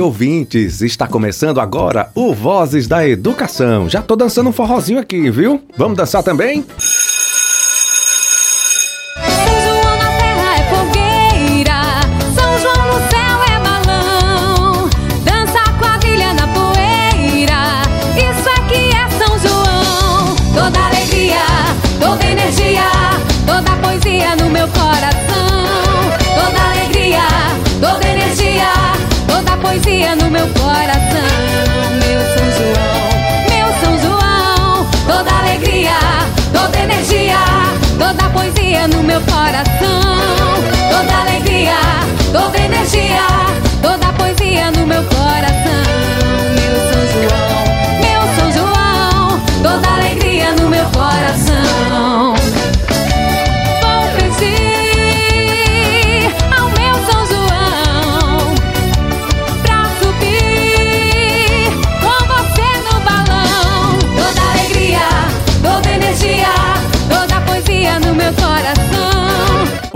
ouvintes! 0.00 0.80
Está 0.82 1.06
começando 1.06 1.60
agora 1.60 2.10
o 2.14 2.34
Vozes 2.34 2.86
da 2.86 3.06
Educação. 3.06 3.88
Já 3.88 4.02
tô 4.02 4.16
dançando 4.16 4.50
um 4.50 4.52
forrozinho 4.52 4.98
aqui, 4.98 5.30
viu? 5.30 5.60
Vamos 5.76 5.96
dançar 5.96 6.22
também? 6.22 6.64
poesia 6.64 7.07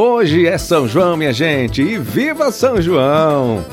Hoje 0.05 0.49
é 0.49 0.59
São 0.59 0.89
João, 0.89 1.17
minha 1.17 1.33
gente, 1.33 1.81
e 1.81 1.97
viva 1.97 2.51
São 2.51 2.83
João! 2.83 3.65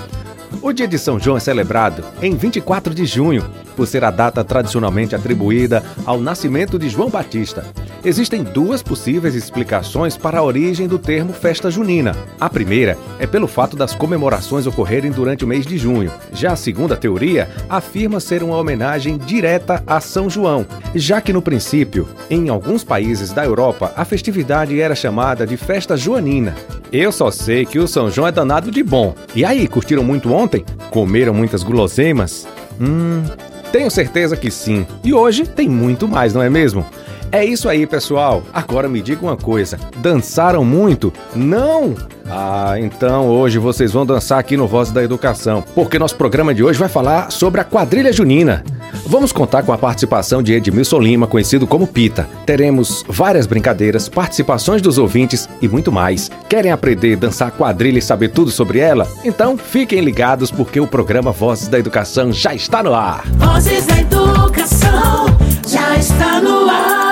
O 0.62 0.72
dia 0.72 0.88
de 0.88 0.96
São 0.96 1.20
João 1.20 1.38
é 1.38 1.40
celebrado 1.40 2.04
em 2.22 2.36
24 2.36 2.94
de 2.94 3.04
junho, 3.04 3.44
por 3.80 3.88
ser 3.88 4.04
a 4.04 4.12
data 4.12 4.44
tradicionalmente 4.44 5.16
atribuída 5.16 5.82
ao 6.06 6.20
nascimento 6.20 6.78
de 6.78 6.90
João 6.90 7.10
Batista. 7.10 7.66
Existem 8.04 8.44
duas 8.44 8.84
possíveis 8.84 9.36
explicações 9.36 10.18
para 10.18 10.40
a 10.40 10.44
origem 10.44 10.86
do 10.86 11.00
termo 11.00 11.32
festa 11.32 11.72
junina. 11.72 12.14
A 12.38 12.50
primeira 12.50 12.98
é 13.20 13.26
pelo 13.26 13.48
fato 13.48 13.78
das 13.78 13.96
comemorações 13.96 14.68
ocorrerem 14.68 15.12
durante 15.12 15.46
o 15.46 15.48
mês 15.48 15.66
de 15.66 15.78
junho. 15.78 16.12
Já 16.34 16.52
a 16.52 16.58
segunda 16.58 16.98
teoria 16.98 17.50
afirma 17.70 18.20
ser 18.20 18.44
uma 18.44 18.58
homenagem 18.58 19.18
direta 19.18 19.82
a 19.88 20.02
São 20.02 20.30
João, 20.30 20.66
já 20.94 21.22
que 21.22 21.32
no 21.32 21.42
princípio, 21.42 22.06
em 22.30 22.50
alguns 22.50 22.84
países 22.84 23.32
da 23.32 23.46
Europa, 23.46 23.94
a 23.96 24.04
festividade 24.04 24.78
era 24.78 24.94
chamada 24.94 25.48
de 25.48 25.56
festa 25.56 25.96
joanina. 25.96 26.54
Eu 26.92 27.14
só 27.14 27.32
sei 27.32 27.66
que 27.66 27.80
o 27.80 27.88
São 27.88 28.12
João 28.12 28.28
é 28.28 28.32
danado 28.32 28.72
de 28.72 28.84
bom. 28.84 29.16
E 29.34 29.46
aí, 29.46 29.70
curtiram 29.70 30.04
muito 30.04 30.34
ontem? 30.34 30.66
Comeram 30.90 31.34
muitas 31.34 31.64
guloseimas? 31.64 32.46
Hum, 32.82 33.24
tenho 33.72 33.90
certeza 33.90 34.36
que 34.36 34.52
sim. 34.52 34.86
E 35.04 35.14
hoje 35.14 35.46
tem 35.46 35.70
muito 35.70 36.08
mais, 36.08 36.34
não 36.34 36.42
é 36.42 36.50
mesmo? 36.50 36.86
É 37.32 37.46
isso 37.46 37.70
aí, 37.70 37.86
pessoal. 37.86 38.44
Agora 38.52 38.90
me 38.90 39.02
diga 39.02 39.22
uma 39.22 39.38
coisa: 39.38 39.80
dançaram 39.98 40.66
muito? 40.66 41.14
Não! 41.36 41.96
Ah, 42.28 42.76
então 42.80 43.28
hoje 43.28 43.58
vocês 43.60 43.92
vão 43.92 44.06
dançar 44.06 44.40
aqui 44.40 44.58
no 44.58 44.68
Voz 44.68 44.92
da 44.92 45.04
Educação, 45.04 45.64
porque 45.76 46.00
nosso 46.00 46.16
programa 46.16 46.54
de 46.54 46.64
hoje 46.64 46.80
vai 46.80 46.90
falar 46.90 47.32
sobre 47.32 47.62
a 47.62 47.64
quadrilha 47.64 48.12
junina. 48.12 48.64
Vamos 49.06 49.32
contar 49.32 49.64
com 49.64 49.74
a 49.74 49.78
participação 49.78 50.42
de 50.42 50.54
Edmilson 50.54 51.00
Lima, 51.00 51.28
conhecido 51.28 51.66
como 51.68 51.88
Pita. 51.88 52.28
Teremos 52.46 53.04
várias 53.08 53.48
brincadeiras, 53.48 54.08
participações 54.08 54.82
dos 54.82 54.98
ouvintes 54.98 55.48
e 55.62 55.68
muito 55.68 55.92
mais. 55.92 56.30
Querem 56.48 56.72
aprender 56.72 57.16
dançar 57.16 57.52
quadrilha 57.52 58.00
e 58.00 58.02
saber 58.02 58.30
tudo 58.30 58.52
sobre 58.52 58.80
ela? 58.80 59.08
Então 59.24 59.58
fiquem 59.58 60.02
ligados 60.02 60.52
porque 60.52 60.80
o 60.80 60.88
programa 60.88 61.32
Vozes 61.32 61.68
da 61.68 61.80
Educação 61.80 62.32
já 62.32 62.54
está 62.54 62.84
no 62.84 62.94
ar. 62.94 63.24
Vozes 63.38 63.86
da 63.86 64.00
Educação 64.00 65.26
já 65.68 65.98
está 65.98 66.42
no 66.42 66.70
ar. 66.70 67.09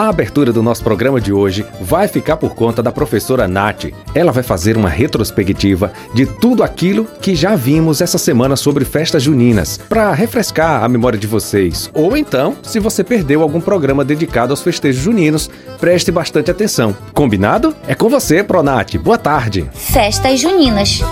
A 0.00 0.08
abertura 0.08 0.50
do 0.50 0.62
nosso 0.62 0.82
programa 0.82 1.20
de 1.20 1.30
hoje 1.30 1.62
vai 1.78 2.08
ficar 2.08 2.38
por 2.38 2.54
conta 2.54 2.82
da 2.82 2.90
professora 2.90 3.46
Nath. 3.46 3.92
Ela 4.14 4.32
vai 4.32 4.42
fazer 4.42 4.74
uma 4.74 4.88
retrospectiva 4.88 5.92
de 6.14 6.24
tudo 6.24 6.62
aquilo 6.62 7.04
que 7.20 7.34
já 7.36 7.54
vimos 7.54 8.00
essa 8.00 8.16
semana 8.16 8.56
sobre 8.56 8.86
festas 8.86 9.22
juninas, 9.22 9.76
para 9.76 10.10
refrescar 10.14 10.82
a 10.82 10.88
memória 10.88 11.18
de 11.18 11.26
vocês. 11.26 11.90
Ou 11.92 12.16
então, 12.16 12.56
se 12.62 12.80
você 12.80 13.04
perdeu 13.04 13.42
algum 13.42 13.60
programa 13.60 14.02
dedicado 14.02 14.54
aos 14.54 14.62
festejos 14.62 15.02
juninos, 15.02 15.50
preste 15.78 16.10
bastante 16.10 16.50
atenção. 16.50 16.96
Combinado? 17.12 17.76
É 17.86 17.94
com 17.94 18.08
você, 18.08 18.42
Pronat. 18.42 18.96
Boa 18.96 19.18
tarde. 19.18 19.68
Festas 19.74 20.40
juninas. 20.40 21.02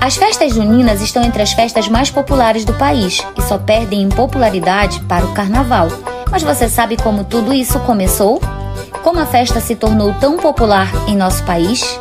As 0.00 0.16
festas 0.16 0.52
juninas 0.52 1.00
estão 1.00 1.22
entre 1.22 1.42
as 1.42 1.52
festas 1.52 1.86
mais 1.86 2.10
populares 2.10 2.64
do 2.64 2.72
país 2.72 3.24
e 3.38 3.42
só 3.42 3.56
perdem 3.56 4.02
em 4.02 4.08
popularidade 4.08 5.00
para 5.02 5.24
o 5.24 5.32
carnaval. 5.32 5.86
Mas 6.32 6.42
você 6.42 6.66
sabe 6.66 6.96
como 6.96 7.24
tudo 7.24 7.52
isso 7.52 7.78
começou? 7.80 8.40
Como 9.02 9.20
a 9.20 9.26
festa 9.26 9.60
se 9.60 9.76
tornou 9.76 10.14
tão 10.14 10.38
popular 10.38 10.88
em 11.06 11.14
nosso 11.14 11.44
país? 11.44 12.00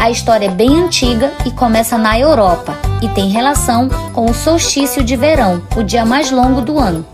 A 0.00 0.10
história 0.10 0.46
é 0.46 0.50
bem 0.50 0.82
antiga 0.82 1.32
e 1.46 1.52
começa 1.52 1.96
na 1.96 2.18
Europa 2.18 2.76
e 3.00 3.08
tem 3.10 3.30
relação 3.30 3.88
com 4.12 4.28
o 4.28 4.34
solstício 4.34 5.04
de 5.04 5.14
verão, 5.14 5.62
o 5.76 5.84
dia 5.84 6.04
mais 6.04 6.32
longo 6.32 6.60
do 6.60 6.80
ano, 6.80 7.06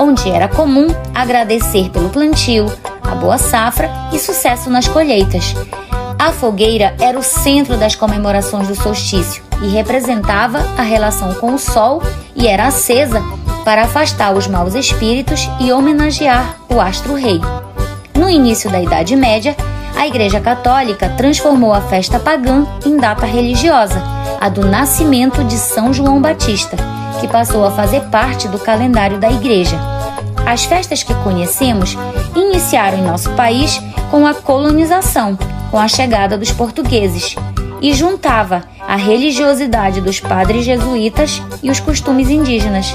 onde 0.00 0.30
era 0.30 0.48
comum 0.48 0.86
agradecer 1.14 1.90
pelo 1.90 2.08
plantio, 2.08 2.64
a 3.02 3.14
boa 3.14 3.36
safra 3.36 3.90
e 4.10 4.18
sucesso 4.18 4.70
nas 4.70 4.88
colheitas. 4.88 5.54
A 6.18 6.32
fogueira 6.32 6.94
era 6.98 7.18
o 7.18 7.22
centro 7.22 7.76
das 7.76 7.94
comemorações 7.94 8.68
do 8.68 8.74
solstício 8.74 9.42
e 9.62 9.68
representava 9.68 10.60
a 10.78 10.82
relação 10.82 11.34
com 11.34 11.54
o 11.54 11.58
sol 11.58 12.02
e 12.34 12.46
era 12.46 12.68
acesa 12.68 13.22
para 13.64 13.82
afastar 13.84 14.34
os 14.34 14.46
maus 14.46 14.74
espíritos 14.74 15.48
e 15.58 15.72
homenagear 15.72 16.56
o 16.68 16.80
astro-rei. 16.80 17.40
No 18.14 18.28
início 18.28 18.70
da 18.70 18.80
Idade 18.80 19.16
Média, 19.16 19.56
a 19.96 20.06
Igreja 20.06 20.40
Católica 20.40 21.08
transformou 21.10 21.72
a 21.72 21.80
festa 21.80 22.18
pagã 22.18 22.66
em 22.84 22.96
data 22.96 23.24
religiosa, 23.24 24.02
a 24.40 24.48
do 24.48 24.66
nascimento 24.66 25.42
de 25.44 25.54
São 25.54 25.92
João 25.92 26.20
Batista, 26.20 26.76
que 27.20 27.28
passou 27.28 27.64
a 27.64 27.70
fazer 27.70 28.02
parte 28.10 28.48
do 28.48 28.58
calendário 28.58 29.18
da 29.18 29.30
Igreja. 29.30 29.78
As 30.44 30.64
festas 30.64 31.02
que 31.02 31.14
conhecemos 31.16 31.96
iniciaram 32.36 32.98
em 32.98 33.02
nosso 33.02 33.30
país 33.30 33.80
com 34.10 34.26
a 34.26 34.34
colonização, 34.34 35.38
com 35.70 35.78
a 35.78 35.88
chegada 35.88 36.36
dos 36.36 36.52
portugueses, 36.52 37.34
e 37.80 37.94
juntava 37.94 38.64
a 38.86 38.96
religiosidade 38.96 40.00
dos 40.00 40.20
padres 40.20 40.64
jesuítas 40.64 41.42
e 41.62 41.70
os 41.70 41.80
costumes 41.80 42.28
indígenas 42.28 42.94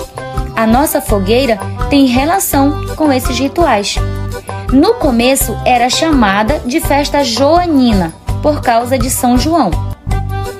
a 0.59 0.67
nossa 0.67 0.99
fogueira 0.99 1.57
tem 1.89 2.05
relação 2.05 2.85
com 2.97 3.13
esses 3.13 3.39
rituais. 3.39 3.95
No 4.73 4.95
começo 4.95 5.57
era 5.65 5.89
chamada 5.89 6.59
de 6.65 6.81
festa 6.81 7.23
joanina, 7.23 8.13
por 8.43 8.59
causa 8.59 8.99
de 8.99 9.09
São 9.09 9.37
João. 9.37 9.71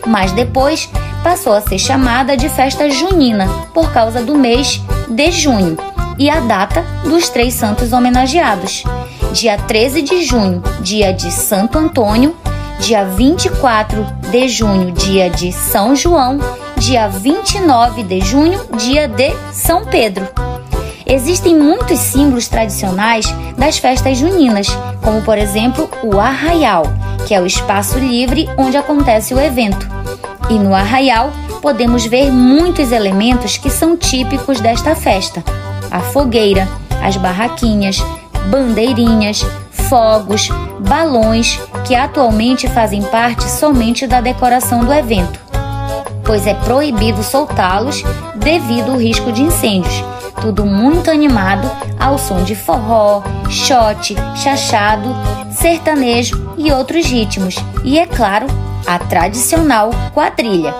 Mas 0.08 0.32
depois 0.32 0.90
passou 1.22 1.52
a 1.52 1.60
ser 1.60 1.78
chamada 1.78 2.38
de 2.38 2.48
festa 2.48 2.90
junina, 2.90 3.46
por 3.74 3.92
causa 3.92 4.22
do 4.22 4.38
mês 4.38 4.82
de 5.10 5.32
junho 5.32 5.76
e 6.18 6.30
a 6.30 6.40
data 6.40 6.82
dos 7.04 7.28
três 7.28 7.54
santos 7.54 7.92
homenageados. 7.92 8.86
Dia 9.34 9.58
13 9.58 10.02
de 10.02 10.24
junho, 10.24 10.64
dia 10.80 11.14
de 11.14 11.30
Santo 11.30 11.78
Antônio, 11.78 12.34
dia 12.80 13.04
24 13.04 14.08
de 14.32 14.48
junho, 14.48 14.94
dia 14.94 15.30
de 15.30 15.52
São 15.52 15.94
João 15.94 16.40
dia 16.80 17.10
29 17.10 18.04
de 18.04 18.22
junho, 18.22 18.62
dia 18.78 19.06
de 19.06 19.34
São 19.52 19.84
Pedro. 19.84 20.26
Existem 21.06 21.54
muitos 21.54 22.00
símbolos 22.00 22.48
tradicionais 22.48 23.26
das 23.58 23.78
festas 23.78 24.18
juninas, 24.18 24.68
como 25.04 25.22
por 25.22 25.38
exemplo 25.38 25.90
o 26.02 26.20
arraial, 26.20 26.84
que 27.28 27.34
é 27.34 27.42
o 27.42 27.46
espaço 27.46 28.00
livre 28.00 28.48
onde 28.58 28.78
acontece 28.78 29.34
o 29.34 29.40
evento. 29.40 29.86
E 30.50 30.58
no 30.58 30.74
arraial 30.74 31.32
podemos 31.62 32.06
ver 32.06 32.32
muitos 32.32 32.94
elementos 32.94 33.58
que 33.58 33.70
são 33.70 33.98
típicos 33.98 34.62
desta 34.62 34.96
festa: 34.96 35.44
a 35.92 36.00
fogueira, 36.00 36.66
as 37.04 37.18
barraquinhas, 37.18 38.02
bandeirinhas, 38.50 39.46
fogos, 39.70 40.48
balões, 40.80 41.60
que 41.86 41.94
atualmente 41.94 42.70
fazem 42.70 43.02
parte 43.04 43.44
somente 43.50 44.08
da 44.08 44.22
decoração 44.22 44.86
do 44.86 44.94
evento 44.94 45.49
pois 46.30 46.46
é 46.46 46.54
proibido 46.54 47.24
soltá-los 47.24 48.04
devido 48.36 48.92
ao 48.92 49.00
risco 49.00 49.32
de 49.32 49.42
incêndios. 49.42 50.04
Tudo 50.40 50.64
muito 50.64 51.10
animado 51.10 51.68
ao 52.00 52.20
som 52.20 52.44
de 52.44 52.56
forró, 52.56 53.24
shot, 53.50 54.16
chachado, 54.36 55.10
sertanejo 55.52 56.54
e 56.56 56.72
outros 56.72 57.08
ritmos. 57.08 57.56
E 57.84 57.98
é 57.98 58.06
claro, 58.06 58.46
a 58.86 59.00
tradicional 59.00 59.90
quadrilha. 60.14 60.72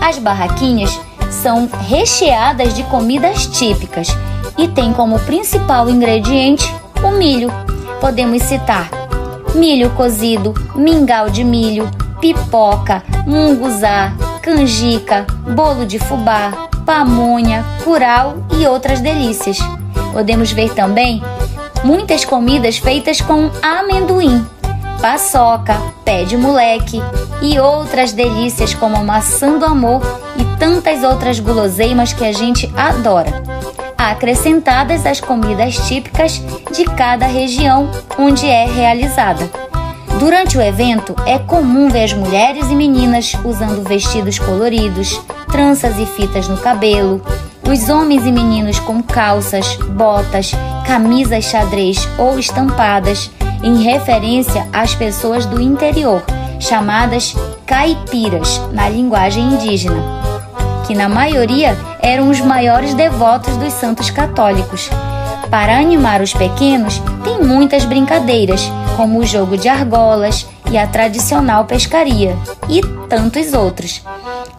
As 0.00 0.18
barraquinhas 0.18 1.00
são 1.32 1.68
recheadas 1.88 2.72
de 2.72 2.84
comidas 2.84 3.46
típicas 3.46 4.06
e 4.56 4.68
têm 4.68 4.92
como 4.92 5.18
principal 5.18 5.90
ingrediente 5.90 6.72
o 7.02 7.10
milho. 7.10 7.50
Podemos 8.00 8.40
citar 8.44 8.88
milho 9.52 9.90
cozido, 9.90 10.54
mingau 10.76 11.28
de 11.28 11.42
milho, 11.42 11.90
pipoca, 12.20 13.02
munguzá, 13.26 14.12
canjica, 14.42 15.26
bolo 15.54 15.86
de 15.86 15.98
fubá, 15.98 16.68
pamonha, 16.84 17.64
curau 17.84 18.38
e 18.58 18.66
outras 18.66 19.00
delícias. 19.00 19.58
Podemos 20.12 20.50
ver 20.52 20.72
também 20.74 21.22
muitas 21.84 22.24
comidas 22.24 22.78
feitas 22.78 23.20
com 23.20 23.50
amendoim, 23.62 24.44
paçoca, 25.00 25.80
pé 26.04 26.24
de 26.24 26.36
moleque 26.36 27.00
e 27.40 27.58
outras 27.58 28.12
delícias 28.12 28.74
como 28.74 29.04
maçã 29.04 29.58
do 29.58 29.64
amor 29.64 30.02
e 30.36 30.58
tantas 30.58 31.02
outras 31.04 31.38
guloseimas 31.38 32.12
que 32.12 32.24
a 32.24 32.32
gente 32.32 32.70
adora. 32.76 33.42
Acrescentadas 33.96 35.04
às 35.06 35.20
comidas 35.20 35.76
típicas 35.86 36.42
de 36.72 36.84
cada 36.84 37.26
região 37.26 37.90
onde 38.18 38.46
é 38.46 38.64
realizada. 38.66 39.69
Durante 40.20 40.58
o 40.58 40.60
evento, 40.60 41.16
é 41.24 41.38
comum 41.38 41.88
ver 41.88 42.04
as 42.04 42.12
mulheres 42.12 42.70
e 42.70 42.76
meninas 42.76 43.32
usando 43.42 43.82
vestidos 43.82 44.38
coloridos, 44.38 45.18
tranças 45.50 45.98
e 45.98 46.04
fitas 46.04 46.46
no 46.46 46.58
cabelo, 46.58 47.22
os 47.66 47.88
homens 47.88 48.26
e 48.26 48.30
meninos 48.30 48.78
com 48.78 49.02
calças, 49.02 49.76
botas, 49.76 50.52
camisas 50.86 51.46
xadrez 51.46 52.06
ou 52.18 52.38
estampadas, 52.38 53.30
em 53.62 53.82
referência 53.82 54.68
às 54.74 54.94
pessoas 54.94 55.46
do 55.46 55.58
interior, 55.58 56.22
chamadas 56.60 57.34
caipiras 57.64 58.60
na 58.72 58.90
linguagem 58.90 59.42
indígena, 59.42 60.02
que 60.86 60.94
na 60.94 61.08
maioria 61.08 61.74
eram 62.02 62.28
os 62.28 62.42
maiores 62.42 62.92
devotos 62.92 63.56
dos 63.56 63.72
santos 63.72 64.10
católicos. 64.10 64.90
Para 65.50 65.78
animar 65.78 66.20
os 66.20 66.32
pequenos, 66.32 67.02
tem 67.24 67.42
muitas 67.42 67.84
brincadeiras, 67.84 68.70
como 68.96 69.18
o 69.18 69.26
jogo 69.26 69.58
de 69.58 69.68
argolas 69.68 70.46
e 70.70 70.78
a 70.78 70.86
tradicional 70.86 71.64
pescaria, 71.64 72.36
e 72.68 72.80
tantos 73.08 73.52
outros. 73.52 74.00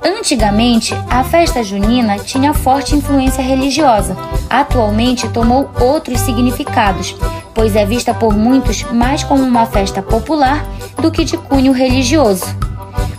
Antigamente, 0.03 0.93
a 1.09 1.23
festa 1.23 1.63
junina 1.63 2.19
tinha 2.19 2.53
forte 2.53 2.93
influência 2.93 3.41
religiosa. 3.41 4.17
Atualmente 4.49 5.29
tomou 5.29 5.71
outros 5.79 6.19
significados, 6.19 7.15
pois 7.53 7.73
é 7.73 7.85
vista 7.85 8.13
por 8.13 8.35
muitos 8.35 8.83
mais 8.91 9.23
como 9.23 9.43
uma 9.43 9.65
festa 9.65 10.01
popular 10.01 10.65
do 11.01 11.09
que 11.09 11.23
de 11.23 11.37
cunho 11.37 11.71
religioso. 11.71 12.45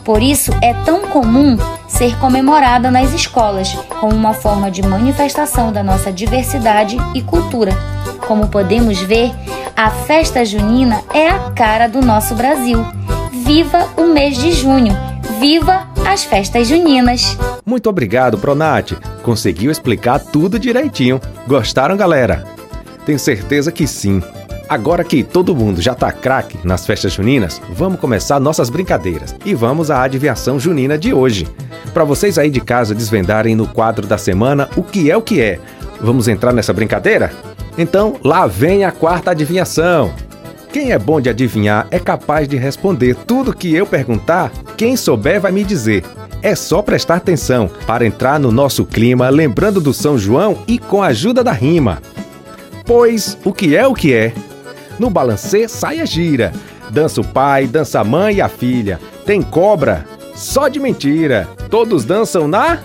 Por 0.04 0.22
isso, 0.22 0.52
é 0.60 0.74
tão 0.84 1.02
comum 1.02 1.56
ser 1.92 2.16
comemorada 2.18 2.90
nas 2.90 3.12
escolas 3.12 3.74
como 4.00 4.14
uma 4.14 4.32
forma 4.34 4.70
de 4.70 4.82
manifestação 4.82 5.72
da 5.72 5.82
nossa 5.82 6.10
diversidade 6.10 6.96
e 7.14 7.22
cultura. 7.22 7.72
Como 8.26 8.48
podemos 8.48 9.00
ver, 9.00 9.30
a 9.76 9.90
festa 9.90 10.44
junina 10.44 11.02
é 11.12 11.28
a 11.28 11.50
cara 11.50 11.86
do 11.88 12.00
nosso 12.00 12.34
Brasil. 12.34 12.84
Viva 13.44 13.88
o 13.96 14.04
mês 14.04 14.38
de 14.38 14.52
junho! 14.52 14.96
Viva 15.38 15.86
as 16.06 16.24
festas 16.24 16.66
juninas! 16.66 17.36
Muito 17.64 17.88
obrigado, 17.88 18.38
Pronat. 18.38 18.92
Conseguiu 19.22 19.70
explicar 19.70 20.18
tudo 20.18 20.58
direitinho. 20.58 21.20
Gostaram, 21.46 21.96
galera? 21.96 22.44
Tenho 23.04 23.18
certeza 23.18 23.70
que 23.70 23.86
sim. 23.86 24.22
Agora 24.72 25.04
que 25.04 25.22
todo 25.22 25.54
mundo 25.54 25.82
já 25.82 25.94
tá 25.94 26.10
craque 26.10 26.58
nas 26.64 26.86
festas 26.86 27.12
juninas, 27.12 27.60
vamos 27.74 28.00
começar 28.00 28.40
nossas 28.40 28.70
brincadeiras 28.70 29.36
e 29.44 29.54
vamos 29.54 29.90
à 29.90 30.02
adivinhação 30.02 30.58
junina 30.58 30.96
de 30.96 31.12
hoje. 31.12 31.46
Para 31.92 32.04
vocês 32.04 32.38
aí 32.38 32.48
de 32.48 32.58
casa 32.58 32.94
desvendarem 32.94 33.54
no 33.54 33.68
quadro 33.68 34.06
da 34.06 34.16
semana 34.16 34.70
o 34.74 34.82
que 34.82 35.10
é 35.10 35.16
o 35.16 35.20
que 35.20 35.42
é. 35.42 35.60
Vamos 36.00 36.26
entrar 36.26 36.54
nessa 36.54 36.72
brincadeira? 36.72 37.30
Então, 37.76 38.16
lá 38.24 38.46
vem 38.46 38.82
a 38.82 38.90
quarta 38.90 39.32
adivinhação. 39.32 40.10
Quem 40.72 40.92
é 40.92 40.98
bom 40.98 41.20
de 41.20 41.28
adivinhar 41.28 41.86
é 41.90 41.98
capaz 41.98 42.48
de 42.48 42.56
responder 42.56 43.14
tudo 43.14 43.54
que 43.54 43.74
eu 43.74 43.84
perguntar. 43.84 44.50
Quem 44.78 44.96
souber 44.96 45.38
vai 45.38 45.52
me 45.52 45.64
dizer. 45.64 46.02
É 46.40 46.54
só 46.54 46.80
prestar 46.80 47.16
atenção 47.16 47.70
para 47.86 48.06
entrar 48.06 48.40
no 48.40 48.50
nosso 48.50 48.86
clima, 48.86 49.28
lembrando 49.28 49.82
do 49.82 49.92
São 49.92 50.16
João 50.16 50.60
e 50.66 50.78
com 50.78 51.02
a 51.02 51.08
ajuda 51.08 51.44
da 51.44 51.52
rima. 51.52 52.00
Pois 52.86 53.36
o 53.44 53.52
que 53.52 53.76
é 53.76 53.86
o 53.86 53.92
que 53.92 54.14
é? 54.14 54.32
No 54.98 55.10
balancê, 55.10 55.68
saia 55.68 56.06
gira. 56.06 56.52
Dança 56.90 57.20
o 57.20 57.26
pai, 57.26 57.66
dança 57.66 58.00
a 58.00 58.04
mãe 58.04 58.36
e 58.36 58.40
a 58.40 58.48
filha. 58.48 59.00
Tem 59.24 59.42
cobra? 59.42 60.06
Só 60.34 60.68
de 60.68 60.78
mentira. 60.78 61.48
Todos 61.70 62.04
dançam 62.04 62.46
na. 62.48 62.78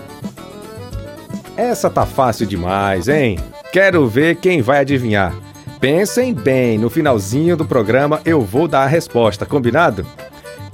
Essa 1.55 1.89
tá 1.89 2.05
fácil 2.05 2.45
demais, 2.45 3.07
hein? 3.07 3.39
Quero 3.71 4.07
ver 4.07 4.35
quem 4.35 4.61
vai 4.61 4.79
adivinhar. 4.79 5.33
Pensem 5.79 6.33
bem, 6.33 6.77
no 6.77 6.89
finalzinho 6.89 7.55
do 7.55 7.65
programa 7.65 8.19
eu 8.25 8.41
vou 8.41 8.67
dar 8.67 8.83
a 8.83 8.87
resposta, 8.87 9.45
combinado? 9.45 10.05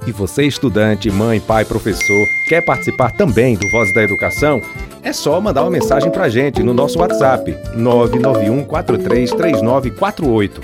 E 0.06 0.12
você, 0.12 0.44
estudante, 0.44 1.10
mãe, 1.10 1.40
pai, 1.40 1.64
professor, 1.64 2.26
quer 2.48 2.62
participar 2.62 3.12
também 3.12 3.56
do 3.56 3.68
Voz 3.70 3.92
da 3.94 4.02
Educação? 4.02 4.60
É 5.02 5.12
só 5.12 5.40
mandar 5.40 5.62
uma 5.62 5.70
mensagem 5.70 6.10
pra 6.10 6.28
gente 6.28 6.62
no 6.62 6.74
nosso 6.74 6.98
WhatsApp 6.98 7.56
991 7.74 8.64
433948. 8.64 10.60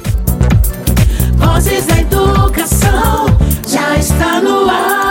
Vozes 1.60 1.84
da 1.84 2.00
Educação 2.00 3.26
já 3.68 3.94
está 3.98 4.40
no 4.40 4.66
ar. 4.70 5.10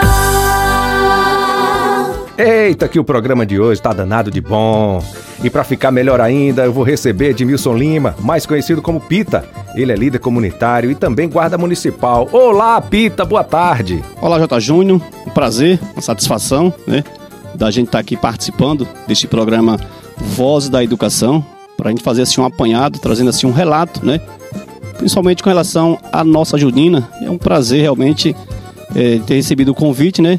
Eita, 2.36 2.88
que 2.88 2.98
o 2.98 3.04
programa 3.04 3.46
de 3.46 3.60
hoje 3.60 3.80
tá 3.80 3.92
danado 3.92 4.32
de 4.32 4.40
bom. 4.40 5.00
E 5.44 5.48
para 5.48 5.62
ficar 5.62 5.92
melhor 5.92 6.20
ainda, 6.20 6.64
eu 6.64 6.72
vou 6.72 6.82
receber 6.82 7.30
Edmilson 7.30 7.74
Lima, 7.74 8.16
mais 8.18 8.46
conhecido 8.46 8.82
como 8.82 9.00
Pita. 9.00 9.44
Ele 9.76 9.92
é 9.92 9.94
líder 9.94 10.18
comunitário 10.18 10.90
e 10.90 10.96
também 10.96 11.28
guarda 11.28 11.56
municipal. 11.56 12.28
Olá, 12.32 12.80
Pita, 12.80 13.24
boa 13.24 13.44
tarde. 13.44 14.02
Olá, 14.20 14.36
J. 14.40 14.58
Júnior. 14.58 15.00
Um 15.24 15.30
prazer, 15.30 15.78
uma 15.92 16.02
satisfação, 16.02 16.74
né? 16.84 17.04
Da 17.54 17.70
gente 17.70 17.86
estar 17.86 18.00
aqui 18.00 18.16
participando 18.16 18.88
deste 19.06 19.28
programa 19.28 19.78
Voz 20.16 20.68
da 20.68 20.82
Educação, 20.82 21.46
para 21.76 21.90
a 21.90 21.92
gente 21.92 22.02
fazer 22.02 22.22
assim 22.22 22.40
um 22.40 22.44
apanhado, 22.44 22.98
trazendo 22.98 23.30
assim 23.30 23.46
um 23.46 23.52
relato, 23.52 24.04
né? 24.04 24.20
Principalmente 25.00 25.42
com 25.42 25.48
relação 25.48 25.98
à 26.12 26.22
nossa 26.22 26.58
Junina. 26.58 27.08
É 27.22 27.30
um 27.30 27.38
prazer 27.38 27.80
realmente 27.80 28.36
é, 28.94 29.18
ter 29.26 29.36
recebido 29.36 29.70
o 29.70 29.74
convite, 29.74 30.20
né? 30.20 30.38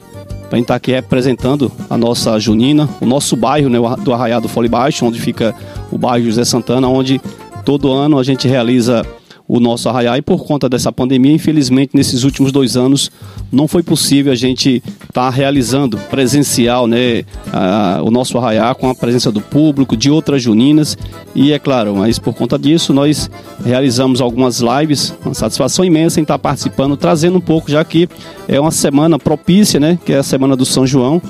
Para 0.51 0.59
estar 0.59 0.75
aqui 0.75 0.91
representando 0.91 1.71
a 1.89 1.97
nossa 1.97 2.39
Junina, 2.39 2.87
o 3.01 3.05
nosso 3.07 3.35
bairro, 3.35 3.71
né? 3.71 3.79
Do 4.03 4.13
Arraiado 4.13 4.47
Fole 4.47 4.69
Baixo, 4.69 5.03
onde 5.03 5.19
fica 5.19 5.55
o 5.91 5.97
bairro 5.97 6.25
José 6.25 6.45
Santana, 6.45 6.87
onde 6.87 7.19
todo 7.65 7.91
ano 7.91 8.19
a 8.19 8.23
gente 8.23 8.47
realiza 8.47 9.03
o 9.47 9.59
nosso 9.59 9.89
arraiá. 9.89 10.17
E 10.17 10.21
por 10.21 10.45
conta 10.45 10.69
dessa 10.69 10.91
pandemia, 10.91 11.33
infelizmente, 11.33 11.91
nesses 11.95 12.23
últimos 12.23 12.51
dois 12.51 12.77
anos, 12.77 13.11
não 13.51 13.67
foi 13.67 13.83
possível 13.83 14.31
a 14.31 14.35
gente 14.35 14.81
estar 15.07 15.29
realizando 15.29 15.97
presencial 16.09 16.87
né, 16.87 17.23
a- 17.51 18.01
o 18.03 18.09
nosso 18.11 18.37
arraiá 18.37 18.73
com 18.73 18.89
a 18.89 18.95
presença 18.95 19.31
do 19.31 19.41
público, 19.41 19.97
de 19.97 20.09
outras 20.09 20.41
juninas. 20.41 20.97
E 21.35 21.51
é 21.51 21.59
claro, 21.59 21.95
mas 21.95 22.17
por 22.19 22.33
conta 22.33 22.57
disso 22.57 22.93
nós 22.93 23.29
realizamos 23.65 24.21
algumas 24.21 24.59
lives, 24.61 25.13
uma 25.25 25.33
satisfação 25.33 25.83
imensa 25.83 26.19
em 26.19 26.23
estar 26.23 26.39
participando, 26.39 26.95
trazendo 26.95 27.37
um 27.37 27.41
pouco, 27.41 27.69
já 27.69 27.83
que 27.83 28.07
é 28.47 28.59
uma 28.59 28.71
semana 28.71 29.17
propícia, 29.19 29.79
né, 29.79 29.99
que 30.05 30.13
é 30.13 30.17
a 30.17 30.23
semana 30.23 30.55
do 30.55 30.65
São 30.65 30.85
João, 30.87 31.21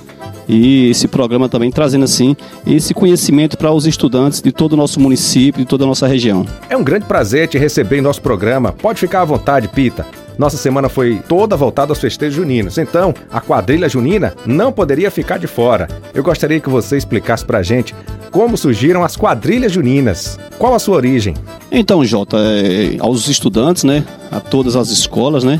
e 0.47 0.89
esse 0.89 1.07
programa 1.07 1.47
também 1.47 1.71
trazendo 1.71 2.05
assim 2.05 2.35
esse 2.65 2.93
conhecimento 2.93 3.57
para 3.57 3.71
os 3.71 3.85
estudantes 3.85 4.41
de 4.41 4.51
todo 4.51 4.73
o 4.73 4.77
nosso 4.77 4.99
município, 4.99 5.61
de 5.61 5.67
toda 5.67 5.83
a 5.83 5.87
nossa 5.87 6.07
região. 6.07 6.45
É 6.69 6.75
um 6.75 6.83
grande 6.83 7.05
prazer 7.05 7.47
te 7.47 7.57
receber 7.57 7.97
em 7.97 8.01
nosso 8.01 8.21
programa. 8.21 8.71
Pode 8.71 8.99
ficar 8.99 9.21
à 9.21 9.25
vontade, 9.25 9.67
Pita. 9.67 10.05
Nossa 10.37 10.57
semana 10.57 10.89
foi 10.89 11.21
toda 11.27 11.55
voltada 11.55 11.91
aos 11.91 11.99
festejos 11.99 12.35
juninos, 12.35 12.77
então 12.77 13.13
a 13.31 13.39
quadrilha 13.39 13.87
junina 13.87 14.33
não 14.45 14.71
poderia 14.71 15.11
ficar 15.11 15.37
de 15.37 15.45
fora. 15.45 15.87
Eu 16.13 16.23
gostaria 16.23 16.59
que 16.59 16.69
você 16.69 16.97
explicasse 16.97 17.45
pra 17.45 17.61
gente 17.61 17.93
como 18.31 18.57
surgiram 18.57 19.03
as 19.03 19.15
quadrilhas 19.15 19.71
juninas. 19.71 20.39
Qual 20.57 20.73
a 20.73 20.79
sua 20.79 20.95
origem? 20.95 21.35
Então, 21.71 22.03
Jota, 22.03 22.37
é, 22.37 22.95
aos 22.99 23.27
estudantes, 23.27 23.83
né, 23.83 24.05
a 24.31 24.39
todas 24.39 24.75
as 24.75 24.89
escolas, 24.89 25.43
né, 25.43 25.59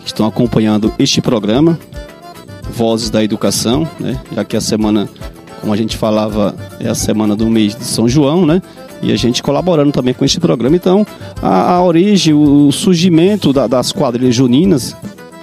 que 0.00 0.06
estão 0.06 0.26
acompanhando 0.26 0.92
este 0.98 1.20
programa, 1.20 1.78
Vozes 2.70 3.10
da 3.10 3.22
Educação, 3.22 3.88
né, 3.98 4.20
já 4.34 4.44
que 4.44 4.56
a 4.56 4.60
semana, 4.60 5.08
como 5.60 5.72
a 5.72 5.76
gente 5.76 5.96
falava, 5.96 6.54
é 6.80 6.88
a 6.88 6.94
semana 6.94 7.34
do 7.36 7.46
mês 7.48 7.74
de 7.74 7.84
São 7.84 8.08
João, 8.08 8.44
né, 8.46 8.60
e 9.02 9.12
a 9.12 9.16
gente 9.16 9.42
colaborando 9.42 9.92
também 9.92 10.14
com 10.14 10.24
este 10.24 10.40
programa. 10.40 10.76
Então, 10.76 11.06
a, 11.42 11.72
a 11.74 11.82
origem, 11.82 12.32
o 12.34 12.70
surgimento 12.72 13.52
da- 13.52 13.66
das 13.66 13.92
quadrilhas 13.92 14.34
juninas, 14.34 14.96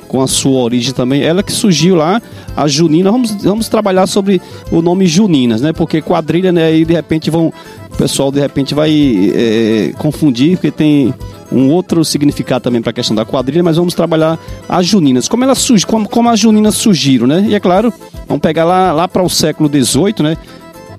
com 0.08 0.22
a 0.22 0.28
sua 0.28 0.60
origem 0.62 0.94
também, 0.94 1.24
ela 1.24 1.42
que 1.42 1.52
surgiu 1.52 1.96
lá, 1.96 2.22
a 2.56 2.68
Junina, 2.68 3.12
vamos, 3.12 3.32
vamos 3.44 3.68
trabalhar 3.68 4.06
sobre 4.06 4.40
o 4.72 4.80
nome 4.80 5.08
Juninas, 5.08 5.60
né? 5.62 5.74
Porque 5.74 6.04
quadrilha, 6.04 6.52
né, 6.52 6.66
aí 6.66 6.86
de 6.86 6.94
repente 6.94 7.32
vão 7.32 7.52
o 7.94 7.98
pessoal 7.98 8.32
de 8.32 8.40
repente 8.40 8.74
vai 8.74 8.92
é, 9.34 9.94
confundir, 9.98 10.58
porque 10.58 10.72
tem 10.72 11.14
um 11.52 11.70
outro 11.70 12.04
significado 12.04 12.64
também 12.64 12.82
para 12.82 12.90
a 12.90 12.94
questão 12.94 13.16
da 13.16 13.24
quadrilha, 13.24 13.64
mas 13.64 13.78
vamos 13.78 13.94
trabalhar 13.94 14.40
as 14.68 14.86
juninas. 14.86 15.28
Como 15.28 15.44
elas 15.44 15.68
como, 15.86 16.10
como 16.10 16.30
as 16.30 16.40
juninas 16.40 16.76
surgiram, 16.76 17.28
né? 17.28 17.46
E 17.48 17.54
é 17.54 17.60
claro, 17.60 17.94
vamos 18.28 18.42
pegar 18.42 18.66
lá, 18.66 18.92
lá 18.92 19.08
para 19.08 19.22
o 19.22 19.30
século 19.30 19.70
XVIII, 19.70 20.16
né? 20.22 20.38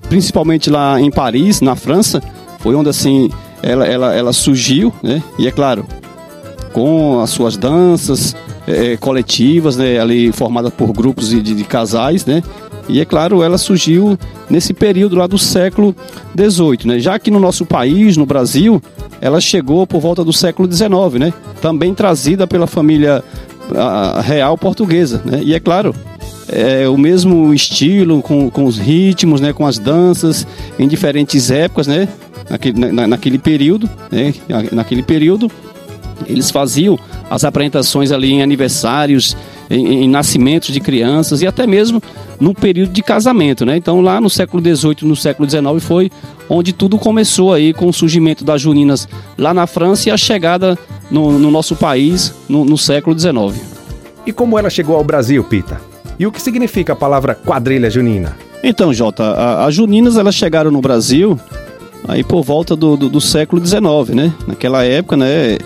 Principalmente 0.09 0.71
lá 0.71 1.01
em 1.01 1.11
Paris, 1.11 1.61
na 1.61 1.75
França, 1.75 2.23
foi 2.61 2.75
onde 2.75 2.89
assim 2.89 3.31
ela, 3.63 3.87
ela, 3.87 4.15
ela 4.15 4.33
surgiu, 4.33 4.93
né? 5.03 5.23
E 5.39 5.49
é 5.49 5.51
claro, 5.51 5.85
com 6.73 7.21
as 7.21 7.31
suas 7.31 7.57
danças 7.57 8.37
é, 8.69 8.97
coletivas, 8.97 9.77
né? 9.77 9.99
Ali 9.99 10.31
formadas 10.31 10.73
por 10.73 10.93
grupos 10.93 11.31
de, 11.31 11.43
de, 11.43 11.55
de 11.55 11.65
casais, 11.65 12.25
né? 12.25 12.43
E 12.89 13.01
é 13.01 13.05
claro, 13.05 13.43
ela 13.43 13.57
surgiu 13.57 14.19
nesse 14.49 14.75
período 14.75 15.17
lá 15.17 15.27
do 15.27 15.39
século 15.39 15.95
XVIII, 16.39 16.87
né? 16.87 16.99
Já 16.99 17.19
que 17.19 17.31
no 17.31 17.41
nosso 17.41 17.65
país, 17.65 18.17
no 18.17 18.27
Brasil, 18.27 18.83
ela 19.21 19.41
chegou 19.41 19.87
por 19.87 20.01
volta 20.01 20.23
do 20.23 20.33
século 20.33 20.71
XIX, 20.71 20.91
né? 21.19 21.33
Também 21.61 21.95
trazida 21.95 22.47
pela 22.47 22.67
família 22.67 23.25
real 24.23 24.59
portuguesa, 24.59 25.23
né? 25.25 25.41
E 25.43 25.55
é 25.55 25.61
claro, 25.61 25.95
é 26.49 26.89
o 26.89 26.99
mesmo 26.99 27.53
estilo, 27.55 28.21
com, 28.21 28.51
com 28.51 28.65
os 28.65 28.79
ritmos, 28.79 29.41
né? 29.41 29.53
Com 29.53 29.67
as 29.67 29.79
danças, 29.79 30.47
em 30.79 30.87
diferentes 30.87 31.51
épocas, 31.51 31.87
né? 31.87 32.09
Naquele, 32.51 32.93
na, 32.93 33.07
naquele 33.07 33.39
período, 33.39 33.89
né? 34.11 34.35
Naquele 34.73 35.03
período, 35.03 35.51
eles 36.27 36.51
faziam 36.51 36.99
as 37.31 37.45
apresentações 37.45 38.13
ali 38.13 38.33
em 38.33 38.43
aniversários, 38.43 39.37
em, 39.71 40.05
em 40.05 40.09
nascimentos 40.09 40.73
de 40.73 40.81
crianças 40.81 41.43
e 41.43 41.47
até 41.47 41.67
mesmo 41.67 42.03
no 42.41 42.55
período 42.55 42.93
de 42.93 43.03
casamento, 43.03 43.65
né? 43.65 43.77
Então 43.77 44.01
lá 44.01 44.21
no 44.21 44.29
século 44.29 44.63
XVIII, 44.63 44.97
no 45.03 45.17
século 45.17 45.49
XIX 45.49 45.65
foi 45.81 46.11
onde 46.49 46.73
tudo 46.73 46.99
começou 46.99 47.53
aí 47.53 47.73
com 47.73 47.87
o 47.87 47.93
surgimento 47.93 48.45
das 48.45 48.61
juninas 48.61 49.09
lá 49.39 49.55
na 49.55 49.67
França 49.67 50.09
e 50.09 50.13
a 50.13 50.17
chegada 50.17 50.79
no, 51.11 51.39
no 51.39 51.51
nosso 51.51 51.77
país 51.77 52.35
no, 52.49 52.65
no 52.65 52.77
século 52.77 53.19
XIX. 53.19 53.61
E 54.27 54.33
como 54.33 54.59
ela 54.59 54.71
chegou 54.71 54.97
ao 54.97 55.05
Brasil, 55.05 55.43
Pita? 55.45 55.81
E 56.19 56.27
o 56.27 56.33
que 56.33 56.41
significa 56.41 56.93
a 56.93 56.97
palavra 56.97 57.35
quadrilha 57.35 57.91
junina? 57.91 58.37
Então, 58.63 58.95
Jota, 58.95 59.65
as 59.65 59.75
juninas 59.75 60.17
elas 60.17 60.35
chegaram 60.35 60.71
no 60.71 60.81
Brasil 60.81 61.39
aí 62.09 62.25
por 62.25 62.43
volta 62.43 62.75
do, 62.75 62.97
do, 62.97 63.09
do 63.09 63.21
século 63.21 63.65
XIX, 63.65 64.15
né? 64.15 64.33
Naquela 64.47 64.85
época, 64.85 65.17
né? 65.17 65.59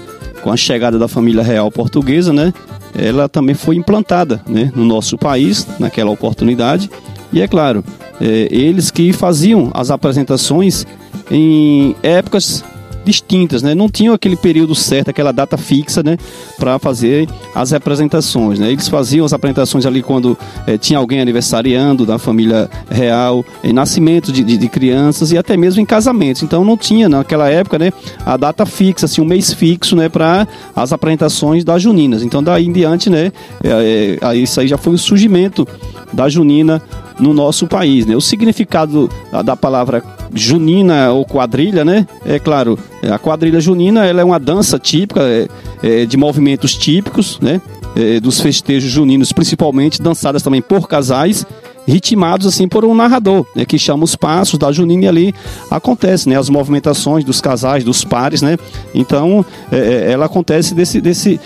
Com 0.43 0.51
a 0.51 0.57
chegada 0.57 0.99
da 0.99 1.07
família 1.07 1.43
real 1.43 1.71
portuguesa, 1.71 2.33
né? 2.33 2.53
Ela 2.97 3.29
também 3.29 3.55
foi 3.55 3.77
implantada 3.77 4.41
né, 4.47 4.73
no 4.75 4.85
nosso 4.85 5.17
país 5.17 5.67
naquela 5.79 6.11
oportunidade. 6.11 6.91
E 7.33 7.41
é 7.41 7.49
claro, 7.49 7.85
é, 8.21 8.49
eles 8.51 8.91
que 8.91 9.13
faziam 9.13 9.71
as 9.75 9.91
apresentações 9.91 10.87
em 11.31 11.95
épocas 12.03 12.65
distintas, 13.09 13.63
né? 13.63 13.75
Não 13.75 13.89
tinham 13.89 14.13
aquele 14.13 14.37
período 14.37 14.75
certo, 14.75 15.09
aquela 15.09 15.33
data 15.33 15.57
fixa, 15.57 16.03
né? 16.03 16.19
Para 16.59 16.79
fazer 16.79 17.27
as 17.55 17.73
apresentações, 17.73 18.59
né? 18.59 18.71
Eles 18.71 18.87
faziam 18.87 19.25
as 19.25 19.33
apresentações 19.33 19.87
ali 19.87 20.03
quando 20.03 20.37
eh, 20.67 20.77
tinha 20.77 20.99
alguém 20.99 21.21
aniversariando 21.21 22.05
da 22.05 22.19
família 22.19 22.69
real, 22.91 23.43
em 23.65 23.73
nascimento 23.73 24.31
de, 24.31 24.45
de, 24.45 24.59
de, 24.59 24.69
crianças 24.69 25.33
e 25.33 25.39
até 25.39 25.57
mesmo 25.57 25.81
em 25.81 25.87
casamentos. 25.87 26.43
Então 26.43 26.63
não 26.65 26.77
tinha 26.77 27.09
naquela 27.09 27.49
época, 27.49 27.79
né? 27.79 27.93
A 28.27 28.37
data 28.37 28.67
fixa, 28.67 29.07
assim, 29.07 29.23
um 29.23 29.25
mês 29.25 29.55
fixo, 29.55 29.97
né? 29.97 30.11
Para 30.11 30.47
as 30.77 30.93
apresentações 30.93 31.65
das 31.65 31.81
juninas. 31.81 32.23
Então 32.23 32.43
daí 32.43 32.67
em 32.67 32.73
diante, 32.73 33.09
né? 33.09 33.33
É, 33.65 34.19
é, 34.21 34.37
isso 34.37 34.61
aí 34.61 34.69
já 34.69 34.77
foi 34.77 34.93
o 34.93 34.99
surgimento 34.99 35.67
da 36.13 36.29
junina 36.29 36.83
no 37.19 37.33
nosso 37.33 37.67
país, 37.67 38.05
né? 38.05 38.15
O 38.15 38.21
significado 38.21 39.09
da 39.45 39.57
palavra 39.57 40.03
junina 40.35 41.11
ou 41.13 41.25
quadrilha, 41.25 41.85
né? 41.85 42.07
É 42.25 42.39
claro, 42.39 42.79
a 43.11 43.19
quadrilha 43.19 43.61
junina 43.61 44.05
ela 44.07 44.21
é 44.21 44.25
uma 44.25 44.39
dança 44.39 44.79
típica 44.79 45.21
é, 45.23 45.49
é, 45.83 46.07
de 46.07 46.17
movimentos 46.17 46.75
típicos, 46.75 47.39
né? 47.41 47.61
É, 47.97 48.21
dos 48.21 48.41
festejos 48.41 48.91
juninos, 48.91 49.33
principalmente 49.33 50.01
dançadas 50.01 50.43
também 50.43 50.63
por 50.63 50.89
casais 50.89 51.45
ritmados 51.89 52.47
assim 52.47 52.69
por 52.69 52.85
um 52.85 52.95
narrador, 52.95 53.47
né, 53.57 53.65
que 53.65 53.79
chama 53.79 54.05
os 54.05 54.15
passos 54.15 54.59
da 54.59 54.71
Junina 54.71 55.09
ali 55.09 55.35
acontece, 55.71 56.29
né, 56.29 56.39
as 56.39 56.49
movimentações 56.49 57.25
dos 57.25 57.41
casais, 57.41 57.85
dos 57.85 58.05
pares, 58.05 58.43
né? 58.43 58.57
Então, 58.95 59.45
é, 59.71 59.79
é 59.79 60.13
ela 60.13 60.27
acontece 60.27 60.75
desse, 60.75 61.01
desse, 61.01 61.41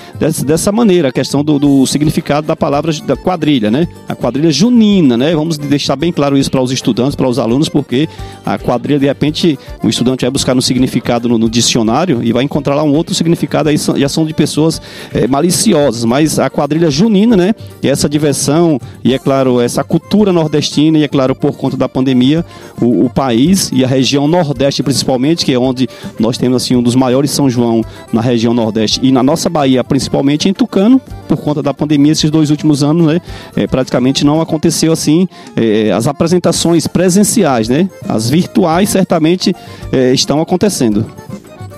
dessa 0.44 0.72
maneira, 0.72 1.08
a 1.08 1.12
questão 1.12 1.44
do, 1.44 1.58
do, 1.58 1.86
significado 1.86 2.46
da 2.46 2.56
palavra 2.56 2.92
da 3.04 3.16
quadrilha, 3.16 3.70
né? 3.70 3.86
A 4.08 4.14
quadrilha 4.14 4.50
junina, 4.50 5.16
né? 5.16 5.34
Vamos 5.34 5.58
deixar 5.58 5.96
bem 5.96 6.12
claro 6.12 6.36
isso 6.36 6.50
para 6.50 6.62
os 6.62 6.72
estudantes, 6.72 7.14
para 7.14 7.28
os 7.28 7.38
alunos, 7.38 7.68
porque 7.68 8.08
a 8.44 8.58
quadrilha, 8.58 8.98
de 8.98 9.06
repente, 9.06 9.58
o 9.82 9.88
estudante 9.88 10.22
vai 10.22 10.30
buscar 10.30 10.54
no 10.54 10.62
significado 10.62 11.28
no, 11.28 11.38
no 11.38 11.50
dicionário 11.50 12.22
e 12.22 12.32
vai 12.32 12.42
encontrar 12.42 12.74
lá 12.74 12.82
um 12.82 12.94
outro 12.94 13.14
significado, 13.14 13.68
aí 13.68 13.76
já 13.76 14.08
são 14.08 14.24
de 14.24 14.32
pessoas 14.32 14.80
é, 15.12 15.26
maliciosas, 15.26 16.04
mas 16.04 16.38
a 16.38 16.48
quadrilha 16.48 16.90
junina, 16.90 17.36
né? 17.36 17.54
E 17.82 17.88
essa 17.88 18.08
diversão, 18.08 18.80
e 19.04 19.12
é 19.12 19.18
claro, 19.18 19.60
essa 19.60 19.84
cultura 19.84 20.31
nordestina 20.32 20.98
e, 20.98 21.04
é 21.04 21.08
claro, 21.08 21.34
por 21.34 21.56
conta 21.56 21.76
da 21.76 21.88
pandemia, 21.88 22.44
o, 22.80 23.06
o, 23.06 23.10
país 23.10 23.70
e 23.72 23.84
a 23.84 23.88
região 23.88 24.26
nordeste 24.26 24.82
principalmente, 24.82 25.44
que 25.44 25.52
é 25.52 25.58
onde 25.58 25.88
nós 26.18 26.38
temos 26.38 26.62
assim 26.62 26.76
um 26.76 26.82
dos 26.82 26.94
maiores 26.94 27.30
São 27.30 27.48
João 27.48 27.84
na 28.12 28.20
região 28.20 28.54
nordeste 28.54 29.00
e 29.02 29.12
na 29.12 29.22
nossa 29.22 29.48
Bahia, 29.48 29.82
principalmente 29.84 30.48
em 30.48 30.52
Tucano, 30.52 31.00
por 31.28 31.36
conta 31.38 31.62
da 31.62 31.74
pandemia, 31.74 32.12
esses 32.12 32.30
dois 32.30 32.50
últimos 32.50 32.82
anos, 32.82 33.06
né, 33.06 33.20
é, 33.56 33.66
praticamente 33.66 34.24
não 34.24 34.40
aconteceu 34.40 34.92
assim 34.92 35.28
é, 35.56 35.90
as 35.92 36.06
apresentações 36.06 36.86
presenciais, 36.86 37.68
né, 37.68 37.88
as 38.08 38.28
virtuais 38.28 38.88
certamente 38.88 39.54
é, 39.92 40.12
estão 40.12 40.40
acontecendo. 40.40 41.06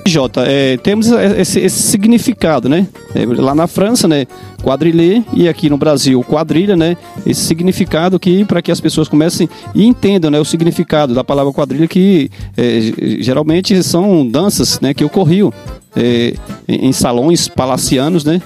Jota, 0.06 0.44
é, 0.46 0.76
temos 0.76 1.10
esse, 1.10 1.60
esse, 1.60 1.82
significado, 1.82 2.68
né? 2.68 2.86
É, 3.14 3.24
lá 3.24 3.54
na 3.54 3.66
França, 3.66 4.06
né? 4.06 4.26
Quadrilhê 4.62 5.22
e 5.32 5.48
aqui 5.48 5.70
no 5.70 5.78
Brasil, 5.78 6.22
quadrilha, 6.22 6.76
né? 6.76 6.94
Esse 7.24 7.40
significado 7.40 8.20
que 8.20 8.44
para 8.44 8.60
que 8.60 8.70
as 8.70 8.80
pessoas 8.80 9.08
comecem 9.08 9.48
e 9.74 9.86
entendam, 9.86 10.30
né? 10.30 10.38
O 10.38 10.44
significado 10.44 11.14
da 11.14 11.24
palavra 11.24 11.52
quadrilha 11.54 11.88
que 11.88 12.30
é, 12.54 12.80
geralmente 13.20 13.82
são 13.82 14.26
danças, 14.26 14.78
né? 14.78 14.92
Que 14.92 15.04
ocorriam 15.04 15.50
é, 15.96 16.34
em 16.68 16.92
salões 16.92 17.48
palacianos, 17.48 18.24
né? 18.24 18.42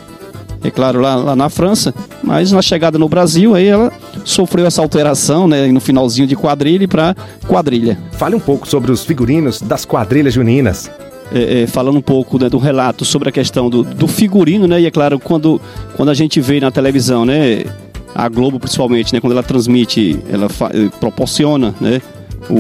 É 0.63 0.71
claro, 0.71 1.01
lá, 1.01 1.17
lá, 1.17 1.37
na 1.37 1.49
França, 1.49 1.95
mas 2.23 2.53
na 2.53 2.63
chegada 2.63 2.99
no 2.99 3.09
Brasil, 3.09 3.55
aí 3.55 3.67
ela 3.67 3.93
sofreu 4.25 4.67
essa 4.67 4.83
alteração, 4.83 5.47
né, 5.47 5.69
no 5.69 5.81
finalzinho 5.81 6.27
de 6.27 6.35
quadrilha 6.35 6.87
para 6.89 7.15
quadrilha. 7.47 7.97
Fale 8.13 8.35
um 8.35 8.41
pouco 8.41 8.67
sobre 8.67 8.91
os 8.91 9.05
figurinos 9.05 9.63
das 9.63 9.85
quadrilhas 9.85 10.35
juninas 10.35 10.91
é, 11.33 11.63
é, 11.63 11.67
falando 11.67 11.97
um 11.97 12.03
pouco 12.03 12.39
né, 12.39 12.49
do 12.49 12.59
relato 12.59 13.05
sobre 13.05 13.29
a 13.29 13.33
questão 13.33 13.69
do, 13.69 13.83
do, 13.83 14.09
figurino, 14.09 14.67
né? 14.67 14.81
E 14.81 14.87
é 14.87 14.91
claro, 14.91 15.19
quando, 15.19 15.61
quando 15.97 16.09
a 16.09 16.15
gente 16.15 16.41
vê 16.41 16.61
na 16.61 16.71
televisão, 16.71 17.25
né? 17.25 17.65
A 18.15 18.29
Globo 18.29 18.59
principalmente, 18.59 19.13
né? 19.13 19.21
Quando 19.21 19.33
ela 19.33 19.43
transmite, 19.43 20.19
ela 20.31 20.49
eh, 20.73 20.89
proporciona, 20.99 21.75
né? 21.81 22.01
O, 22.49 22.55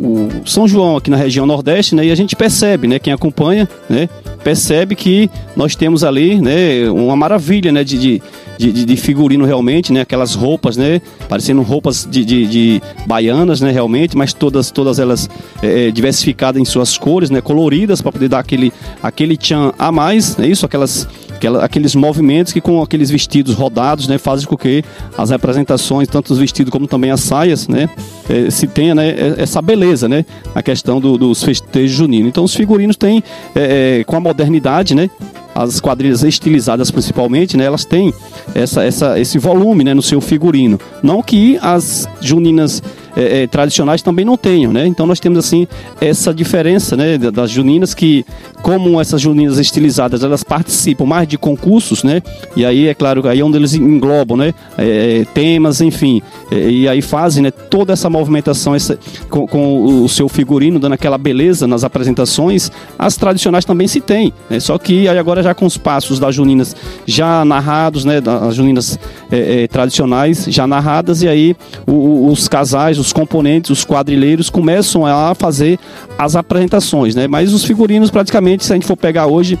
o, 0.00 0.28
São 0.44 0.66
João 0.66 0.96
aqui 0.96 1.10
na 1.10 1.16
região 1.16 1.46
Nordeste, 1.46 1.94
né? 1.94 2.04
E 2.04 2.10
a 2.10 2.14
gente 2.14 2.34
percebe, 2.34 2.88
né? 2.88 2.98
Quem 2.98 3.12
acompanha, 3.12 3.68
né? 3.88 4.08
Percebe 4.42 4.94
que 4.94 5.30
nós 5.56 5.74
temos 5.74 6.04
ali, 6.04 6.40
né? 6.40 6.88
Uma 6.90 7.16
maravilha, 7.16 7.72
né? 7.72 7.84
de, 7.84 7.98
de 7.98 8.22
de, 8.58 8.84
de, 8.84 8.96
figurino 8.96 9.44
realmente, 9.44 9.92
né? 9.92 10.00
Aquelas 10.00 10.34
roupas, 10.34 10.76
né? 10.76 11.00
Parecendo 11.28 11.62
roupas 11.62 12.06
de, 12.10 12.24
de, 12.24 12.46
de 12.46 12.82
baianas, 13.06 13.60
né? 13.60 13.70
Realmente, 13.70 14.16
mas 14.16 14.32
todas, 14.32 14.70
todas 14.72 14.98
elas 14.98 15.30
é, 15.62 15.92
diversificadas 15.92 16.60
em 16.60 16.64
suas 16.64 16.98
cores, 16.98 17.30
né? 17.30 17.40
Coloridas 17.40 18.02
para 18.02 18.10
poder 18.10 18.28
dar 18.28 18.40
aquele, 18.40 18.72
aquele 19.00 19.36
tchan 19.36 19.72
a 19.78 19.92
mais, 19.92 20.36
é 20.40 20.46
isso? 20.46 20.66
Aquelas 20.66 21.08
aquela, 21.38 21.64
aqueles 21.64 21.94
movimentos 21.94 22.52
que 22.52 22.60
com 22.60 22.82
aqueles 22.82 23.10
vestidos 23.10 23.54
rodados, 23.54 24.08
né, 24.08 24.18
fazem 24.18 24.46
com 24.46 24.56
que 24.56 24.84
as 25.16 25.30
representações, 25.30 26.08
tanto 26.08 26.32
os 26.32 26.38
vestidos 26.38 26.70
como 26.70 26.86
também 26.86 27.10
as 27.10 27.20
saias, 27.20 27.68
né, 27.68 27.88
é, 28.28 28.50
se 28.50 28.66
tenha, 28.66 28.94
né, 28.94 29.14
essa 29.38 29.62
beleza, 29.62 30.08
né, 30.08 30.24
a 30.54 30.62
questão 30.62 31.00
do, 31.00 31.16
dos 31.16 31.42
festejos 31.42 31.96
juninos. 31.96 32.28
Então 32.28 32.44
os 32.44 32.54
figurinos 32.54 32.96
têm, 32.96 33.22
é, 33.54 34.04
com 34.04 34.16
a 34.16 34.20
modernidade, 34.20 34.94
né, 34.94 35.08
as 35.54 35.80
quadrilhas 35.80 36.22
estilizadas 36.22 36.90
principalmente, 36.90 37.56
né, 37.56 37.64
elas 37.64 37.84
têm 37.84 38.12
essa, 38.54 38.84
essa, 38.84 39.18
esse 39.18 39.38
volume 39.38 39.84
né, 39.84 39.94
no 39.94 40.02
seu 40.02 40.20
figurino. 40.20 40.78
Não 41.02 41.22
que 41.22 41.58
as 41.62 42.08
juninas 42.20 42.82
é, 43.18 43.42
é, 43.42 43.46
tradicionais 43.48 44.00
também 44.00 44.24
não 44.24 44.36
tenham, 44.36 44.72
né? 44.72 44.86
Então 44.86 45.04
nós 45.04 45.18
temos 45.18 45.40
assim 45.40 45.66
essa 46.00 46.32
diferença, 46.32 46.96
né, 46.96 47.18
das 47.18 47.50
juninas 47.50 47.92
que, 47.92 48.24
como 48.62 49.00
essas 49.00 49.20
juninas 49.20 49.58
estilizadas, 49.58 50.22
elas 50.22 50.44
participam 50.44 51.04
mais 51.04 51.26
de 51.26 51.36
concursos, 51.36 52.04
né? 52.04 52.22
E 52.54 52.64
aí 52.64 52.86
é 52.86 52.94
claro 52.94 53.26
aí 53.28 53.40
é 53.40 53.44
onde 53.44 53.56
eles 53.56 53.74
englobam, 53.74 54.36
né, 54.36 54.54
é, 54.76 55.26
temas, 55.34 55.80
enfim, 55.80 56.22
é, 56.52 56.70
e 56.70 56.88
aí 56.88 57.02
fazem, 57.02 57.42
né, 57.42 57.50
toda 57.50 57.92
essa 57.92 58.08
movimentação 58.08 58.72
essa, 58.72 58.96
com, 59.28 59.48
com, 59.48 60.04
o 60.04 60.08
seu 60.08 60.28
figurino 60.28 60.78
dando 60.78 60.92
aquela 60.92 61.18
beleza 61.18 61.66
nas 61.66 61.82
apresentações. 61.82 62.70
As 62.96 63.16
tradicionais 63.16 63.64
também 63.64 63.88
se 63.88 64.00
tem, 64.00 64.32
né? 64.48 64.60
Só 64.60 64.78
que 64.78 65.08
aí 65.08 65.18
agora 65.18 65.42
já 65.42 65.54
com 65.54 65.66
os 65.66 65.76
passos 65.76 66.20
das 66.20 66.36
juninas 66.36 66.76
já 67.04 67.44
narrados, 67.44 68.04
né, 68.04 68.20
das 68.20 68.54
juninas 68.54 68.96
é, 69.28 69.66
tradicionais 69.66 70.44
já 70.48 70.68
narradas 70.68 71.22
e 71.22 71.28
aí 71.28 71.56
o, 71.84 72.30
os 72.30 72.46
casais, 72.46 72.98
os 72.98 73.07
os 73.08 73.12
componentes, 73.12 73.70
os 73.70 73.84
quadrilheiros 73.84 74.50
começam 74.50 75.04
a 75.06 75.34
fazer 75.34 75.78
as 76.16 76.36
apresentações, 76.36 77.14
né? 77.14 77.26
Mas 77.26 77.52
os 77.52 77.64
figurinos 77.64 78.10
praticamente, 78.10 78.64
se 78.64 78.72
a 78.72 78.76
gente 78.76 78.86
for 78.86 78.96
pegar 78.96 79.26
hoje, 79.26 79.58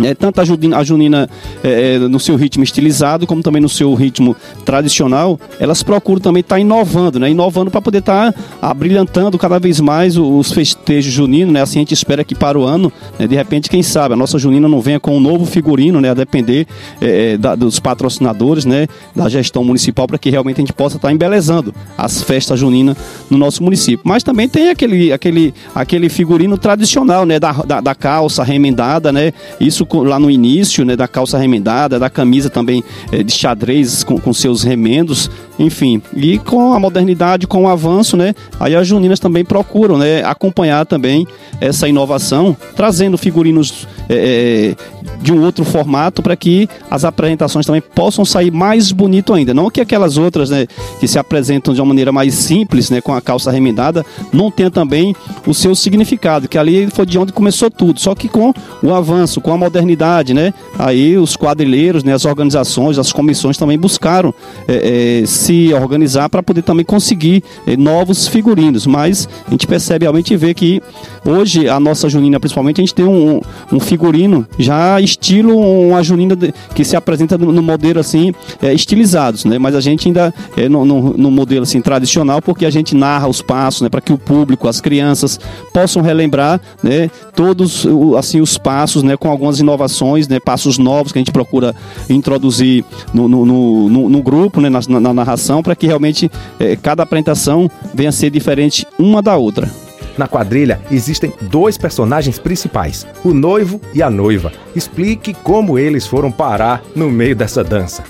né, 0.00 0.14
tanto 0.14 0.40
a 0.40 0.44
junina, 0.44 0.78
a 0.78 0.84
junina 0.84 1.30
é, 1.62 1.98
no 1.98 2.18
seu 2.18 2.34
ritmo 2.36 2.64
estilizado, 2.64 3.26
como 3.26 3.42
também 3.42 3.60
no 3.60 3.68
seu 3.68 3.94
ritmo 3.94 4.34
tradicional, 4.64 5.38
elas 5.58 5.82
procuram 5.82 6.20
também 6.20 6.40
estar 6.40 6.56
tá 6.56 6.60
inovando, 6.60 7.20
né, 7.20 7.30
inovando 7.30 7.70
para 7.70 7.82
poder 7.82 7.98
estar 7.98 8.32
tá 8.32 8.38
abrilhantando 8.62 9.38
cada 9.38 9.58
vez 9.58 9.78
mais 9.80 10.16
os 10.16 10.52
festejos 10.52 11.12
juninos, 11.12 11.52
né, 11.52 11.60
assim 11.60 11.78
a 11.78 11.82
gente 11.82 11.92
espera 11.94 12.24
que 12.24 12.34
para 12.34 12.58
o 12.58 12.64
ano, 12.64 12.90
né, 13.18 13.26
de 13.26 13.36
repente, 13.36 13.68
quem 13.68 13.82
sabe, 13.82 14.14
a 14.14 14.16
nossa 14.16 14.38
junina 14.38 14.68
não 14.68 14.80
venha 14.80 14.98
com 14.98 15.16
um 15.16 15.20
novo 15.20 15.44
figurino, 15.44 16.00
né, 16.00 16.10
a 16.10 16.14
depender 16.14 16.66
é, 17.00 17.36
da, 17.36 17.54
dos 17.54 17.78
patrocinadores, 17.78 18.64
né, 18.64 18.86
da 19.14 19.28
gestão 19.28 19.62
municipal, 19.62 20.06
para 20.06 20.18
que 20.18 20.30
realmente 20.30 20.56
a 20.56 20.60
gente 20.62 20.72
possa 20.72 20.96
estar 20.96 21.08
tá 21.08 21.14
embelezando 21.14 21.74
as 21.98 22.22
festas 22.22 22.58
juninas 22.58 22.96
no 23.28 23.36
nosso 23.36 23.62
município. 23.62 24.00
Mas 24.04 24.22
também 24.22 24.48
tem 24.48 24.70
aquele, 24.70 25.12
aquele, 25.12 25.54
aquele 25.74 26.08
figurino 26.08 26.56
tradicional, 26.56 27.26
né, 27.26 27.38
da, 27.38 27.52
da, 27.52 27.80
da 27.80 27.94
calça 27.94 28.42
remendada, 28.42 29.12
né, 29.12 29.32
isso 29.60 29.84
lá 29.98 30.18
no 30.18 30.30
início, 30.30 30.84
né, 30.84 30.96
da 30.96 31.08
calça 31.08 31.38
remendada, 31.38 31.98
da 31.98 32.10
camisa 32.10 32.48
também 32.48 32.82
é, 33.12 33.22
de 33.22 33.32
xadrez 33.32 34.04
com, 34.04 34.18
com 34.18 34.32
seus 34.32 34.62
remendos, 34.62 35.30
enfim. 35.60 36.00
E 36.16 36.38
com 36.38 36.72
a 36.72 36.80
modernidade, 36.80 37.46
com 37.46 37.64
o 37.64 37.68
avanço, 37.68 38.16
né, 38.16 38.34
aí 38.58 38.74
as 38.74 38.86
juninas 38.88 39.20
também 39.20 39.44
procuram, 39.44 39.98
né, 39.98 40.24
acompanhar 40.24 40.86
também 40.86 41.26
essa 41.60 41.86
inovação, 41.86 42.56
trazendo 42.74 43.18
figurinos 43.18 43.86
é, 44.08 44.74
de 45.20 45.32
um 45.32 45.44
outro 45.44 45.62
formato 45.62 46.22
para 46.22 46.34
que 46.34 46.66
as 46.90 47.04
apresentações 47.04 47.66
também 47.66 47.82
possam 47.82 48.24
sair 48.24 48.50
mais 48.50 48.90
bonito 48.90 49.34
ainda. 49.34 49.52
Não 49.52 49.70
que 49.70 49.82
aquelas 49.82 50.16
outras, 50.16 50.48
né, 50.48 50.66
que 50.98 51.06
se 51.06 51.18
apresentam 51.18 51.74
de 51.74 51.80
uma 51.80 51.88
maneira 51.88 52.10
mais 52.10 52.34
simples, 52.34 52.88
né, 52.88 53.02
com 53.02 53.12
a 53.12 53.20
calça 53.20 53.50
remendada, 53.50 54.04
não 54.32 54.50
tenha 54.50 54.70
também 54.70 55.14
o 55.46 55.52
seu 55.52 55.74
significado, 55.74 56.48
que 56.48 56.56
ali 56.56 56.88
foi 56.90 57.04
de 57.04 57.18
onde 57.18 57.34
começou 57.34 57.70
tudo. 57.70 58.00
Só 58.00 58.14
que 58.14 58.28
com 58.28 58.54
o 58.82 58.94
avanço, 58.94 59.42
com 59.42 59.52
a 59.52 59.58
modernidade, 59.58 60.32
né, 60.32 60.54
aí 60.78 61.18
os 61.18 61.36
quadrilheiros, 61.36 62.02
né, 62.02 62.14
as 62.14 62.24
organizações, 62.24 62.98
as 62.98 63.12
comissões 63.12 63.58
também 63.58 63.78
buscaram 63.78 64.32
é, 64.66 65.20
é, 65.22 65.26
se 65.26 65.49
organizar 65.74 66.28
para 66.28 66.42
poder 66.42 66.62
também 66.62 66.84
conseguir 66.84 67.42
é, 67.66 67.76
novos 67.76 68.26
figurinos. 68.26 68.86
Mas 68.86 69.28
a 69.46 69.50
gente 69.50 69.66
percebe 69.66 70.04
realmente 70.04 70.36
vê 70.36 70.54
que 70.54 70.82
hoje 71.24 71.68
a 71.68 71.78
nossa 71.80 72.08
junina, 72.08 72.38
principalmente, 72.38 72.80
a 72.80 72.84
gente 72.84 72.94
tem 72.94 73.04
um, 73.04 73.40
um 73.72 73.80
figurino 73.80 74.46
já 74.58 75.00
estilo 75.00 75.58
uma 75.58 76.02
junina 76.02 76.36
que 76.74 76.84
se 76.84 76.96
apresenta 76.96 77.36
no 77.36 77.62
modelo 77.62 78.00
assim 78.00 78.32
é, 78.62 78.72
estilizados, 78.72 79.44
né? 79.44 79.58
Mas 79.58 79.74
a 79.74 79.80
gente 79.80 80.08
ainda 80.08 80.32
é 80.56 80.68
no, 80.68 80.84
no, 80.84 81.16
no, 81.16 81.30
modelo 81.30 81.62
assim 81.62 81.80
tradicional 81.80 82.40
porque 82.40 82.64
a 82.64 82.70
gente 82.70 82.94
narra 82.94 83.28
os 83.28 83.42
passos, 83.42 83.82
né? 83.82 83.88
Para 83.88 84.00
que 84.00 84.12
o 84.12 84.18
público, 84.18 84.68
as 84.68 84.80
crianças 84.80 85.38
possam 85.72 86.02
relembrar, 86.02 86.60
né? 86.82 87.10
Todos 87.34 87.86
assim 88.18 88.40
os 88.40 88.56
passos, 88.56 89.02
né? 89.02 89.16
Com 89.16 89.30
algumas 89.30 89.60
inovações, 89.60 90.28
né? 90.28 90.38
Passos 90.40 90.78
novos 90.78 91.12
que 91.12 91.18
a 91.18 91.20
gente 91.20 91.32
procura 91.32 91.74
introduzir 92.08 92.84
no, 93.12 93.28
no, 93.28 93.46
no, 93.46 94.08
no 94.08 94.22
grupo, 94.22 94.60
né? 94.60 94.68
Na, 94.68 94.80
na 95.00 95.14
narração 95.14 95.39
para 95.62 95.74
que 95.74 95.86
realmente 95.86 96.30
é, 96.58 96.76
cada 96.76 97.02
apresentação 97.02 97.70
venha 97.94 98.10
a 98.10 98.12
ser 98.12 98.30
diferente 98.30 98.86
uma 98.98 99.22
da 99.22 99.36
outra. 99.36 99.70
Na 100.18 100.28
quadrilha 100.28 100.80
existem 100.90 101.32
dois 101.42 101.78
personagens 101.78 102.38
principais, 102.38 103.06
o 103.24 103.32
noivo 103.32 103.80
e 103.94 104.02
a 104.02 104.10
noiva. 104.10 104.52
Explique 104.76 105.32
como 105.32 105.78
eles 105.78 106.06
foram 106.06 106.30
parar 106.30 106.82
no 106.94 107.10
meio 107.10 107.34
dessa 107.34 107.64
dança. 107.64 108.04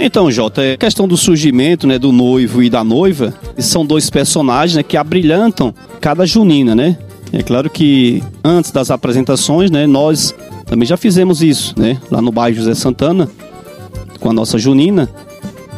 Então, 0.00 0.30
Jota, 0.30 0.62
é 0.62 0.76
questão 0.76 1.06
do 1.06 1.16
surgimento 1.16 1.86
né, 1.86 1.98
do 1.98 2.10
noivo 2.10 2.62
e 2.62 2.68
da 2.68 2.82
noiva, 2.82 3.32
são 3.58 3.86
dois 3.86 4.10
personagens 4.10 4.76
né, 4.76 4.82
que 4.82 4.96
abrilhantam 4.96 5.72
cada 6.00 6.26
junina, 6.26 6.74
né? 6.74 6.98
É 7.32 7.42
claro 7.42 7.70
que 7.70 8.22
antes 8.42 8.72
das 8.72 8.90
apresentações, 8.90 9.70
né, 9.70 9.86
nós 9.86 10.34
também 10.66 10.86
já 10.86 10.96
fizemos 10.96 11.42
isso, 11.42 11.74
né? 11.78 11.98
Lá 12.10 12.20
no 12.20 12.32
bairro 12.32 12.56
José 12.56 12.74
Santana, 12.74 13.30
com 14.18 14.28
a 14.28 14.32
nossa 14.32 14.58
junina. 14.58 15.08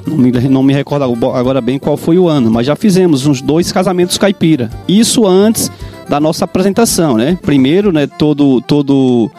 Não 0.07 0.17
me, 0.17 0.31
não 0.31 0.63
me 0.63 0.73
recordo 0.73 1.05
agora 1.05 1.61
bem 1.61 1.79
qual 1.79 1.97
foi 1.97 2.19
o 2.19 2.29
ano, 2.29 2.51
mas 2.51 2.67
já 2.67 2.77
fizemos 2.77 3.27
uns 3.27 3.41
dois 3.41 3.73
casamentos 3.73 4.19
caipira. 4.19 4.71
Isso 4.87 5.27
antes 5.27 5.71
da 6.09 6.21
nossa 6.21 6.45
apresentação, 6.45 7.17
né? 7.17 7.39
Primeiro, 7.41 7.93
né, 7.93 8.07
todo, 8.07 8.61
todo, 8.61 9.31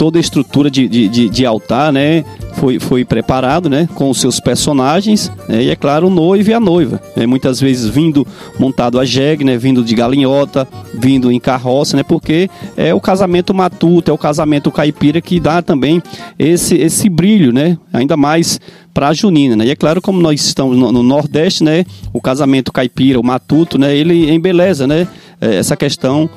toda 0.00 0.18
a 0.18 0.20
estrutura 0.20 0.70
de, 0.70 0.88
de, 0.88 1.28
de, 1.28 1.44
altar, 1.44 1.92
né? 1.92 2.24
Foi, 2.54 2.80
foi 2.80 3.04
preparado, 3.04 3.68
né? 3.68 3.86
Com 3.94 4.08
os 4.08 4.18
seus 4.18 4.40
personagens, 4.40 5.30
né, 5.46 5.64
e 5.64 5.68
é 5.68 5.76
claro, 5.76 6.06
o 6.06 6.10
noivo 6.10 6.48
e 6.48 6.54
a 6.54 6.58
noiva. 6.58 7.02
Né, 7.14 7.26
muitas 7.26 7.60
vezes 7.60 7.86
vindo 7.86 8.26
montado 8.58 8.98
a 8.98 9.04
jegue, 9.04 9.44
né? 9.44 9.58
Vindo 9.58 9.84
de 9.84 9.94
galinhota, 9.94 10.66
vindo 10.94 11.30
em 11.30 11.38
carroça, 11.38 11.98
né? 11.98 12.02
Porque 12.02 12.48
é 12.78 12.94
o 12.94 13.00
casamento 13.00 13.52
matuto, 13.52 14.10
é 14.10 14.14
o 14.14 14.16
casamento 14.16 14.70
caipira 14.70 15.20
que 15.20 15.38
dá 15.38 15.60
também 15.60 16.02
esse, 16.38 16.76
esse 16.76 17.10
brilho, 17.10 17.52
né? 17.52 17.76
Ainda 17.92 18.16
mais 18.16 18.58
para 18.94 19.08
a 19.08 19.12
junina, 19.12 19.54
né? 19.54 19.66
E 19.66 19.70
é 19.70 19.76
claro, 19.76 20.00
como 20.00 20.18
nós 20.18 20.40
estamos 20.40 20.78
no, 20.78 20.90
no, 20.90 21.02
Nordeste, 21.02 21.62
né? 21.62 21.84
O 22.10 22.22
casamento 22.22 22.72
caipira, 22.72 23.20
o 23.20 23.22
matuto, 23.22 23.76
né? 23.76 23.94
Ele 23.94 24.30
embeleza, 24.30 24.86
né? 24.86 25.06
É, 25.42 25.56
essa 25.56 25.76
questão 25.76 26.28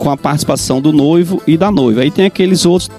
com 0.00 0.10
a 0.10 0.16
participação 0.16 0.80
do 0.80 0.92
noivo 0.92 1.42
e 1.46 1.58
da 1.58 1.70
noiva. 1.70 2.00
Aí 2.00 2.10
tem 2.10 2.24
aqueles 2.24 2.64
outros 2.64 2.90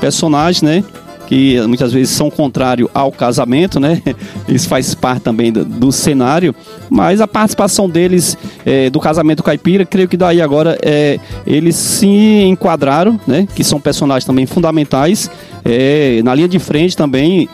personagens, 0.00 0.62
né? 0.62 0.84
que 1.26 1.60
muitas 1.66 1.92
vezes 1.92 2.14
são 2.14 2.30
contrários 2.30 2.88
ao 2.92 3.10
casamento, 3.10 3.80
né? 3.80 4.02
Isso 4.46 4.68
faz 4.68 4.94
parte 4.94 5.22
também 5.22 5.50
do, 5.50 5.64
do 5.64 5.90
cenário, 5.90 6.54
mas 6.90 7.18
a 7.20 7.26
participação 7.26 7.88
deles 7.88 8.36
é, 8.64 8.90
do 8.90 9.00
casamento 9.00 9.42
caipira, 9.42 9.86
creio 9.86 10.06
que 10.06 10.18
daí 10.18 10.42
agora 10.42 10.78
é, 10.82 11.18
eles 11.46 11.76
se 11.76 12.06
enquadraram, 12.06 13.18
né? 13.26 13.48
Que 13.54 13.64
são 13.64 13.80
personagens 13.80 14.26
também 14.26 14.44
fundamentais 14.44 15.30
é, 15.64 16.20
na 16.22 16.34
linha 16.34 16.48
de 16.48 16.58
frente 16.58 16.96
também 16.96 17.48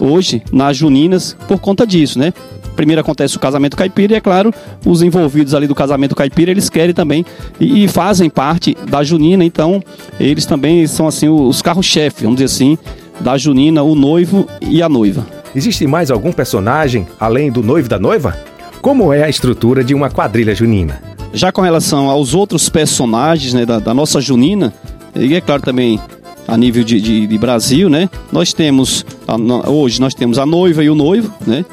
hoje 0.00 0.42
nas 0.50 0.76
juninas 0.76 1.36
por 1.46 1.58
conta 1.58 1.86
disso, 1.86 2.18
né? 2.18 2.32
Primeiro 2.76 3.00
acontece 3.00 3.36
o 3.36 3.40
casamento 3.40 3.76
caipira 3.76 4.12
e, 4.12 4.16
é 4.16 4.20
claro, 4.20 4.52
os 4.84 5.02
envolvidos 5.02 5.54
ali 5.54 5.66
do 5.66 5.74
casamento 5.74 6.14
caipira, 6.14 6.50
eles 6.50 6.68
querem 6.68 6.94
também 6.94 7.24
e, 7.58 7.84
e 7.84 7.88
fazem 7.88 8.28
parte 8.28 8.76
da 8.88 9.02
junina, 9.02 9.42
então 9.42 9.82
eles 10.20 10.44
também 10.44 10.86
são 10.86 11.08
assim 11.08 11.28
os 11.28 11.62
carros-chefe, 11.62 12.24
vamos 12.24 12.36
dizer 12.36 12.54
assim, 12.54 12.78
da 13.18 13.38
junina, 13.38 13.82
o 13.82 13.94
noivo 13.94 14.46
e 14.60 14.82
a 14.82 14.88
noiva. 14.88 15.26
Existe 15.54 15.86
mais 15.86 16.10
algum 16.10 16.32
personagem 16.32 17.06
além 17.18 17.50
do 17.50 17.62
noivo 17.62 17.86
e 17.86 17.88
da 17.88 17.98
noiva? 17.98 18.38
Como 18.82 19.10
é 19.12 19.24
a 19.24 19.28
estrutura 19.28 19.82
de 19.82 19.94
uma 19.94 20.10
quadrilha 20.10 20.54
junina? 20.54 21.02
Já 21.32 21.50
com 21.50 21.62
relação 21.62 22.10
aos 22.10 22.34
outros 22.34 22.68
personagens 22.68 23.54
né, 23.54 23.64
da, 23.64 23.78
da 23.78 23.94
nossa 23.94 24.20
junina, 24.20 24.72
e 25.14 25.34
é 25.34 25.40
claro 25.40 25.62
também 25.62 25.98
a 26.46 26.56
nível 26.56 26.84
de, 26.84 27.00
de, 27.00 27.26
de 27.26 27.38
Brasil, 27.38 27.88
né? 27.88 28.08
Nós 28.30 28.52
temos, 28.52 29.04
a, 29.26 29.36
hoje 29.68 30.00
nós 30.00 30.14
temos 30.14 30.38
a 30.38 30.46
noiva 30.46 30.84
e 30.84 30.90
o 30.90 30.94
noivo, 30.94 31.32
né? 31.46 31.64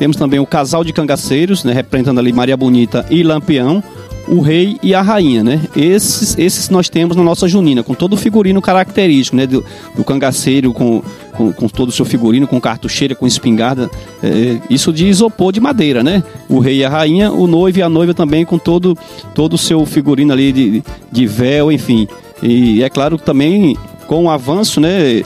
Temos 0.00 0.16
também 0.16 0.40
o 0.40 0.46
casal 0.46 0.82
de 0.82 0.94
cangaceiros, 0.94 1.62
né, 1.62 1.74
representando 1.74 2.18
ali 2.18 2.32
Maria 2.32 2.56
Bonita 2.56 3.04
e 3.10 3.22
Lampião, 3.22 3.84
o 4.26 4.40
rei 4.40 4.78
e 4.82 4.94
a 4.94 5.02
rainha, 5.02 5.44
né? 5.44 5.60
Esses, 5.76 6.38
esses 6.38 6.70
nós 6.70 6.88
temos 6.88 7.18
na 7.18 7.22
nossa 7.22 7.46
junina, 7.46 7.82
com 7.82 7.92
todo 7.92 8.14
o 8.14 8.16
figurino 8.16 8.62
característico, 8.62 9.36
né? 9.36 9.46
Do, 9.46 9.62
do 9.94 10.02
cangaceiro, 10.02 10.72
com, 10.72 11.02
com, 11.32 11.52
com, 11.52 11.68
todo 11.68 11.90
o 11.90 11.92
seu 11.92 12.06
figurino, 12.06 12.46
com 12.46 12.58
cartucheira, 12.58 13.14
com 13.14 13.26
espingarda, 13.26 13.90
é, 14.22 14.56
isso 14.70 14.90
de 14.90 15.06
isopor 15.06 15.52
de 15.52 15.60
madeira, 15.60 16.02
né? 16.02 16.22
O 16.48 16.60
rei 16.60 16.78
e 16.78 16.84
a 16.84 16.88
rainha, 16.88 17.30
o 17.30 17.46
noivo 17.46 17.80
e 17.80 17.82
a 17.82 17.88
noiva 17.90 18.14
também 18.14 18.46
com 18.46 18.56
todo, 18.56 18.96
todo 19.34 19.52
o 19.52 19.58
seu 19.58 19.84
figurino 19.84 20.32
ali 20.32 20.50
de, 20.50 20.82
de 21.12 21.26
véu, 21.26 21.70
enfim. 21.70 22.08
E 22.42 22.82
é 22.82 22.88
claro 22.88 23.18
também 23.18 23.76
com 24.06 24.24
o 24.24 24.30
avanço, 24.30 24.80
né? 24.80 25.22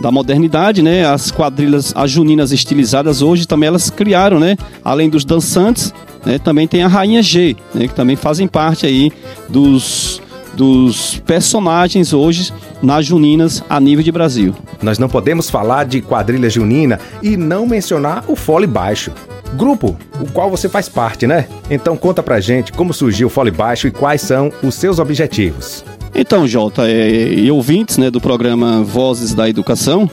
Da 0.00 0.10
modernidade, 0.10 0.82
né? 0.82 1.04
As 1.04 1.30
quadrilhas, 1.30 1.92
as 1.96 2.10
juninas 2.10 2.52
estilizadas 2.52 3.22
hoje 3.22 3.46
também 3.46 3.68
elas 3.68 3.90
criaram, 3.90 4.38
né? 4.40 4.56
Além 4.84 5.08
dos 5.08 5.24
dançantes, 5.24 5.92
né? 6.24 6.38
Também 6.38 6.66
tem 6.66 6.82
a 6.82 6.88
Rainha 6.88 7.22
G, 7.22 7.56
né? 7.74 7.88
Que 7.88 7.94
também 7.94 8.16
fazem 8.16 8.46
parte 8.46 8.86
aí 8.86 9.12
dos 9.48 10.20
dos 10.54 11.22
personagens 11.24 12.12
hoje 12.12 12.52
nas 12.82 13.06
juninas 13.06 13.62
a 13.68 13.78
nível 13.80 14.04
de 14.04 14.12
Brasil. 14.12 14.54
Nós 14.82 14.98
não 14.98 15.08
podemos 15.08 15.48
falar 15.48 15.84
de 15.84 16.00
quadrilha 16.00 16.50
junina 16.50 16.98
e 17.22 17.36
não 17.36 17.66
mencionar 17.66 18.24
o 18.28 18.34
fole 18.34 18.66
baixo. 18.66 19.12
Grupo, 19.54 19.96
o 20.20 20.30
qual 20.30 20.50
você 20.50 20.68
faz 20.68 20.88
parte, 20.88 21.26
né? 21.26 21.48
Então 21.70 21.96
conta 21.96 22.22
pra 22.22 22.40
gente 22.40 22.72
como 22.72 22.92
surgiu 22.92 23.28
o 23.28 23.30
fole 23.30 23.50
baixo 23.50 23.86
e 23.86 23.90
quais 23.90 24.20
são 24.20 24.52
os 24.62 24.74
seus 24.74 24.98
objetivos. 24.98 25.84
Então, 26.14 26.46
Jota, 26.46 26.88
é, 26.88 27.32
e 27.34 27.50
ouvintes 27.50 27.96
né, 27.96 28.10
do 28.10 28.20
programa 28.20 28.82
Vozes 28.82 29.34
da 29.34 29.48
Educação, 29.48 30.10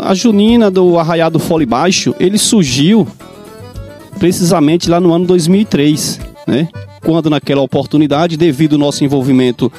a 0.00 0.14
junina 0.14 0.70
do 0.70 0.98
Arraiado 0.98 1.38
Fole 1.38 1.66
Baixo, 1.66 2.14
ele 2.18 2.38
surgiu 2.38 3.06
precisamente 4.18 4.88
lá 4.88 5.00
no 5.00 5.12
ano 5.12 5.26
2003, 5.26 6.20
né? 6.46 6.68
Quando 7.04 7.28
naquela 7.28 7.60
oportunidade, 7.60 8.36
devido 8.36 8.74
ao 8.74 8.78
nosso 8.78 9.04
envolvimento 9.04 9.70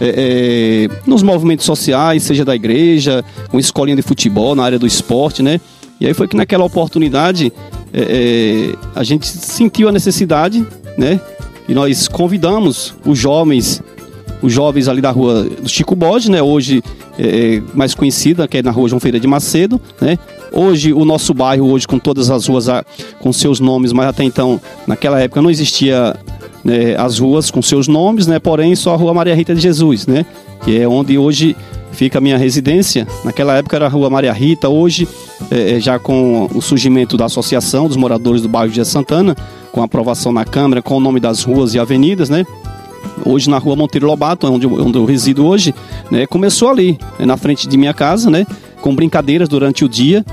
é, 0.00 0.88
é, 0.88 1.00
nos 1.06 1.22
movimentos 1.22 1.64
sociais, 1.64 2.24
seja 2.24 2.44
da 2.44 2.54
igreja, 2.54 3.24
com 3.48 3.58
escolinha 3.58 3.96
de 3.96 4.02
futebol, 4.02 4.54
na 4.54 4.64
área 4.64 4.78
do 4.78 4.86
esporte, 4.86 5.42
né? 5.42 5.60
E 6.00 6.06
aí 6.06 6.14
foi 6.14 6.26
que 6.26 6.36
naquela 6.36 6.64
oportunidade 6.64 7.52
é, 7.92 8.00
é, 8.72 8.76
a 8.94 9.04
gente 9.04 9.26
sentiu 9.26 9.88
a 9.88 9.92
necessidade, 9.92 10.66
né? 10.98 11.20
E 11.68 11.74
nós 11.74 12.08
convidamos 12.08 12.94
os 13.06 13.16
jovens, 13.16 13.80
os 14.42 14.52
jovens 14.52 14.88
ali 14.88 15.00
da 15.00 15.10
rua 15.10 15.44
do 15.44 15.68
Chico 15.68 15.94
Bode, 15.94 16.30
né? 16.30 16.42
Hoje 16.42 16.82
é, 17.18 17.62
mais 17.72 17.94
conhecida, 17.94 18.48
que 18.48 18.58
é 18.58 18.62
na 18.62 18.70
rua 18.70 18.88
João 18.88 19.00
Feira 19.00 19.18
de 19.20 19.26
Macedo, 19.26 19.80
né? 20.00 20.18
Hoje 20.52 20.92
o 20.92 21.04
nosso 21.04 21.32
bairro, 21.32 21.70
hoje 21.70 21.86
com 21.86 21.98
todas 21.98 22.28
as 22.28 22.46
ruas 22.46 22.66
com 23.20 23.32
seus 23.32 23.60
nomes, 23.60 23.92
mas 23.92 24.06
até 24.08 24.24
então, 24.24 24.60
naquela 24.86 25.20
época 25.20 25.40
não 25.40 25.50
existia 25.50 26.14
né, 26.64 26.94
as 26.96 27.18
ruas 27.18 27.50
com 27.50 27.62
seus 27.62 27.88
nomes, 27.88 28.26
né? 28.26 28.38
Porém 28.38 28.74
só 28.74 28.92
a 28.94 28.96
Rua 28.96 29.14
Maria 29.14 29.34
Rita 29.34 29.54
de 29.54 29.60
Jesus, 29.60 30.06
né? 30.06 30.26
Que 30.64 30.80
é 30.80 30.88
onde 30.88 31.16
hoje 31.16 31.56
fica 31.92 32.18
a 32.18 32.20
minha 32.20 32.36
residência. 32.36 33.06
Naquela 33.24 33.56
época 33.56 33.76
era 33.76 33.86
a 33.86 33.88
Rua 33.88 34.10
Maria 34.10 34.32
Rita, 34.32 34.68
hoje, 34.68 35.06
é, 35.50 35.78
já 35.78 35.98
com 35.98 36.48
o 36.52 36.60
surgimento 36.60 37.16
da 37.16 37.26
Associação 37.26 37.86
dos 37.86 37.96
Moradores 37.96 38.42
do 38.42 38.48
Bairro 38.48 38.72
de 38.72 38.84
Santana, 38.84 39.36
com 39.70 39.82
aprovação 39.82 40.32
na 40.32 40.44
Câmara, 40.44 40.82
com 40.82 40.96
o 40.96 41.00
nome 41.00 41.20
das 41.20 41.42
ruas 41.42 41.74
e 41.74 41.78
avenidas, 41.78 42.28
né? 42.28 42.44
Hoje 43.24 43.48
na 43.48 43.58
rua 43.58 43.76
Monteiro 43.76 44.06
Lobato, 44.06 44.46
onde 44.46 44.66
eu, 44.66 44.72
onde 44.84 44.98
eu 44.98 45.04
resido 45.04 45.46
hoje, 45.46 45.74
né? 46.10 46.26
Começou 46.26 46.68
ali, 46.68 46.98
né, 47.18 47.26
na 47.26 47.36
frente 47.36 47.68
de 47.68 47.76
minha 47.76 47.94
casa, 47.94 48.30
né? 48.30 48.46
Com 48.80 48.94
brincadeiras 48.94 49.48
durante 49.48 49.84
o 49.84 49.88
dia, 49.88 50.24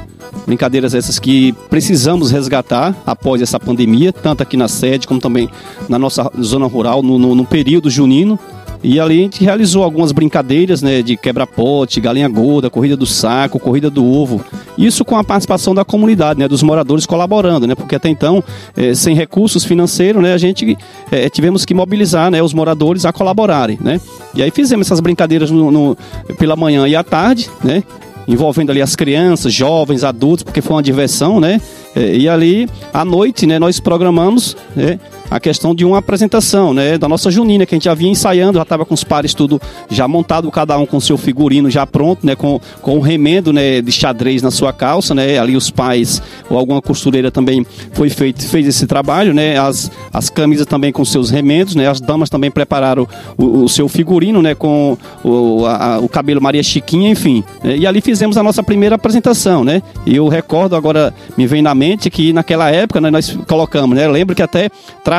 brincadeiras 0.46 0.94
essas 0.94 1.20
que 1.20 1.54
precisamos 1.70 2.32
resgatar 2.32 2.96
após 3.06 3.42
essa 3.42 3.60
pandemia, 3.60 4.12
tanto 4.12 4.42
aqui 4.42 4.58
na 4.58 4.68
sede 4.68 5.08
como 5.08 5.20
também 5.20 5.50
na 5.88 6.00
nossa 6.00 6.32
zona 6.42 6.66
rural, 6.66 7.04
no, 7.04 7.20
no, 7.20 7.36
no 7.36 7.46
período 7.46 7.90
junino, 7.90 8.40
e 8.84 9.00
ali 9.00 9.20
a 9.20 9.24
gente 9.24 9.44
realizou 9.44 9.84
algumas 9.84 10.12
brincadeiras, 10.12 10.82
né, 10.82 11.02
de 11.02 11.18
quebra-pote, 11.18 12.00
galinha 12.00 12.30
gorda, 12.30 12.70
corrida 12.70 12.96
do 12.96 13.06
saco, 13.06 13.60
corrida 13.60 13.90
do 13.90 14.06
ovo. 14.06 14.44
Isso 14.78 15.04
com 15.04 15.18
a 15.18 15.24
participação 15.24 15.76
da 15.76 15.84
comunidade, 15.84 16.40
né, 16.40 16.48
dos 16.48 16.64
moradores 16.64 17.06
colaborando, 17.06 17.68
né, 17.68 17.76
porque 17.76 17.96
até 17.96 18.08
então, 18.08 18.42
eh, 18.78 18.96
sem 18.96 19.16
recursos 19.16 19.66
financeiros, 19.66 20.24
né, 20.24 20.34
a 20.34 20.38
gente 20.38 20.78
eh, 21.12 21.30
tivemos 21.30 21.66
que 21.66 21.74
mobilizar, 21.74 22.32
né, 22.32 22.42
os 22.42 22.54
moradores 22.54 23.06
a 23.06 23.12
colaborarem, 23.12 23.78
né. 23.82 24.00
E 24.34 24.42
aí 24.42 24.52
fizemos 24.52 24.88
essas 24.88 25.02
brincadeiras 25.02 25.52
no, 25.52 25.70
no, 25.70 25.98
pela 26.38 26.56
manhã 26.56 26.88
e 26.88 26.96
à 26.96 27.04
tarde, 27.04 27.50
né, 27.62 27.84
envolvendo 28.30 28.70
ali 28.70 28.82
as 28.82 28.96
crianças, 28.96 29.52
jovens, 29.54 30.04
adultos, 30.04 30.44
porque 30.44 30.62
foi 30.62 30.76
uma 30.76 30.84
diversão, 30.84 31.40
né? 31.40 31.60
E 31.96 32.30
ali, 32.30 32.70
à 32.94 33.04
noite, 33.04 33.48
né, 33.48 33.58
nós 33.58 33.80
programamos 33.80 34.56
né, 34.76 35.00
a 35.30 35.40
questão 35.40 35.76
de 35.76 35.86
uma 35.86 36.00
apresentação, 36.00 36.74
né, 36.74 36.98
da 36.98 37.08
nossa 37.08 37.30
junina, 37.30 37.66
que 37.66 37.76
a 37.76 37.78
gente 37.78 37.86
já 37.86 37.94
vinha 37.94 38.12
ensaiando, 38.12 38.58
já 38.58 38.64
estava 38.64 38.86
com 38.86 38.94
os 38.94 39.04
pares 39.04 39.34
tudo 39.34 39.62
já 39.90 40.08
montado, 40.08 40.50
cada 40.52 40.78
um 40.78 40.86
com 40.86 41.00
seu 41.00 41.18
figurino 41.18 41.70
já 41.70 41.86
pronto, 41.86 42.26
né, 42.26 42.36
com, 42.36 42.60
com 42.82 42.98
o 42.98 43.00
remendo, 43.00 43.54
né, 43.54 43.82
de 43.82 43.92
xadrez 43.92 44.42
na 44.42 44.52
sua 44.52 44.74
calça, 44.74 45.14
né, 45.14 45.38
ali 45.38 45.56
os 45.56 45.70
pais 45.70 46.22
ou 46.50 46.58
alguma 46.58 46.82
costureira 46.82 47.30
também 47.32 47.66
foi 47.94 48.10
feito, 48.10 48.44
fez 48.48 48.68
esse 48.68 48.88
trabalho, 48.88 49.34
né, 49.34 49.58
as, 49.58 49.92
as 50.12 50.30
camisas 50.30 50.66
também 50.66 50.92
com 50.92 51.06
seus 51.06 51.30
remendos, 51.30 51.76
né, 51.76 51.88
as 51.88 52.02
damas 52.02 52.30
também 52.30 52.50
prepararam 52.50 53.08
o, 53.38 53.64
o 53.64 53.70
seu 53.70 53.88
figurino, 53.88 54.42
né, 54.42 54.56
com 54.56 54.98
o, 55.24 55.66
a, 55.66 56.00
o 56.00 56.10
cabelo 56.10 56.42
Maria 56.42 56.64
Chiquinha, 56.64 57.10
enfim, 57.10 57.44
né, 57.64 57.78
e 57.78 57.86
ali 57.86 58.02
fizemos 58.02 58.38
a 58.38 58.44
nossa 58.44 58.64
primeira 58.64 58.96
apresentação, 58.96 59.64
né, 59.64 59.82
e 60.06 60.16
eu 60.16 60.28
recordo 60.28 60.76
agora, 60.76 61.14
me 61.38 61.46
vem 61.46 61.62
na 61.62 61.76
mente 61.76 62.10
que 62.10 62.34
naquela 62.34 62.72
época, 62.72 63.00
né, 63.00 63.12
nós 63.12 63.38
colocamos, 63.48 63.96
né, 63.96 64.08
lembro 64.08 64.36
que 64.36 64.42
até 64.42 64.70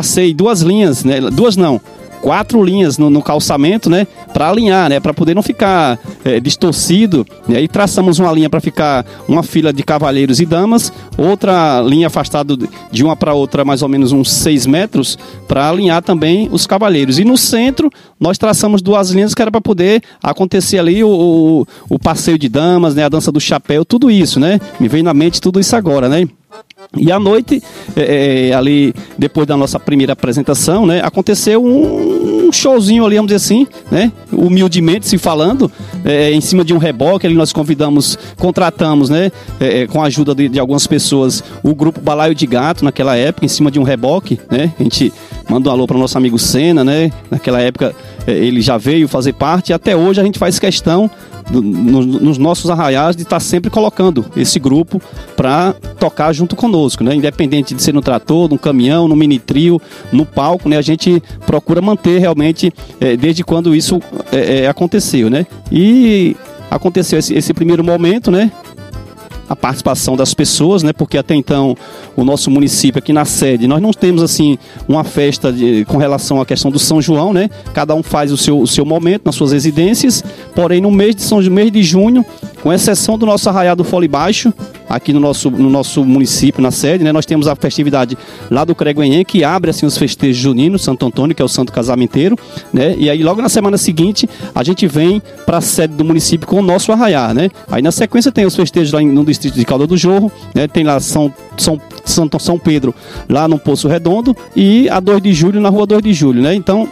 tracei 0.01 0.33
duas 0.33 0.63
linhas, 0.63 1.05
né? 1.05 1.21
Duas 1.21 1.57
não, 1.57 1.79
quatro 2.23 2.63
linhas 2.65 2.97
no, 2.97 3.11
no 3.11 3.23
calçamento, 3.23 3.91
né? 3.91 4.07
Para 4.33 4.49
alinhar, 4.49 4.89
né? 4.89 4.99
Para 4.99 5.13
poder 5.13 5.35
não 5.35 5.43
ficar 5.43 5.99
é, 6.25 6.41
distorcido. 6.41 7.27
E 7.47 7.55
aí 7.55 7.69
traçamos 7.69 8.19
uma 8.19 8.33
linha 8.33 8.49
para 8.49 8.63
ficar 8.63 9.05
uma 9.29 9.43
fila 9.43 9.75
de 9.75 9.83
cavalheiros 9.83 10.41
e 10.41 10.47
damas, 10.47 10.91
outra 11.19 11.83
linha 11.83 12.07
afastada 12.07 12.57
de 12.91 13.05
uma 13.05 13.15
para 13.15 13.35
outra, 13.35 13.63
mais 13.63 13.83
ou 13.83 13.91
menos 13.91 14.11
uns 14.11 14.31
seis 14.31 14.67
metros, 14.67 15.19
para 15.47 15.69
alinhar 15.69 16.03
também 16.03 16.49
os 16.51 16.67
cavalheiros. 16.67 17.19
E 17.19 17.25
no 17.25 17.37
centro, 17.37 17.91
nós 18.19 18.39
traçamos 18.39 18.81
duas 18.81 19.11
linhas 19.11 19.35
que 19.35 19.43
era 19.43 19.51
para 19.51 19.61
poder 19.61 20.03
acontecer 20.23 20.79
ali 20.79 21.05
o, 21.05 21.11
o, 21.11 21.67
o 21.95 21.99
passeio 21.99 22.39
de 22.39 22.49
damas, 22.49 22.95
né? 22.95 23.05
A 23.05 23.09
dança 23.11 23.31
do 23.31 23.41
chapéu, 23.41 23.85
tudo 23.85 24.11
isso, 24.11 24.41
né? 24.41 24.59
Me 24.79 24.89
vem 24.89 25.03
na 25.03 25.13
mente 25.13 25.43
tudo 25.43 25.61
isso 25.61 25.77
agora, 25.77 26.09
né? 26.09 26.27
E 26.97 27.13
à 27.13 27.21
noite, 27.21 27.63
é, 27.95 28.49
é, 28.49 28.53
ali, 28.53 28.93
depois 29.17 29.47
da 29.47 29.57
nossa 29.57 29.79
primeira 29.79 30.13
apresentação, 30.13 30.87
né, 30.87 31.01
aconteceu 31.05 31.65
um 31.65 32.51
showzinho 32.51 33.07
ali, 33.07 33.15
vamos 33.15 33.29
dizer 33.29 33.37
assim, 33.37 33.65
né, 33.93 34.11
humildemente 34.33 35.07
se 35.07 35.17
falando, 35.17 35.71
é, 36.05 36.33
em 36.33 36.41
cima 36.41 36.65
de 36.65 36.75
um 36.75 36.79
reboque, 36.79 37.25
ali 37.25 37.37
nós 37.37 37.53
convidamos, 37.53 38.19
contratamos, 38.37 39.09
né, 39.09 39.31
é, 39.61 39.83
é, 39.83 39.87
com 39.87 40.03
a 40.03 40.07
ajuda 40.07 40.35
de, 40.35 40.49
de, 40.49 40.59
algumas 40.59 40.85
pessoas, 40.85 41.45
o 41.63 41.77
grupo 41.77 42.01
Balaio 42.01 42.35
de 42.35 42.45
Gato, 42.45 42.85
naquela 42.85 43.15
época, 43.15 43.47
em 43.47 43.49
cima 43.49 43.71
de 43.71 43.79
um 43.79 43.85
reboque, 43.85 44.41
né, 44.51 44.73
a 44.77 44.83
gente 44.83 45.13
manda 45.49 45.71
um 45.71 45.73
alô 45.73 45.87
para 45.87 45.97
o 45.97 46.01
nosso 46.01 46.19
amigo 46.19 46.41
Senna, 46.41 46.83
né, 46.83 47.13
naquela 47.31 47.61
época 47.61 47.95
é, 48.27 48.33
ele 48.33 48.61
já 48.61 48.77
veio 48.77 49.07
fazer 49.07 49.33
parte, 49.35 49.71
e 49.71 49.73
até 49.73 49.95
hoje 49.95 50.21
a 50.21 50.25
gente 50.25 50.41
faz 50.41 50.59
questão 50.59 51.09
do, 51.51 51.63
no, 51.63 52.03
nos 52.03 52.39
nossos 52.39 52.71
arraiais 52.71 53.17
de 53.17 53.23
estar 53.23 53.37
tá 53.37 53.41
sempre 53.41 53.71
colocando 53.71 54.25
esse 54.37 54.59
grupo 54.59 55.01
para 55.37 55.73
tocar 55.99 56.33
junto 56.33 56.57
conosco, 56.57 57.05
né? 57.05 57.15
Independente 57.15 57.75
de 57.75 57.83
ser 57.83 57.93
no 57.93 58.01
trator, 58.01 58.49
no 58.49 58.59
caminhão, 58.59 59.09
no 59.09 59.17
mini 59.17 59.39
trio, 59.39 59.81
no 60.13 60.27
palco, 60.27 60.69
né? 60.69 60.77
A 60.77 60.83
gente 60.83 61.23
procura 61.47 61.81
manter 61.81 62.19
realmente 62.19 62.73
é, 63.01 63.17
desde 63.17 63.45
quando 63.45 63.75
isso 63.75 64.01
é, 64.33 64.65
é, 64.65 64.69
aconteceu, 64.69 65.31
né? 65.31 65.47
E 65.71 66.37
aconteceu 66.71 67.19
esse, 67.19 67.35
esse 67.35 67.53
primeiro 67.53 67.83
momento, 67.83 68.31
né? 68.31 68.51
A 69.51 69.57
participação 69.57 70.17
das 70.17 70.33
pessoas, 70.33 70.85
né? 70.85 70.93
Porque 70.93 71.19
até 71.19 71.35
então 71.35 71.77
o 72.15 72.23
nosso 72.23 72.49
município 72.53 73.01
aqui 73.01 73.13
na 73.13 73.25
sede, 73.25 73.67
nós 73.67 73.83
não 73.83 73.91
temos 73.91 74.23
assim 74.23 74.57
uma 74.87 75.03
festa 75.03 75.53
de, 75.53 75.85
com 75.87 75.97
relação 75.97 76.41
à 76.41 76.47
questão 76.47 76.71
do 76.71 76.79
São 76.79 77.03
João, 77.03 77.33
né? 77.33 77.51
Cada 77.75 77.93
um 77.93 78.03
faz 78.03 78.31
o 78.31 78.37
seu, 78.37 78.61
o 78.61 78.67
seu 78.67 78.85
momento 78.85 79.23
nas 79.25 79.35
suas 79.35 79.51
residências, 79.51 80.23
porém 80.55 80.81
no 80.81 80.93
mês 80.93 81.17
de 81.17 81.23
São 81.23 81.41
mês 81.41 81.73
de 81.73 81.83
junho, 81.83 82.25
com 82.63 82.73
exceção 82.73 83.19
do 83.19 83.27
nosso 83.27 83.49
arraiado 83.49 83.83
Fole 83.83 84.07
Baixo, 84.07 84.55
aqui 84.89 85.13
no 85.13 85.19
nosso, 85.19 85.51
no 85.51 85.69
nosso 85.69 86.05
município, 86.05 86.63
na 86.63 86.71
sede, 86.71 87.03
né? 87.03 87.11
Nós 87.11 87.27
temos 87.27 87.49
a 87.49 87.57
festividade 87.57 88.17
lá 88.49 88.65
do 88.65 88.73
Creguenhê, 88.73 89.25
que 89.25 89.43
abre 89.43 89.71
assim 89.71 89.85
os 89.85 89.99
festejos 89.99 90.37
juninos, 90.37 90.83
Santo 90.83 91.05
Antônio, 91.07 91.35
que 91.35 91.43
é 91.43 91.45
o 91.45 91.49
santo 91.49 91.73
casamenteiro, 91.73 92.39
né? 92.73 92.95
E 92.97 93.11
aí 93.11 93.21
logo 93.21 93.43
na 93.43 93.49
semana 93.49 93.77
seguinte, 93.77 94.29
a 94.55 94.63
gente 94.63 94.87
vem 94.87 95.21
para 95.45 95.59
a 95.59 95.61
sede 95.61 95.95
do 95.95 96.05
município 96.05 96.47
com 96.47 96.61
o 96.61 96.63
nosso 96.63 96.93
arraiar, 96.93 97.35
né? 97.35 97.51
Aí 97.69 97.83
na 97.83 97.91
sequência 97.91 98.31
tem 98.31 98.47
os 98.47 98.55
festejos 98.55 98.93
lá 98.93 99.01
no 99.01 99.25
distrito 99.25 99.40
de 99.41 99.65
Calda 99.65 99.87
do 99.87 99.97
Jorro, 99.97 100.31
né? 100.55 100.67
Tem 100.67 100.85
lá 100.85 100.99
São, 101.01 101.33
São, 101.57 101.81
São, 102.05 102.29
São 102.39 102.59
Pedro, 102.59 102.95
lá 103.29 103.47
no 103.47 103.59
Poço 103.59 103.89
Redondo, 103.89 104.37
e 104.55 104.89
a 104.89 105.01
2 105.01 105.23
de 105.23 105.33
julho, 105.33 105.61
na 105.61 105.69
rua 105.69 105.87
2 105.87 106.03
de 106.03 106.13
julho, 106.13 106.43
né? 106.43 106.55
Então, 106.55 106.89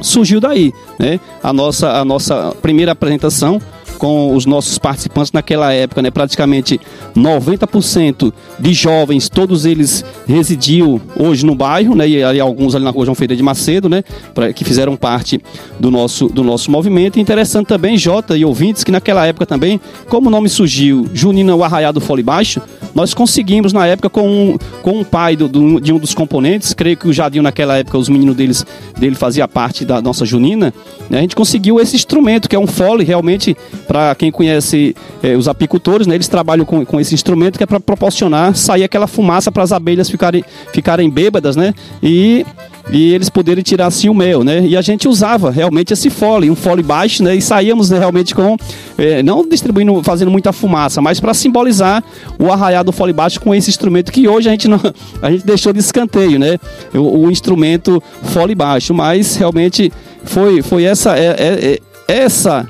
surgiu 0.00 0.40
daí, 0.40 0.72
né? 0.98 1.20
A 1.42 1.52
nossa, 1.52 1.92
a 1.92 2.04
nossa 2.04 2.54
primeira 2.60 2.92
apresentação 2.92 3.60
com 4.00 4.34
os 4.34 4.46
nossos 4.46 4.78
participantes 4.78 5.30
naquela 5.30 5.70
época, 5.74 6.00
né? 6.00 6.10
Praticamente 6.10 6.80
90% 7.14 8.32
de 8.58 8.72
jovens, 8.72 9.28
todos 9.28 9.66
eles 9.66 10.02
residiam 10.26 10.98
hoje 11.14 11.44
no 11.44 11.54
bairro, 11.54 11.94
né? 11.94 12.08
E 12.08 12.24
ali, 12.24 12.40
alguns 12.40 12.74
ali 12.74 12.82
na 12.82 12.90
rua 12.90 13.04
João 13.04 13.14
Feira 13.14 13.36
de 13.36 13.42
Macedo, 13.42 13.90
né? 13.90 14.02
Pra, 14.34 14.54
que 14.54 14.64
fizeram 14.64 14.96
parte 14.96 15.38
do 15.78 15.90
nosso, 15.90 16.28
do 16.28 16.42
nosso 16.42 16.70
movimento. 16.70 17.20
Interessante 17.20 17.66
também, 17.66 17.98
Jota 17.98 18.38
e 18.38 18.44
ouvintes, 18.44 18.82
que 18.82 18.90
naquela 18.90 19.26
época 19.26 19.44
também, 19.44 19.78
como 20.08 20.28
o 20.28 20.30
nome 20.30 20.48
surgiu, 20.48 21.06
Junina 21.12 21.54
o 21.54 21.62
Arraiado 21.62 22.00
Fole 22.00 22.22
Baixo, 22.22 22.62
nós 22.94 23.12
conseguimos 23.12 23.72
na 23.74 23.86
época 23.86 24.08
com 24.08 24.26
um, 24.26 24.58
com 24.80 25.00
um 25.00 25.04
pai 25.04 25.36
do, 25.36 25.46
do, 25.46 25.78
de 25.78 25.92
um 25.92 25.98
dos 25.98 26.14
componentes, 26.14 26.72
creio 26.72 26.96
que 26.96 27.06
o 27.06 27.12
Jadinho 27.12 27.42
naquela 27.42 27.76
época, 27.76 27.98
os 27.98 28.08
meninos 28.08 28.34
deles, 28.34 28.66
dele 28.98 29.14
fazia 29.14 29.46
parte 29.46 29.84
da 29.84 30.00
nossa 30.00 30.24
Junina, 30.24 30.72
né? 31.08 31.18
a 31.18 31.20
gente 31.20 31.36
conseguiu 31.36 31.78
esse 31.78 31.94
instrumento, 31.94 32.48
que 32.48 32.56
é 32.56 32.58
um 32.58 32.66
fole 32.66 33.04
realmente 33.04 33.56
para 33.90 34.14
quem 34.14 34.30
conhece 34.30 34.94
é, 35.20 35.34
os 35.34 35.48
apicultores, 35.48 36.06
né, 36.06 36.14
eles 36.14 36.28
trabalham 36.28 36.64
com, 36.64 36.86
com 36.86 37.00
esse 37.00 37.12
instrumento 37.12 37.58
que 37.58 37.64
é 37.64 37.66
para 37.66 37.80
proporcionar 37.80 38.54
sair 38.54 38.84
aquela 38.84 39.08
fumaça 39.08 39.50
para 39.50 39.64
as 39.64 39.72
abelhas 39.72 40.08
ficarem, 40.08 40.44
ficarem 40.72 41.10
bêbadas, 41.10 41.56
né? 41.56 41.74
E 42.00 42.46
e 42.92 43.12
eles 43.12 43.28
poderem 43.28 43.62
tirar 43.62 43.86
assim 43.86 44.08
o 44.08 44.14
mel, 44.14 44.42
né? 44.44 44.64
E 44.64 44.76
a 44.76 44.82
gente 44.82 45.08
usava 45.08 45.50
realmente 45.50 45.92
esse 45.92 46.08
fole, 46.08 46.50
um 46.50 46.56
fole 46.56 46.82
baixo, 46.84 47.22
né? 47.22 47.34
E 47.34 47.42
saíamos 47.42 47.90
né, 47.90 47.98
realmente 47.98 48.32
com, 48.32 48.56
é, 48.96 49.24
não 49.24 49.46
distribuindo, 49.46 50.02
fazendo 50.04 50.30
muita 50.30 50.52
fumaça, 50.52 51.00
mas 51.00 51.18
para 51.18 51.34
simbolizar 51.34 52.02
o 52.38 52.50
arraial 52.50 52.84
do 52.84 52.92
fole 52.92 53.12
baixo 53.12 53.40
com 53.40 53.52
esse 53.52 53.70
instrumento 53.70 54.12
que 54.12 54.26
hoje 54.28 54.48
a 54.48 54.52
gente 54.52 54.68
não, 54.68 54.80
a 55.20 55.30
gente 55.32 55.44
deixou 55.44 55.72
de 55.72 55.80
escanteio, 55.80 56.38
né? 56.38 56.58
O, 56.94 57.26
o 57.26 57.30
instrumento 57.30 58.00
fole 58.22 58.54
baixo, 58.54 58.94
mas 58.94 59.34
realmente 59.34 59.92
foi, 60.24 60.62
foi 60.62 60.84
essa, 60.84 61.18
é, 61.18 61.26
é, 61.26 61.80
é 62.08 62.18
essa 62.22 62.68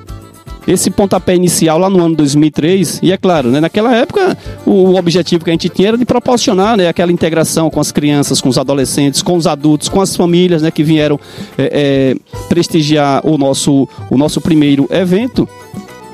esse 0.66 0.90
pontapé 0.90 1.34
inicial 1.34 1.78
lá 1.78 1.88
no 1.88 2.02
ano 2.02 2.14
2003. 2.16 3.00
E 3.02 3.12
é 3.12 3.16
claro, 3.16 3.50
né, 3.50 3.60
naquela 3.60 3.94
época 3.94 4.36
o 4.66 4.94
objetivo 4.94 5.44
que 5.44 5.50
a 5.50 5.52
gente 5.52 5.68
tinha 5.68 5.88
era 5.88 5.98
de 5.98 6.04
proporcionar 6.04 6.76
né, 6.76 6.88
aquela 6.88 7.12
integração 7.12 7.70
com 7.70 7.80
as 7.80 7.92
crianças, 7.92 8.40
com 8.40 8.48
os 8.48 8.58
adolescentes, 8.58 9.22
com 9.22 9.36
os 9.36 9.46
adultos, 9.46 9.88
com 9.88 10.00
as 10.00 10.14
famílias 10.14 10.62
né, 10.62 10.70
que 10.70 10.82
vieram 10.82 11.18
é, 11.56 12.14
é, 12.16 12.46
prestigiar 12.48 13.26
o 13.26 13.36
nosso, 13.36 13.88
o 14.10 14.16
nosso 14.16 14.40
primeiro 14.40 14.86
evento. 14.90 15.48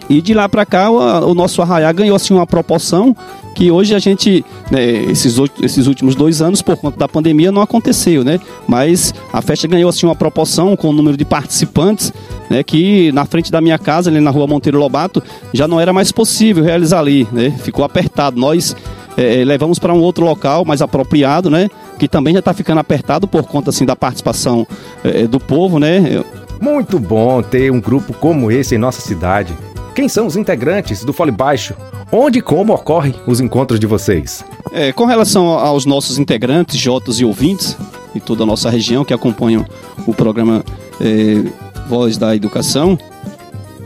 E 0.09 0.22
de 0.22 0.35
lá 0.35 0.48
para 0.48 0.64
cá 0.64 0.88
o, 0.88 1.35
nosso 1.35 1.61
arraiá 1.61 1.90
ganhou 1.90 2.14
assim 2.14 2.32
uma 2.32 2.46
proporção 2.46 3.16
que 3.57 3.71
hoje 3.71 3.95
a 3.95 3.99
gente, 3.99 4.45
né, 4.71 4.85
esses, 4.85 5.35
esses 5.62 5.87
últimos 5.87 6.14
dois 6.14 6.42
anos, 6.42 6.61
por 6.61 6.77
conta 6.77 6.99
da 6.99 7.09
pandemia, 7.09 7.51
não 7.51 7.62
aconteceu, 7.62 8.23
né? 8.23 8.38
Mas 8.69 9.14
a 9.33 9.40
festa 9.40 9.66
ganhou 9.66 9.88
assim 9.88 10.05
uma 10.05 10.14
proporção 10.14 10.77
com 10.77 10.90
o 10.90 10.92
número 10.92 11.16
de 11.16 11.25
participantes, 11.25 12.12
né? 12.51 12.62
Que 12.62 13.11
na 13.12 13.25
frente 13.25 13.51
da 13.51 13.62
minha 13.62 13.79
casa, 13.79 14.11
ali 14.11 14.21
na 14.21 14.31
rua 14.31 14.47
Monteiro 14.47 14.79
Lobato, 14.79 15.23
já 15.55 15.66
não 15.66 15.81
era 15.81 15.90
mais 15.90 16.12
possível 16.12 16.62
realizar 16.62 16.99
ali, 16.99 17.27
né? 17.33 17.51
Ficou 17.62 17.83
apertado. 17.83 18.38
Nós 18.38 18.77
é, 19.16 19.42
levamos 19.42 19.79
para 19.79 19.95
um 19.95 20.01
outro 20.01 20.23
local 20.23 20.62
mais 20.66 20.83
apropriado, 20.83 21.49
né? 21.49 21.71
Que 21.99 22.07
também 22.07 22.35
já 22.35 22.40
está 22.40 22.53
ficando 22.53 22.81
apertado 22.81 23.27
por 23.27 23.45
conta 23.45 23.71
assim 23.71 23.87
da 23.87 23.97
participação 23.97 24.66
é, 25.03 25.27
do 25.27 25.40
povo, 25.40 25.79
né? 25.79 26.23
Muito 26.61 26.99
bom 26.99 27.40
ter 27.40 27.73
um 27.73 27.81
grupo 27.81 28.12
como 28.12 28.51
esse 28.51 28.75
em 28.75 28.79
nossa 28.79 29.01
cidade. 29.01 29.55
Quem 29.96 30.11
são 30.11 30.26
os 30.26 30.37
integrantes 30.37 31.02
do 31.02 31.12
Fole 31.14 31.30
Baixo? 31.30 31.74
Onde 32.12 32.40
e 32.40 32.42
como 32.42 32.74
ocorrem 32.74 33.14
os 33.26 33.40
encontros 33.40 33.80
de 33.80 33.87
vocês? 33.87 34.44
É, 34.70 34.92
com 34.92 35.06
relação 35.06 35.46
aos 35.46 35.87
nossos 35.87 36.18
integrantes, 36.18 36.76
Jotas 36.78 37.18
e 37.18 37.24
ouvintes, 37.24 37.74
e 38.14 38.20
toda 38.20 38.42
a 38.42 38.46
nossa 38.46 38.68
região 38.68 39.06
que 39.06 39.14
acompanham 39.14 39.64
o 40.06 40.12
programa 40.12 40.62
é, 41.00 41.42
Voz 41.88 42.18
da 42.18 42.37
Educação, 42.37 42.98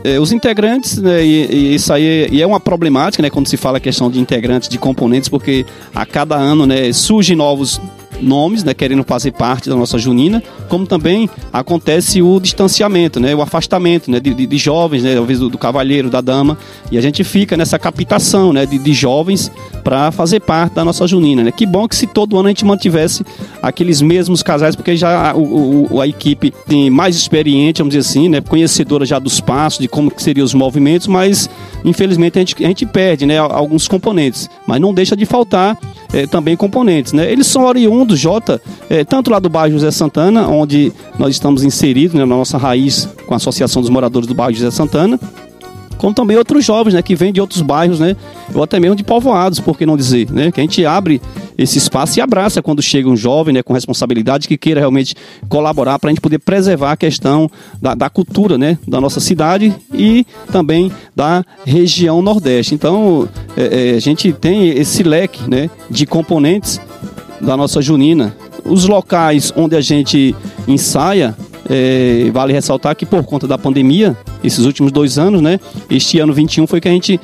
é, 0.03 0.19
os 0.19 0.33
integrantes, 0.33 0.97
né, 0.97 1.23
e, 1.23 1.45
e, 1.45 1.75
isso 1.75 1.93
aí 1.93 2.27
e 2.29 2.41
é 2.41 2.45
uma 2.45 2.59
problemática, 2.59 3.23
né, 3.23 3.29
quando 3.29 3.47
se 3.47 3.55
fala 3.55 3.77
a 3.77 3.81
questão 3.81 4.11
de 4.11 4.19
integrantes, 4.19 4.67
de 4.67 4.77
componentes, 4.77 5.29
porque 5.29 5.65
a 5.95 6.05
cada 6.05 6.35
ano, 6.35 6.65
né, 6.65 6.91
surgem 6.91 7.37
novos 7.37 7.79
nomes, 8.21 8.63
né, 8.63 8.73
querendo 8.73 9.03
fazer 9.03 9.31
parte 9.31 9.69
da 9.69 9.75
nossa 9.75 9.97
junina, 9.97 10.41
como 10.69 10.85
também 10.85 11.29
acontece 11.51 12.21
o 12.21 12.39
distanciamento, 12.39 13.19
né, 13.19 13.33
o 13.35 13.41
afastamento 13.41 14.09
né, 14.09 14.19
de, 14.19 14.33
de, 14.33 14.45
de 14.45 14.57
jovens, 14.57 15.03
né, 15.03 15.15
talvez 15.15 15.39
do, 15.39 15.49
do, 15.49 15.57
cavalheiro, 15.57 16.09
da 16.09 16.21
dama, 16.21 16.57
e 16.91 16.97
a 16.97 17.01
gente 17.01 17.23
fica 17.23 17.57
nessa 17.57 17.77
captação 17.79 18.53
né, 18.53 18.65
de, 18.65 18.77
de 18.77 18.93
jovens 18.93 19.51
para 19.83 20.11
fazer 20.11 20.39
parte 20.39 20.75
da 20.75 20.85
nossa 20.85 21.07
junina. 21.07 21.43
Né. 21.43 21.51
Que 21.51 21.65
bom 21.65 21.87
que 21.87 21.95
se 21.95 22.07
todo 22.07 22.37
ano 22.37 22.47
a 22.47 22.51
gente 22.51 22.65
mantivesse 22.65 23.25
aqueles 23.61 24.01
mesmos 24.01 24.43
casais, 24.43 24.75
porque 24.75 24.95
já 24.95 25.33
o, 25.35 25.87
o, 25.91 26.01
a 26.01 26.07
equipe 26.07 26.53
tem 26.67 26.89
mais 26.89 27.15
experiente, 27.15 27.79
vamos 27.79 27.95
dizer 27.95 28.07
assim, 28.09 28.29
né, 28.29 28.41
conhecedora 28.41 29.05
já 29.05 29.19
dos 29.19 29.39
passos, 29.39 29.79
de 29.79 29.87
como 29.87 30.11
que 30.11 30.21
seriam 30.21 30.45
os 30.45 30.53
movimentos, 30.53 31.07
mas 31.07 31.49
infelizmente 31.83 32.37
a 32.37 32.41
gente, 32.41 32.63
a 32.63 32.67
gente 32.67 32.85
perde 32.85 33.25
né, 33.25 33.37
alguns 33.37 33.87
componentes, 33.87 34.49
mas 34.67 34.79
não 34.79 34.93
deixa 34.93 35.15
de 35.15 35.25
faltar 35.25 35.77
é, 36.13 36.27
também 36.27 36.55
componentes. 36.55 37.13
Né? 37.13 37.31
Eles 37.31 37.47
são 37.47 37.65
oriundos, 37.65 38.19
Jota, 38.19 38.61
é, 38.89 39.03
tanto 39.03 39.31
lá 39.31 39.39
do 39.39 39.49
bairro 39.49 39.73
José 39.73 39.91
Santana, 39.91 40.47
onde 40.47 40.91
nós 41.17 41.31
estamos 41.31 41.63
inseridos 41.63 42.13
né, 42.13 42.21
na 42.21 42.35
nossa 42.35 42.57
raiz 42.57 43.07
com 43.25 43.33
a 43.33 43.37
Associação 43.37 43.81
dos 43.81 43.89
Moradores 43.89 44.27
do 44.27 44.33
Bairro 44.33 44.53
José 44.53 44.71
Santana, 44.71 45.19
como 46.01 46.15
também 46.15 46.35
outros 46.35 46.65
jovens, 46.65 46.95
né, 46.95 47.01
que 47.03 47.13
vêm 47.13 47.31
de 47.31 47.39
outros 47.39 47.61
bairros, 47.61 47.99
né, 47.99 48.17
ou 48.55 48.63
até 48.63 48.79
mesmo 48.79 48.95
de 48.95 49.03
povoados, 49.03 49.59
por 49.59 49.77
que 49.77 49.85
não 49.85 49.95
dizer, 49.95 50.31
né, 50.31 50.51
que 50.51 50.59
a 50.59 50.63
gente 50.63 50.83
abre 50.83 51.21
esse 51.55 51.77
espaço 51.77 52.17
e 52.17 52.21
abraça 52.21 52.59
quando 52.59 52.81
chega 52.81 53.07
um 53.07 53.15
jovem, 53.15 53.53
né, 53.53 53.61
com 53.61 53.71
responsabilidade 53.71 54.47
que 54.47 54.57
queira 54.57 54.79
realmente 54.79 55.13
colaborar 55.47 55.99
para 55.99 56.09
a 56.09 56.11
gente 56.11 56.19
poder 56.19 56.39
preservar 56.39 56.93
a 56.93 56.97
questão 56.97 57.47
da, 57.79 57.93
da, 57.93 58.09
cultura, 58.09 58.57
né, 58.57 58.79
da 58.87 58.99
nossa 58.99 59.19
cidade 59.19 59.75
e 59.93 60.25
também 60.51 60.91
da 61.15 61.45
região 61.67 62.19
Nordeste. 62.19 62.73
Então, 62.73 63.29
é, 63.55 63.91
é, 63.91 63.95
a 63.95 63.99
gente 63.99 64.33
tem 64.33 64.69
esse 64.69 65.03
leque, 65.03 65.47
né, 65.47 65.69
de 65.87 66.07
componentes 66.07 66.81
da 67.39 67.55
nossa 67.55 67.79
junina. 67.79 68.35
Os 68.65 68.87
locais 68.87 69.53
onde 69.55 69.75
a 69.75 69.81
gente 69.81 70.35
ensaia 70.67 71.35
é, 71.69 72.29
vale 72.31 72.53
ressaltar 72.53 72.95
que 72.95 73.05
por 73.05 73.23
conta 73.23 73.47
da 73.47 73.57
pandemia, 73.57 74.17
esses 74.43 74.65
últimos 74.65 74.91
dois 74.91 75.17
anos, 75.17 75.41
né? 75.41 75.59
Este 75.89 76.19
ano 76.19 76.33
21 76.33 76.67
foi 76.67 76.81
que 76.81 76.87
a 76.87 76.91
gente 76.91 77.19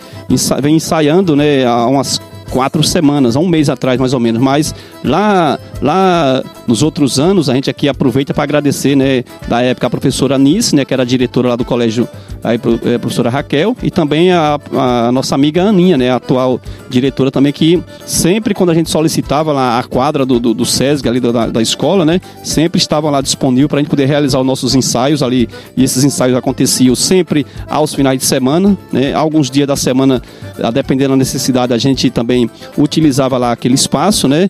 vem 0.62 0.76
ensaiando, 0.76 1.36
né? 1.36 1.65
Há 1.65 1.88
umas 1.88 2.19
quatro 2.50 2.84
semanas, 2.84 3.36
há 3.36 3.39
um 3.39 3.47
mês 3.47 3.69
atrás 3.69 4.00
mais 4.00 4.13
ou 4.13 4.19
menos. 4.19 4.41
Mas 4.41 4.73
lá, 5.04 5.60
lá 5.82 6.43
nos 6.67 6.82
outros 6.82 7.19
anos, 7.19 7.50
a 7.50 7.54
gente 7.54 7.69
aqui 7.69 7.88
aproveita 7.88 8.34
para 8.34 8.43
agradecer, 8.43 8.95
né, 8.95 9.23
da 9.47 9.62
época 9.62 9.88
a 9.88 9.89
professora 9.89 10.36
Anice, 10.36 10.76
né, 10.76 10.86
que 10.86 10.93
era 10.93 11.06
diretora 11.06 11.50
lá 11.50 11.56
do 11.56 11.65
colégio, 11.65 12.08
a 12.43 12.54
é, 12.54 12.97
professora 12.97 13.30
Raquel, 13.30 13.76
e 13.82 13.89
também 13.89 14.32
a, 14.32 14.60
a, 14.73 15.12
nossa 15.12 15.36
amiga 15.36 15.63
Aninha, 15.63 15.97
né, 15.97 16.10
a 16.10 16.15
atual 16.15 16.60
diretora 16.89 17.32
também, 17.32 17.52
que 17.52 17.82
sempre 18.06 18.54
quando 18.54 18.69
a 18.69 18.73
gente 18.73 18.89
solicitava 18.89 19.52
lá 19.52 19.80
a 19.80 19.84
quadra 19.84 20.26
do, 20.26 20.39
do, 20.39 20.54
do 20.54 20.65
SESG 20.65 21.08
ali 21.08 21.19
da, 21.19 21.47
da 21.47 21.62
escola, 21.62 22.06
né, 22.06 22.21
sempre 22.43 22.78
estavam 22.78 23.10
lá 23.12 23.21
disponível 23.21 23.69
para 23.69 23.80
a 23.80 23.82
gente 23.82 23.89
poder 23.89 24.06
realizar 24.06 24.39
os 24.39 24.45
nossos 24.45 24.76
ensaios 24.76 25.23
ali, 25.23 25.50
e 25.76 25.84
esses 25.84 26.04
ensaios 26.04 26.36
aconteciam 26.38 26.95
sempre 26.95 27.45
aos 27.67 27.93
finais 27.93 28.19
de 28.19 28.26
semana, 28.26 28.78
né, 28.91 29.13
alguns 29.13 29.50
dias 29.50 29.67
da 29.67 29.76
semana, 29.76 30.21
a 30.62 30.71
dependendo 30.71 31.12
da 31.12 31.17
necessidade, 31.17 31.73
a 31.73 31.78
gente 31.78 32.10
também 32.10 32.50
utilizava 32.78 33.38
lá 33.38 33.52
aquele 33.52 33.76
espaço, 33.76 34.28
né, 34.28 34.47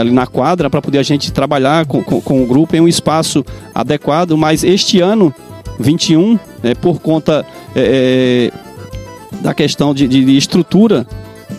ali 0.00 0.10
na 0.10 0.26
quadra, 0.26 0.70
para 0.70 0.82
poder 0.82 0.98
a 0.98 1.02
gente 1.02 1.32
trabalhar 1.32 1.86
com, 1.86 2.02
com, 2.02 2.20
com 2.20 2.42
o 2.42 2.46
grupo 2.46 2.74
em 2.76 2.80
um 2.80 2.88
espaço 2.88 3.44
adequado, 3.74 4.36
mas 4.36 4.64
este 4.64 5.00
ano 5.00 5.34
21, 5.78 6.38
né, 6.62 6.74
por 6.74 7.00
conta 7.00 7.44
é, 7.74 8.50
é, 8.52 9.40
da 9.42 9.54
questão 9.54 9.94
de, 9.94 10.06
de, 10.08 10.36
estrutura 10.36 11.06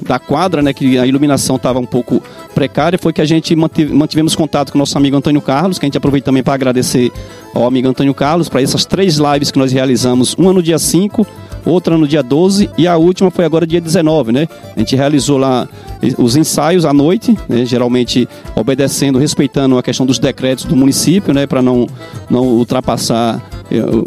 da 0.01 0.19
quadra, 0.19 0.62
né, 0.62 0.73
que 0.73 0.97
a 0.97 1.06
iluminação 1.06 1.56
estava 1.56 1.80
um 1.80 1.86
pouco 1.86 2.21
precária, 2.53 2.97
foi 2.99 3.13
que 3.13 3.21
a 3.21 3.25
gente 3.25 3.56
mantivemos 3.56 4.36
contato 4.36 4.71
com 4.71 4.77
o 4.77 4.80
nosso 4.80 4.97
amigo 4.97 5.15
Antônio 5.15 5.41
Carlos, 5.41 5.80
que 5.80 5.86
a 5.86 5.88
gente 5.88 5.97
aproveita 5.97 6.25
também 6.25 6.43
para 6.43 6.53
agradecer 6.53 7.12
ao 7.53 7.65
amigo 7.65 7.88
Antônio 7.88 8.13
Carlos 8.13 8.49
para 8.49 8.62
essas 8.62 8.86
três 8.86 9.17
lives 9.17 9.51
que 9.51 9.60
nós 9.60 9.71
realizamos, 9.71 10.34
uma 10.34 10.53
no 10.53 10.62
dia 10.62 10.77
5, 10.77 11.25
outra 11.65 11.97
no 11.97 12.08
dia 12.08 12.23
12 12.23 12.69
e 12.77 12.88
a 12.88 12.97
última 12.97 13.30
foi 13.30 13.45
agora 13.45 13.67
dia 13.67 13.82
19, 13.82 14.32
né? 14.32 14.47
A 14.75 14.80
gente 14.80 14.95
realizou 14.95 15.38
lá 15.38 15.67
os 16.17 16.36
ensaios 16.36 16.86
à 16.86 16.93
noite, 16.93 17.38
né? 17.47 17.65
geralmente 17.65 18.27
obedecendo, 18.56 19.19
respeitando 19.19 19.77
a 19.77 19.84
questão 19.84 20.06
dos 20.06 20.19
decretos 20.19 20.65
do 20.65 20.75
município, 20.75 21.34
né? 21.34 21.45
Para 21.45 21.62
não, 21.62 21.88
não 22.30 22.43
ultrapassar 22.43 23.41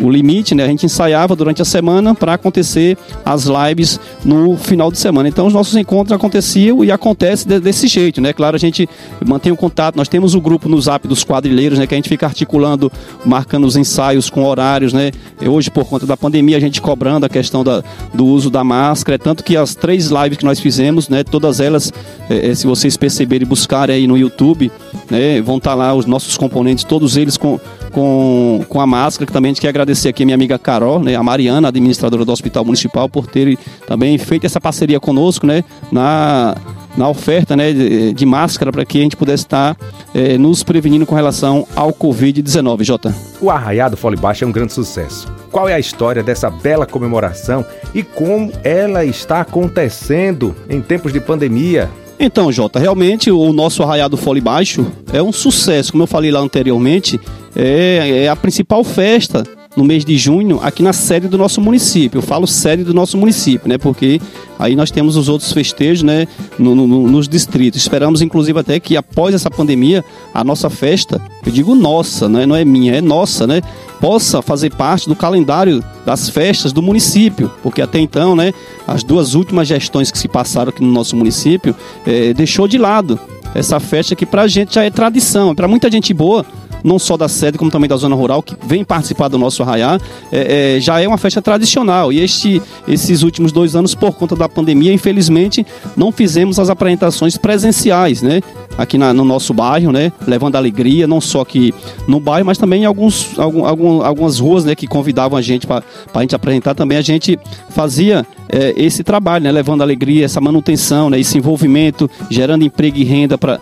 o 0.03 0.11
limite, 0.11 0.55
né? 0.55 0.65
A 0.65 0.69
gente 0.69 0.87
ensaiava 0.87 1.37
durante 1.37 1.61
a 1.61 1.65
semana 1.65 2.15
para 2.15 2.35
acontecer 2.35 2.97
as 3.25 3.45
lives 3.45 4.01
no 4.25 4.57
final 4.57 4.91
de 4.91 4.99
semana. 4.99 5.29
Então 5.29 5.47
os 5.47 5.53
nossos 5.53 5.77
encontros 5.77 6.13
aconteciam 6.13 6.85
e 6.85 6.91
acontece 6.91 7.47
desse 7.47 7.87
jeito, 7.87 8.21
né? 8.21 8.33
Claro, 8.33 8.57
a 8.57 8.59
gente 8.59 8.89
mantém 9.25 9.53
o 9.53 9.57
contato. 9.57 9.97
Nós 9.97 10.09
temos 10.09 10.35
o 10.35 10.41
grupo 10.41 10.69
no 10.69 10.81
Zap 10.81 11.07
dos 11.07 11.25
quadrilheiros, 11.25 11.79
né? 11.79 11.87
Que 11.87 11.95
a 11.95 11.99
gente 11.99 12.09
fica 12.09 12.27
articulando, 12.27 12.91
marcando 13.25 13.67
os 13.67 13.77
ensaios 13.77 14.31
com 14.31 14.45
horários, 14.45 14.93
né? 14.93 15.11
Hoje 15.47 15.71
por 15.71 15.85
conta 15.85 16.07
da 16.07 16.17
pandemia 16.17 16.57
a 16.57 16.61
gente 16.61 16.81
cobrando 16.81 17.27
a 17.27 17.29
questão 17.29 17.63
da, 17.63 17.83
do 18.15 18.27
uso 18.27 18.51
da 18.51 18.65
máscara, 18.65 19.17
é 19.17 19.19
tanto 19.19 19.45
que 19.45 19.57
as 19.57 19.75
três 19.75 20.07
lives 20.07 20.39
que 20.39 20.45
nós 20.45 20.59
fizemos, 20.59 21.09
né? 21.09 21.23
Todas 21.23 21.61
elas, 21.61 21.93
é, 22.29 22.55
se 22.55 22.67
vocês 22.67 22.97
perceberem 22.97 23.45
e 23.45 23.49
buscarem 23.49 23.97
aí 23.97 24.07
no 24.07 24.17
YouTube, 24.17 24.71
né? 25.11 25.41
Vão 25.43 25.59
estar 25.59 25.71
tá 25.71 25.77
lá 25.77 25.95
os 25.95 26.07
nossos 26.07 26.37
componentes, 26.37 26.85
todos 26.85 27.17
eles 27.17 27.37
com 27.37 27.61
com, 27.91 28.65
com 28.69 28.81
a 28.81 28.87
máscara, 28.87 29.27
que 29.27 29.33
também 29.33 29.51
a 29.51 29.53
gente 29.55 29.61
quer 29.61 29.69
agradecer 29.69 30.09
aqui 30.09 30.23
a 30.23 30.27
minha 30.27 30.35
amiga 30.35 30.59
Carol, 30.59 31.01
né, 31.01 31.15
a 31.15 31.23
Mariana, 31.23 31.69
administradora 31.69 32.25
do 32.25 32.33
Hospital 32.33 32.65
Municipal, 32.65 33.09
por 33.09 33.27
ter 33.27 33.59
também 33.87 34.17
feito 34.19 34.47
essa 34.47 34.61
parceria 34.61 34.99
conosco, 34.99 35.47
né, 35.47 35.65
na, 35.93 36.55
na 36.97 37.09
oferta 37.09 37.57
né, 37.57 37.73
de, 37.73 38.13
de 38.13 38.27
máscara 38.27 38.73
para 38.73 38.85
que 38.85 38.99
a 38.99 39.03
gente 39.03 39.17
pudesse 39.17 39.45
estar 39.45 39.77
é, 40.15 40.39
nos 40.39 40.63
prevenindo 40.63 41.05
com 41.05 41.15
relação 41.15 41.67
ao 41.75 41.93
Covid-19, 41.93 42.85
Jota. 42.85 43.15
O 43.41 43.51
Arraiado 43.51 43.97
Fole 43.97 44.17
Baixo 44.17 44.45
é 44.45 44.47
um 44.47 44.53
grande 44.53 44.73
sucesso. 44.73 45.29
Qual 45.51 45.69
é 45.69 45.75
a 45.75 45.79
história 45.81 46.23
dessa 46.23 46.49
bela 46.49 46.87
comemoração 46.87 47.65
e 47.95 48.03
como 48.03 48.53
ela 48.63 49.05
está 49.05 49.41
acontecendo 49.41 50.55
em 50.69 50.81
tempos 50.81 51.13
de 51.13 51.21
pandemia? 51.21 51.91
Então, 52.23 52.53
Jota, 52.53 52.79
realmente 52.79 53.31
o 53.31 53.51
nosso 53.51 53.83
Arraiado 53.83 54.15
Fole 54.15 54.43
Baixo 54.43 54.87
é 55.11 55.23
um 55.23 55.33
sucesso. 55.33 55.91
Como 55.91 56.03
eu 56.03 56.07
falei 56.07 56.31
lá 56.31 56.39
anteriormente, 56.39 57.19
é, 57.55 58.25
é 58.25 58.29
a 58.29 58.37
principal 58.37 58.83
festa 58.85 59.45
no 59.77 59.85
mês 59.85 60.05
de 60.05 60.17
junho 60.19 60.59
aqui 60.63 60.83
na 60.83 60.93
sede 60.93 61.29
do 61.29 61.39
nosso 61.39 61.61
município. 61.61 62.19
Eu 62.19 62.23
falo 62.23 62.47
sede 62.47 62.83
do 62.83 62.93
nosso 62.93 63.17
município, 63.17 63.69
né? 63.69 63.79
Porque 63.79 64.21
aí 64.59 64.75
nós 64.75 64.91
temos 64.91 65.17
os 65.17 65.29
outros 65.29 65.53
festejos, 65.53 66.03
né? 66.03 66.27
No, 66.59 66.75
no, 66.75 66.87
nos 67.09 67.29
distritos. 67.29 67.81
Esperamos, 67.81 68.21
inclusive, 68.21 68.59
até 68.59 68.81
que 68.81 68.97
após 68.97 69.35
essa 69.35 69.51
pandemia, 69.51 70.05
a 70.35 70.43
nossa 70.43 70.69
festa, 70.69 71.21
eu 71.47 71.53
digo 71.53 71.75
nossa, 71.75 72.29
né? 72.29 72.47
Não 72.47 72.57
é 72.57 72.65
minha, 72.65 72.97
é 72.97 73.01
nossa, 73.01 73.47
né? 73.47 73.63
Possa 74.01 74.43
fazer 74.43 74.75
parte 74.75 75.09
do 75.09 75.15
calendário 75.15 75.85
das 76.05 76.29
festas 76.29 76.73
do 76.73 76.83
município, 76.83 77.51
porque 77.63 77.81
até 77.81 78.01
então, 78.01 78.35
né? 78.35 78.53
As 78.87 79.05
duas 79.05 79.35
últimas 79.35 79.69
gestões 79.69 80.11
que 80.11 80.19
se 80.19 80.27
passaram 80.27 80.71
aqui 80.71 80.83
no 80.83 80.91
nosso 80.91 81.15
município 81.15 81.77
é, 82.07 82.33
deixou 82.35 82.67
de 82.67 82.79
lado 82.79 83.21
essa 83.55 83.79
festa 83.79 84.17
que 84.17 84.25
pra 84.25 84.47
gente 84.49 84.75
já 84.75 84.85
é 84.85 84.91
tradição, 84.91 85.55
para 85.55 85.69
muita 85.69 85.91
gente 85.91 86.15
boa 86.15 86.47
não 86.83 86.99
só 86.99 87.17
da 87.17 87.29
sede, 87.29 87.59
como 87.59 87.71
também 87.71 87.89
da 87.89 87.97
zona 87.97 88.15
rural, 88.15 88.43
que 88.43 88.55
vem 88.67 88.85
participar 88.85 89.29
do 89.29 89.39
nosso 89.39 89.63
arraiá, 89.63 89.99
é, 90.33 90.77
é, 90.77 90.81
já 90.81 91.01
é 91.01 91.07
uma 91.07 91.19
festa 91.19 91.41
tradicional. 91.43 92.13
E 92.13 92.21
este, 92.21 92.61
esses 92.87 93.23
últimos 93.23 93.53
dois 93.53 93.77
anos, 93.77 93.95
por 93.95 94.13
conta 94.15 94.37
da 94.37 94.49
pandemia, 94.49 94.93
infelizmente, 94.93 95.67
não 95.97 96.13
fizemos 96.13 96.59
as 96.59 96.71
apresentações 96.71 97.37
presenciais, 97.37 98.23
né? 98.23 98.41
Aqui 98.77 98.97
na, 98.97 99.13
no 99.13 99.25
nosso 99.25 99.53
bairro, 99.53 99.93
né? 99.93 100.13
Levando 100.27 100.57
alegria, 100.57 101.07
não 101.07 101.21
só 101.21 101.43
aqui 101.43 101.75
no 102.07 102.21
bairro, 102.21 102.47
mas 102.47 102.59
também 102.59 102.83
em 102.83 102.85
alguns, 102.85 103.39
algum, 103.39 103.65
algum, 103.65 104.03
algumas 104.03 104.39
ruas, 104.39 104.65
né? 104.65 104.75
Que 104.75 104.87
convidavam 104.87 105.39
a 105.39 105.43
gente 105.43 105.67
para 105.67 105.83
a 106.15 106.21
gente 106.21 106.35
apresentar 106.35 106.75
também. 106.75 106.99
A 106.99 107.03
gente 107.03 107.39
fazia 107.71 108.27
é, 108.49 108.75
esse 108.77 109.03
trabalho, 109.03 109.45
né? 109.45 109.53
Levando 109.53 109.83
alegria, 109.83 110.25
essa 110.25 110.41
manutenção, 110.41 111.11
né? 111.11 111.19
Esse 111.19 111.39
envolvimento, 111.39 112.11
gerando 112.29 112.65
emprego 112.65 112.99
e 112.99 113.05
renda 113.05 113.37
para 113.39 113.59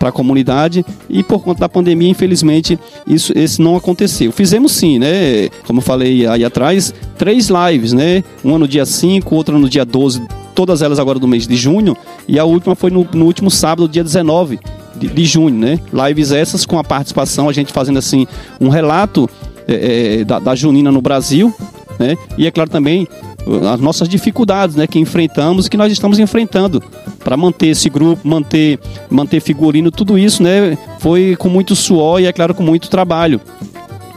a 0.00 0.12
comunidade. 0.12 0.84
E 1.08 1.22
por 1.22 1.42
conta 1.42 1.60
da 1.60 1.68
pandemia, 1.68 2.08
infelizmente, 2.08 2.78
isso 3.06 3.32
esse 3.36 3.60
não 3.60 3.76
aconteceu. 3.76 4.32
Fizemos 4.32 4.72
sim, 4.72 4.98
né? 4.98 5.48
Como 5.66 5.78
eu 5.78 5.84
falei 5.84 6.26
aí 6.26 6.44
atrás, 6.44 6.92
três 7.16 7.48
lives, 7.48 7.92
né? 7.92 8.22
Uma 8.44 8.58
no 8.58 8.68
dia 8.68 8.84
5, 8.84 9.34
outra 9.34 9.58
no 9.58 9.68
dia 9.68 9.84
12 9.84 10.39
todas 10.60 10.82
elas 10.82 10.98
agora 10.98 11.18
do 11.18 11.26
mês 11.26 11.46
de 11.46 11.56
junho, 11.56 11.96
e 12.28 12.38
a 12.38 12.44
última 12.44 12.74
foi 12.74 12.90
no, 12.90 13.08
no 13.14 13.24
último 13.24 13.50
sábado, 13.50 13.88
dia 13.88 14.04
19 14.04 14.60
de, 14.94 15.08
de, 15.08 15.24
junho, 15.24 15.56
né? 15.56 15.80
Lives 15.90 16.32
essas 16.32 16.66
com 16.66 16.78
a 16.78 16.84
participação, 16.84 17.48
a 17.48 17.52
gente 17.54 17.72
fazendo 17.72 17.98
assim 17.98 18.26
um 18.60 18.68
relato 18.68 19.26
é, 19.66 20.20
é, 20.20 20.24
da, 20.24 20.38
da 20.38 20.54
junina 20.54 20.92
no 20.92 21.00
Brasil, 21.00 21.50
né? 21.98 22.14
E 22.36 22.46
é 22.46 22.50
claro 22.50 22.68
também 22.68 23.08
as 23.72 23.80
nossas 23.80 24.06
dificuldades, 24.06 24.76
né, 24.76 24.86
que 24.86 24.98
enfrentamos 24.98 25.66
que 25.66 25.78
nós 25.78 25.90
estamos 25.90 26.18
enfrentando 26.18 26.82
para 27.24 27.38
manter 27.38 27.68
esse 27.68 27.88
grupo, 27.88 28.20
manter 28.28 28.78
manter 29.08 29.40
figurino, 29.40 29.90
tudo 29.90 30.18
isso, 30.18 30.42
né, 30.42 30.76
foi 30.98 31.36
com 31.36 31.48
muito 31.48 31.74
suor 31.74 32.20
e 32.20 32.26
é 32.26 32.32
claro 32.34 32.54
com 32.54 32.62
muito 32.62 32.90
trabalho. 32.90 33.40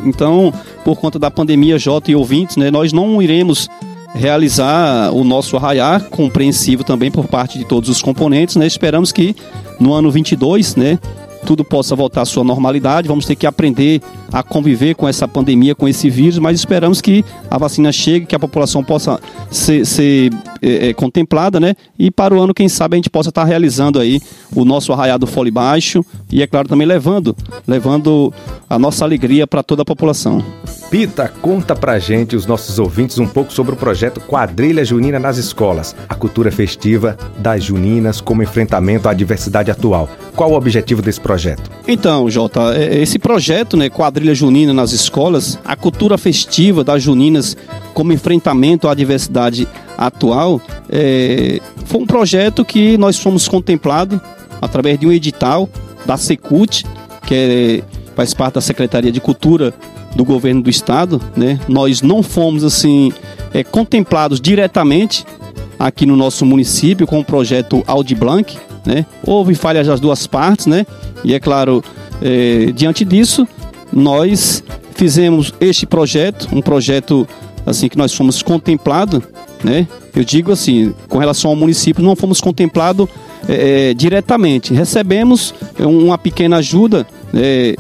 Então, 0.06 0.54
por 0.84 0.98
conta 0.98 1.18
da 1.18 1.32
pandemia, 1.32 1.80
Jota 1.80 2.12
e 2.12 2.16
ouvintes, 2.18 2.58
né, 2.58 2.70
nós 2.70 2.92
não 2.92 3.22
iremos 3.22 3.70
realizar 4.14 5.12
o 5.12 5.24
nosso 5.24 5.58
arraiar, 5.58 6.10
compreensivo 6.10 6.84
também 6.84 7.10
por 7.10 7.28
parte 7.28 7.58
de 7.58 7.66
todos 7.66 7.90
os 7.90 8.02
componentes, 8.02 8.56
né? 8.56 8.68
Esperamos 8.68 9.12
que 9.12 9.36
no 9.80 9.94
ano 9.94 10.12
22, 10.12 10.76
né, 10.76 11.00
tudo 11.46 11.64
possa 11.64 11.96
voltar 11.96 12.22
à 12.22 12.26
sua 12.26 12.44
normalidade. 12.44 13.08
Vamos 13.08 13.26
ter 13.26 13.36
que 13.36 13.46
aprender 13.46 14.02
a 14.32 14.42
conviver 14.42 14.96
com 14.96 15.08
essa 15.08 15.28
pandemia, 15.28 15.76
com 15.76 15.88
esse 15.88 16.10
vírus, 16.10 16.40
mas 16.40 16.60
esperamos 16.60 17.02
que 17.02 17.24
a 17.50 17.58
vacina 17.58 17.92
chegue, 17.92 18.26
que 18.26 18.36
a 18.36 18.40
população 18.40 18.84
possa 18.84 19.20
ser, 19.52 19.86
ser 19.86 20.32
é, 20.62 20.90
é, 20.90 20.94
contemplada, 20.94 21.60
né? 21.60 21.76
E 22.00 22.10
para 22.10 22.34
o 22.34 22.42
ano, 22.42 22.54
quem 22.54 22.70
sabe, 22.70 22.96
a 22.96 22.98
gente 22.98 23.10
possa 23.10 23.30
estar 23.30 23.44
realizando 23.44 24.00
aí 24.00 24.22
o 24.56 24.64
nosso 24.64 24.94
arraiado 24.94 25.28
Fole 25.28 25.52
Baixo 25.52 26.04
e, 26.32 26.42
é 26.42 26.48
claro, 26.48 26.68
também 26.68 26.88
levando, 26.88 27.36
levando 27.68 28.34
a 28.70 28.80
nossa 28.80 29.04
alegria 29.06 29.46
para 29.46 29.62
toda 29.62 29.82
a 29.82 29.86
população. 29.86 30.44
Pita, 30.90 31.28
conta 31.28 31.76
pra 31.76 32.00
gente, 32.00 32.36
os 32.36 32.46
nossos 32.46 32.80
ouvintes, 32.80 33.18
um 33.18 33.28
pouco 33.28 33.52
sobre 33.52 33.74
o 33.74 33.78
projeto 33.78 34.22
Quadrilha 34.22 34.86
Junina 34.86 35.20
nas 35.20 35.38
Escolas, 35.38 35.96
a 36.08 36.16
cultura 36.16 36.52
festiva 36.52 37.18
das 37.38 37.64
juninas 37.64 38.22
como 38.22 38.42
enfrentamento 38.42 39.10
à 39.10 39.14
diversidade 39.14 39.70
atual. 39.70 40.10
Qual 40.36 40.52
o 40.52 40.56
objetivo 40.56 41.02
desse 41.02 41.22
projeto? 41.22 41.70
Então, 41.88 42.30
Jota, 42.30 42.76
é, 42.76 43.02
esse 43.02 43.20
projeto, 43.20 43.78
né, 43.78 43.90
Quadrilha 43.90 44.34
Junina 44.34 44.74
nas 44.74 44.92
Escolas, 44.92 45.60
a 45.64 45.76
cultura 45.76 46.18
festiva 46.18 46.84
das 46.84 47.04
juninas 47.04 47.56
como 47.94 48.12
enfrentamento 48.12 48.88
à 48.88 48.96
diversidade 48.96 49.68
atual, 49.98 50.60
é, 50.90 51.60
foi 51.86 52.02
um 52.02 52.06
projeto 52.06 52.66
que 52.66 52.98
nós 52.98 53.20
fomos 53.20 53.48
contemplados 53.48 54.20
através 54.62 55.00
de 55.00 55.06
um 55.06 55.12
edital 55.12 55.70
da 56.06 56.18
Secult, 56.18 56.84
que 57.26 57.36
é, 57.36 57.84
faz 58.16 58.34
parte 58.34 58.56
da 58.56 58.62
Secretaria 58.62 59.12
de 59.12 59.22
Cultura 59.22 59.74
do 60.16 60.24
governo 60.24 60.62
do 60.62 60.70
estado, 60.70 61.22
né? 61.36 61.60
Nós 61.68 62.02
não 62.02 62.22
fomos 62.22 62.64
assim 62.64 63.12
é, 63.54 63.64
contemplados 63.64 64.40
diretamente 64.40 65.26
aqui 65.80 66.06
no 66.06 66.16
nosso 66.16 66.46
município 66.46 67.08
com 67.08 67.20
o 67.20 67.26
projeto 67.26 67.84
Audi 67.88 68.16
Blanc, 68.16 68.58
né? 68.86 69.06
Houve 69.26 69.56
falhas 69.56 69.88
das 69.88 70.00
duas 70.00 70.28
partes, 70.28 70.66
né? 70.66 70.86
E 71.24 71.34
é 71.34 71.40
claro, 71.40 71.84
é, 72.22 72.72
diante 72.74 73.06
disso, 73.06 73.48
nós 73.92 74.64
fizemos 74.96 75.54
este 75.60 75.86
projeto, 75.86 76.48
um 76.52 76.62
projeto 76.62 77.28
assim 77.66 77.88
que 77.88 77.98
nós 77.98 78.14
fomos 78.14 78.42
contemplados, 78.42 79.22
né? 79.64 79.88
Eu 80.16 80.24
digo 80.24 80.52
assim, 80.52 80.94
com 81.10 81.18
relação 81.18 81.50
ao 81.50 81.56
município, 81.56 82.04
não 82.04 82.16
fomos 82.16 82.40
contemplados 82.40 83.08
é, 83.48 83.90
é 83.90 83.94
diretamente. 83.94 84.74
Recebemos 84.74 85.54
uma 85.80 86.18
pequena 86.18 86.58
ajuda 86.58 87.08
é, 87.34 87.76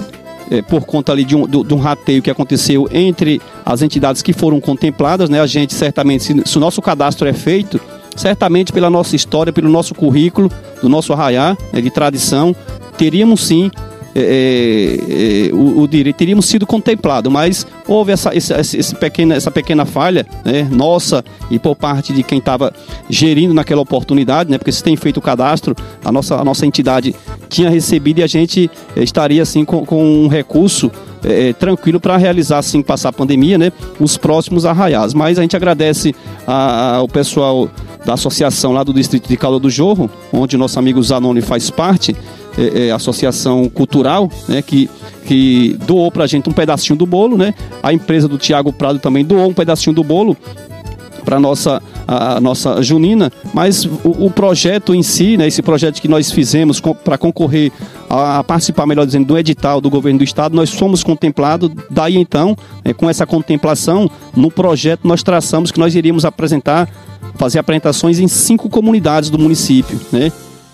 é, 0.50 0.62
por 0.62 0.86
conta 0.86 1.12
ali 1.12 1.24
de 1.24 1.36
um, 1.36 1.48
de 1.48 1.74
um 1.74 1.78
rateio 1.78 2.22
que 2.22 2.30
aconteceu 2.30 2.88
entre 2.92 3.42
as 3.66 3.82
entidades 3.82 4.22
que 4.22 4.34
foram 4.34 4.60
contempladas, 4.60 5.30
né? 5.30 5.39
A 5.42 5.48
gente 5.48 5.74
certamente, 5.74 6.24
se, 6.24 6.42
se 6.46 6.58
o 6.58 6.60
nosso 6.62 6.82
cadastro 6.82 7.28
é 7.28 7.34
feito, 7.34 7.80
certamente 8.15 8.71
pela 8.71 8.89
nossa 8.89 9.15
história, 9.15 9.54
pelo 9.54 9.69
nosso 9.69 9.93
currículo, 9.93 10.52
do 10.82 10.89
nosso 10.89 11.13
arraiar 11.13 11.58
né, 11.71 11.82
de 11.82 11.89
tradição, 11.89 12.56
teríamos 12.97 13.45
sim 13.45 13.71
é, 14.15 14.19
é, 14.19 15.47
é, 15.49 15.54
o, 15.54 15.82
o, 15.82 15.88
direito 15.88 16.17
teríamos 16.17 16.45
sido 16.45 16.67
contemplado, 16.67 17.32
mas 17.32 17.65
houve 17.88 18.12
essa, 18.12 18.32
essa, 18.36 18.95
pequena, 18.95 19.34
essa 19.34 19.49
pequena 19.49 19.86
falha 19.86 20.23
né, 20.45 20.67
nossa 20.71 21.26
e 21.49 21.58
por 21.58 21.76
parte 21.76 22.13
de 22.13 22.21
quem 22.21 22.38
estava 22.38 22.71
gerindo 23.10 23.56
naquela 23.56 23.82
oportunidade, 23.82 24.52
né, 24.52 24.60
porque 24.60 24.71
se 24.71 24.84
tem 24.84 24.95
feito 24.95 25.17
o 25.17 25.21
cadastro, 25.21 25.76
a 26.06 26.12
nossa, 26.12 26.36
a 26.36 26.43
nossa 26.43 26.63
entidade 26.63 27.15
tinha 27.49 27.71
recebido 27.71 28.19
e 28.19 28.23
a 28.23 28.28
gente 28.28 28.69
é, 28.95 29.02
estaria 29.02 29.41
assim 29.41 29.65
com, 29.65 29.84
com 29.84 30.04
um 30.04 30.28
recurso 30.28 30.91
é, 31.23 31.49
é 31.49 31.54
tranquilo 31.54 31.99
para 31.99 32.15
realizar, 32.15 32.60
assim, 32.60 32.84
passar 32.84 33.10
a 33.10 33.13
pandemia, 33.13 33.58
né? 33.58 33.71
Os 33.99 34.17
próximos 34.17 34.65
arraiais. 34.65 35.13
Mas 35.13 35.39
a 35.39 35.41
gente 35.41 35.56
agradece 35.56 36.13
ao 36.45 37.08
pessoal 37.08 37.69
da 38.06 38.13
associação 38.13 38.72
lá 38.72 38.84
do 38.84 38.94
distrito 38.94 39.28
de 39.28 39.38
Calor 39.38 39.60
do 39.60 39.70
Jorro, 39.70 40.10
onde 40.32 40.58
nosso 40.58 40.78
amigo 40.78 41.02
Zanoni 41.02 41.42
faz 41.42 41.70
parte, 41.70 42.16
é, 42.58 42.88
é, 42.88 42.92
associação 42.92 43.70
cultural, 43.70 44.30
né, 44.48 44.62
que, 44.62 44.89
que 45.26 45.78
doou 45.86 46.12
para 46.12 46.26
a 46.26 46.28
gente 46.28 46.50
um 46.50 46.54
pedacinho 46.54 46.98
do 46.98 47.06
bolo, 47.06 47.38
né? 47.38 47.54
A 47.82 47.94
empresa 47.94 48.28
do 48.28 48.38
Tiago 48.38 48.72
Prado 48.72 49.00
também 49.00 49.26
doou 49.26 49.50
um 49.50 49.54
pedacinho 49.54 49.96
do 49.96 50.04
bolo 50.04 50.38
para 51.24 51.39
nossa 51.39 51.82
a, 52.08 52.39
nossa 52.39 52.82
junina, 52.82 53.32
mas 53.54 53.86
o, 53.86 54.26
o, 54.26 54.30
projeto 54.30 54.94
em 54.94 55.02
si, 55.02 55.38
né, 55.38 55.48
esse 55.48 55.62
projeto 55.62 56.02
que 56.02 56.08
nós 56.08 56.32
fizemos 56.32 56.82
para 56.82 57.18
concorrer 57.18 57.72
a, 58.13 58.43
participar, 58.43 58.86
melhor 58.86 59.06
dizendo, 59.06 59.26
do 59.26 59.38
edital 59.38 59.82
do 59.82 59.89
governo 59.89 60.19
do 60.19 60.23
estado, 60.23 60.56
nós 60.56 60.71
fomos 60.71 61.04
contemplados. 61.04 61.71
Daí 61.89 62.17
então, 62.17 62.56
né, 62.86 62.93
com 62.93 63.10
essa 63.10 63.26
contemplação, 63.26 64.10
no 64.36 64.52
projeto 64.52 65.08
nós 65.08 65.23
traçamos 65.23 65.71
que 65.71 65.80
nós 65.80 65.95
iríamos 65.95 66.23
apresentar, 66.23 66.88
fazer 67.36 67.60
apresentações 67.60 68.19
em 68.19 68.28
cinco 68.28 68.69
comunidades 68.69 69.30
do 69.30 69.39
município, 69.39 69.99
né? 70.12 70.32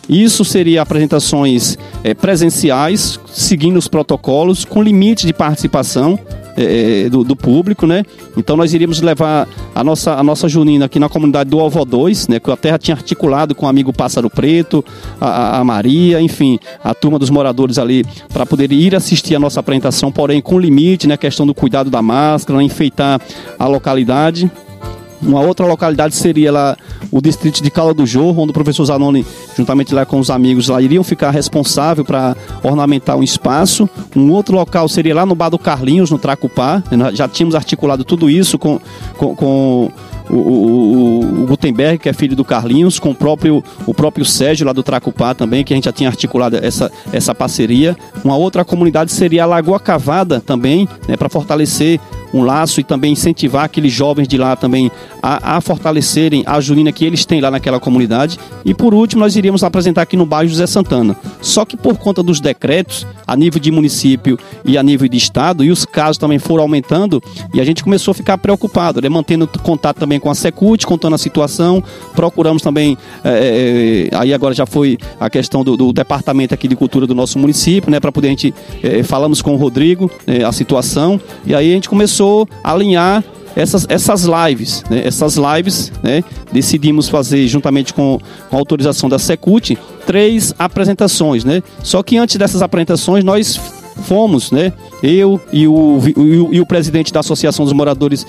Isso 0.07 0.43
seria 0.43 0.81
apresentações 0.81 1.77
é, 2.03 2.15
presenciais, 2.15 3.19
seguindo 3.27 3.77
os 3.77 3.87
protocolos, 3.87 4.65
com 4.65 4.81
limite 4.81 5.27
de 5.27 5.33
participação 5.33 6.17
é, 6.61 7.09
do, 7.09 7.23
do, 7.23 7.35
público, 7.35 7.87
né? 7.87 8.03
Então 8.35 8.57
nós 8.57 8.73
iríamos 8.73 9.01
levar 9.01 9.47
a 9.73 9.83
nossa, 9.83 10.15
a 10.15 10.23
nossa 10.23 10.49
junina 10.49 10.85
aqui 10.85 10.99
na 10.99 11.07
comunidade 11.07 11.49
do 11.49 11.59
Alvo 11.59 11.85
2, 11.85 12.27
né? 12.27 12.39
Que 12.39 12.51
a 12.51 12.57
terra 12.57 12.77
tinha 12.77 12.95
articulado 12.95 13.55
com 13.55 13.65
o 13.65 13.69
amigo 13.69 13.93
Pássaro 13.93 14.29
Preto, 14.29 14.83
a, 15.19 15.59
a 15.59 15.63
Maria, 15.63 16.21
enfim, 16.21 16.59
a 16.83 16.93
turma 16.93 17.17
dos 17.17 17.29
moradores 17.29 17.77
ali, 17.77 18.05
para 18.33 18.45
poder 18.45 18.71
ir 18.71 18.95
assistir 18.95 19.35
a 19.35 19.39
nossa 19.39 19.59
apresentação, 19.59 20.11
porém 20.11 20.41
com 20.41 20.59
limite, 20.59 21.07
né? 21.07 21.15
Questão 21.15 21.47
do 21.47 21.53
cuidado 21.53 21.89
da 21.89 22.01
máscara, 22.01 22.61
enfeitar 22.61 23.21
a 23.57 23.67
localidade. 23.67 24.51
Uma 25.21 25.41
outra 25.41 25.65
localidade 25.65 26.15
seria 26.15 26.51
lá 26.51 26.77
o 27.11 27.21
distrito 27.21 27.61
de 27.61 27.69
Cala 27.69 27.93
do 27.93 28.05
Jorro, 28.05 28.43
onde 28.43 28.51
o 28.51 28.53
professor 28.53 28.85
Zanoni, 28.85 29.25
juntamente 29.55 29.93
lá 29.93 30.05
com 30.05 30.19
os 30.19 30.29
amigos 30.29 30.69
lá, 30.69 30.81
iriam 30.81 31.03
ficar 31.03 31.31
responsável 31.31 32.05
para 32.05 32.35
ornamentar 32.63 33.17
um 33.17 33.23
espaço. 33.23 33.89
Um 34.15 34.31
outro 34.31 34.55
local 34.55 34.87
seria 34.87 35.15
lá 35.15 35.25
no 35.25 35.35
Bar 35.35 35.49
do 35.49 35.59
Carlinhos, 35.59 36.11
no 36.11 36.17
Tracupá. 36.17 36.81
Já 37.13 37.27
tínhamos 37.27 37.55
articulado 37.55 38.03
tudo 38.03 38.29
isso 38.29 38.57
com, 38.57 38.79
com, 39.17 39.35
com 39.35 39.91
o, 40.29 40.35
o, 40.35 41.43
o, 41.43 41.45
Gutenberg, 41.47 41.97
que 41.97 42.07
é 42.07 42.13
filho 42.13 42.35
do 42.35 42.45
Carlinhos, 42.45 42.99
com 42.99 43.09
o 43.09 43.15
próprio, 43.15 43.63
o 43.85 43.93
próprio 43.93 44.23
Sérgio 44.23 44.65
lá 44.65 44.73
do 44.73 44.83
Tracupá 44.83 45.33
também, 45.33 45.63
que 45.63 45.73
a 45.73 45.75
gente 45.75 45.85
já 45.85 45.91
tinha 45.91 46.09
articulado 46.09 46.57
essa, 46.57 46.91
essa 47.11 47.33
parceria. 47.33 47.97
Uma 48.23 48.37
outra 48.37 48.63
comunidade 48.63 49.11
seria 49.11 49.43
a 49.43 49.47
Lagoa 49.47 49.79
Cavada 49.79 50.39
também, 50.39 50.87
né, 51.07 51.17
para 51.17 51.29
fortalecer 51.29 51.99
um 52.33 52.43
laço 52.43 52.79
e 52.79 52.83
também 52.83 53.13
incentivar 53.13 53.65
aqueles 53.65 53.91
jovens 53.91 54.27
de 54.27 54.37
lá 54.37 54.55
também 54.55 54.91
a, 55.21 55.57
a, 55.57 55.61
fortalecerem 55.61 56.43
a 56.45 56.59
junina 56.59 56.91
que 56.91 57.05
eles 57.05 57.25
têm 57.25 57.41
lá 57.41 57.51
naquela 57.51 57.79
comunidade. 57.79 58.37
E 58.63 58.73
por 58.73 58.93
último, 58.93 59.21
nós 59.21 59.35
iríamos 59.35 59.63
apresentar 59.63 60.03
aqui 60.03 60.15
no 60.15 60.25
bairro 60.25 60.49
José 60.49 60.67
Santana. 60.67 61.15
Só 61.41 61.65
que 61.65 61.75
por 61.75 61.97
conta 61.97 62.21
dos 62.21 62.39
decretos, 62.39 63.05
a 63.25 63.35
nível 63.35 63.59
de 63.59 63.71
município 63.71 64.37
e 64.63 64.77
a 64.77 64.83
nível 64.83 65.07
de 65.07 65.17
estado, 65.17 65.63
e 65.63 65.71
os 65.71 65.85
casos 65.85 66.17
também 66.17 66.39
foram 66.39 66.63
aumentando, 66.63 67.21
e 67.53 67.59
a 67.59 67.63
gente 67.63 67.83
começou 67.83 68.11
a 68.11 68.15
ficar 68.15 68.37
preocupado, 68.37 69.01
né? 69.01 69.09
mantendo 69.09 69.47
contato 69.63 69.97
também 69.97 70.19
com 70.19 70.29
a 70.29 70.35
Secult, 70.35 70.85
contando 70.85 71.15
a 71.15 71.17
situação, 71.17 71.83
procuramos 72.15 72.61
também, 72.61 72.97
é, 73.23 74.09
é, 74.11 74.17
aí 74.17 74.33
agora 74.33 74.53
já 74.53 74.65
foi 74.65 74.97
a 75.19 75.29
questão 75.29 75.63
do, 75.63 75.75
do, 75.75 75.93
departamento 75.93 76.53
aqui 76.53 76.67
de 76.67 76.75
cultura 76.75 77.05
do 77.05 77.15
nosso 77.15 77.37
município, 77.39 77.91
né? 77.91 77.99
para 77.99 78.11
poder 78.11 78.27
a 78.27 78.31
gente, 78.31 78.53
é, 78.83 79.03
falamos 79.03 79.41
com 79.41 79.53
o 79.53 79.57
Rodrigo 79.57 80.09
a 80.45 80.51
situação, 80.51 81.19
e 81.45 81.53
aí 81.55 81.71
a 81.71 81.73
gente 81.73 81.89
começou 81.89 82.18
a 82.63 82.71
alinhar 82.71 83.23
essas, 83.55 83.85
essas 83.89 84.23
lives, 84.23 84.83
né? 84.89 85.01
Essas 85.05 85.35
lives, 85.35 85.91
né? 86.03 86.23
Decidimos 86.51 87.09
fazer, 87.09 87.47
juntamente 87.47 87.93
com, 87.93 88.19
com 88.49 88.55
a 88.55 88.59
autorização 88.59 89.09
da 89.09 89.19
Secult, 89.19 89.77
três 90.05 90.53
apresentações, 90.57 91.43
né? 91.43 91.61
Só 91.83 92.01
que 92.03 92.17
antes 92.17 92.35
dessas 92.37 92.61
apresentações, 92.61 93.23
nós 93.23 93.59
fomos, 94.03 94.51
né? 94.51 94.71
Eu 95.03 95.39
e 95.51 95.67
o, 95.67 95.99
e 96.05 96.19
o, 96.19 96.53
e 96.53 96.61
o 96.61 96.65
presidente 96.65 97.11
da 97.11 97.19
Associação 97.19 97.65
dos 97.65 97.73
Moradores 97.73 98.25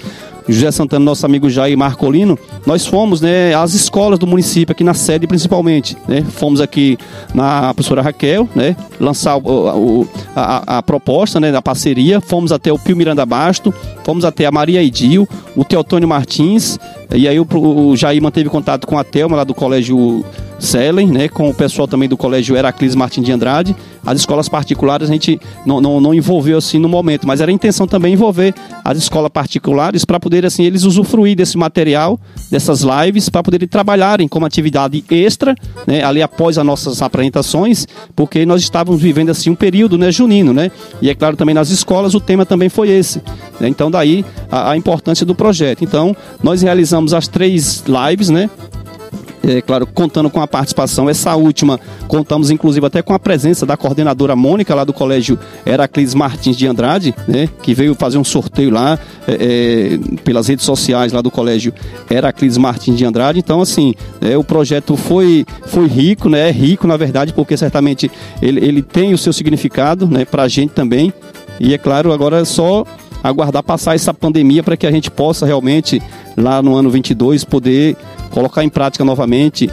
José 0.52 0.70
Santana, 0.70 1.04
nosso 1.04 1.24
amigo 1.26 1.48
Jair 1.48 1.76
Marcolino, 1.76 2.38
nós 2.66 2.86
fomos 2.86 3.20
né, 3.20 3.54
às 3.54 3.74
escolas 3.74 4.18
do 4.18 4.26
município, 4.26 4.72
aqui 4.72 4.84
na 4.84 4.94
sede 4.94 5.26
principalmente. 5.26 5.96
Né? 6.08 6.22
Fomos 6.22 6.60
aqui 6.60 6.98
na 7.34 7.74
professora 7.74 8.02
Raquel, 8.02 8.48
né, 8.54 8.76
lançar 8.98 9.36
o, 9.36 9.40
o, 9.42 10.08
a, 10.34 10.78
a, 10.78 10.82
proposta 10.82 11.38
né, 11.38 11.52
da 11.52 11.62
parceria, 11.62 12.20
fomos 12.20 12.52
até 12.52 12.72
o 12.72 12.78
Pio 12.78 12.96
Miranda 12.96 13.24
Basto, 13.24 13.72
fomos 14.04 14.24
até 14.24 14.46
a 14.46 14.50
Maria 14.50 14.82
Edil, 14.82 15.28
o 15.56 15.64
Teotônio 15.64 16.08
Martins, 16.08 16.78
e 17.14 17.28
aí 17.28 17.38
o, 17.38 17.46
o 17.52 17.96
Jair 17.96 18.22
manteve 18.22 18.48
contato 18.48 18.86
com 18.86 18.98
a 18.98 19.04
Thelma 19.04 19.36
lá 19.36 19.44
do 19.44 19.54
Colégio 19.54 20.24
Selen, 20.60 21.08
né, 21.08 21.28
com 21.28 21.48
o 21.48 21.54
pessoal 21.54 21.88
também 21.88 22.08
do 22.08 22.16
Colégio 22.16 22.54
Heraclis 22.54 22.94
Martins 22.94 23.24
de 23.24 23.32
Andrade. 23.32 23.74
As 24.04 24.20
escolas 24.20 24.48
particulares 24.48 25.08
a 25.08 25.12
gente 25.12 25.40
não, 25.66 25.80
não, 25.80 26.00
não 26.00 26.14
envolveu 26.14 26.58
assim 26.58 26.78
no 26.78 26.88
momento, 26.88 27.26
mas 27.26 27.40
era 27.40 27.50
a 27.50 27.54
intenção 27.54 27.86
também 27.86 28.12
envolver 28.12 28.54
as 28.84 28.98
escolas 28.98 29.30
particulares 29.30 30.04
para 30.04 30.20
poder 30.20 30.44
assim 30.46 30.64
eles 30.64 30.84
usufruir 30.84 31.36
desse 31.36 31.56
material, 31.56 32.18
dessas 32.50 32.82
lives, 32.82 33.28
para 33.28 33.42
poderem 33.42 33.66
trabalharem 33.66 34.28
como 34.28 34.46
atividade 34.46 35.02
extra, 35.10 35.54
né, 35.86 36.04
ali 36.04 36.22
após 36.22 36.58
as 36.58 36.64
nossas 36.64 37.02
apresentações, 37.02 37.86
porque 38.14 38.44
nós 38.44 38.62
estávamos 38.62 39.00
vivendo 39.00 39.30
assim 39.30 39.50
um 39.50 39.54
período, 39.54 39.96
né, 39.96 40.12
junino, 40.12 40.52
né? 40.52 40.70
E 41.00 41.08
é 41.08 41.14
claro 41.14 41.36
também 41.36 41.54
nas 41.54 41.70
escolas 41.70 42.14
o 42.14 42.20
tema 42.20 42.44
também 42.44 42.68
foi 42.68 42.90
esse. 42.90 43.22
Né? 43.58 43.68
Então 43.68 43.90
daí 43.90 44.24
a, 44.50 44.72
a 44.72 44.76
importância 44.76 45.24
do 45.24 45.34
projeto. 45.34 45.82
Então 45.82 46.14
nós 46.42 46.62
realizamos 46.62 47.14
as 47.14 47.28
três 47.28 47.82
lives, 47.86 48.28
né? 48.28 48.50
É, 49.46 49.60
claro, 49.60 49.86
contando 49.86 50.28
com 50.28 50.40
a 50.40 50.46
participação. 50.46 51.08
Essa 51.08 51.34
última, 51.34 51.80
contamos 52.06 52.50
inclusive 52.50 52.84
até 52.86 53.02
com 53.02 53.14
a 53.14 53.18
presença 53.18 53.64
da 53.64 53.76
coordenadora 53.76 54.36
Mônica, 54.36 54.74
lá 54.74 54.84
do 54.84 54.92
Colégio 54.92 55.38
Heraclis 55.64 56.14
Martins 56.14 56.56
de 56.56 56.66
Andrade, 56.66 57.14
né, 57.26 57.48
que 57.62 57.74
veio 57.74 57.94
fazer 57.94 58.18
um 58.18 58.24
sorteio 58.24 58.70
lá 58.70 58.98
é, 59.26 59.32
é, 59.32 60.18
pelas 60.22 60.48
redes 60.48 60.64
sociais 60.64 61.12
lá 61.12 61.20
do 61.20 61.30
Colégio 61.30 61.72
Heraclis 62.10 62.56
Martins 62.56 62.96
de 62.96 63.04
Andrade. 63.04 63.38
Então, 63.38 63.60
assim, 63.60 63.94
é, 64.20 64.36
o 64.36 64.44
projeto 64.44 64.96
foi, 64.96 65.46
foi 65.66 65.86
rico, 65.86 66.28
né, 66.28 66.48
é 66.48 66.52
rico 66.52 66.86
na 66.86 66.96
verdade, 66.96 67.32
porque 67.32 67.56
certamente 67.56 68.10
ele, 68.42 68.64
ele 68.64 68.82
tem 68.82 69.14
o 69.14 69.18
seu 69.18 69.32
significado 69.32 70.06
né, 70.06 70.24
para 70.24 70.42
a 70.42 70.48
gente 70.48 70.70
também. 70.70 71.12
E 71.58 71.74
é 71.74 71.78
claro, 71.78 72.12
agora 72.12 72.40
é 72.40 72.44
só 72.44 72.84
aguardar 73.22 73.62
passar 73.62 73.94
essa 73.94 74.14
pandemia 74.14 74.62
para 74.62 74.76
que 74.76 74.86
a 74.86 74.90
gente 74.90 75.10
possa 75.10 75.44
realmente, 75.44 76.02
lá 76.36 76.62
no 76.62 76.74
ano 76.74 76.90
22, 76.90 77.44
poder 77.44 77.96
colocar 78.30 78.64
em 78.64 78.68
prática 78.68 79.04
novamente 79.04 79.68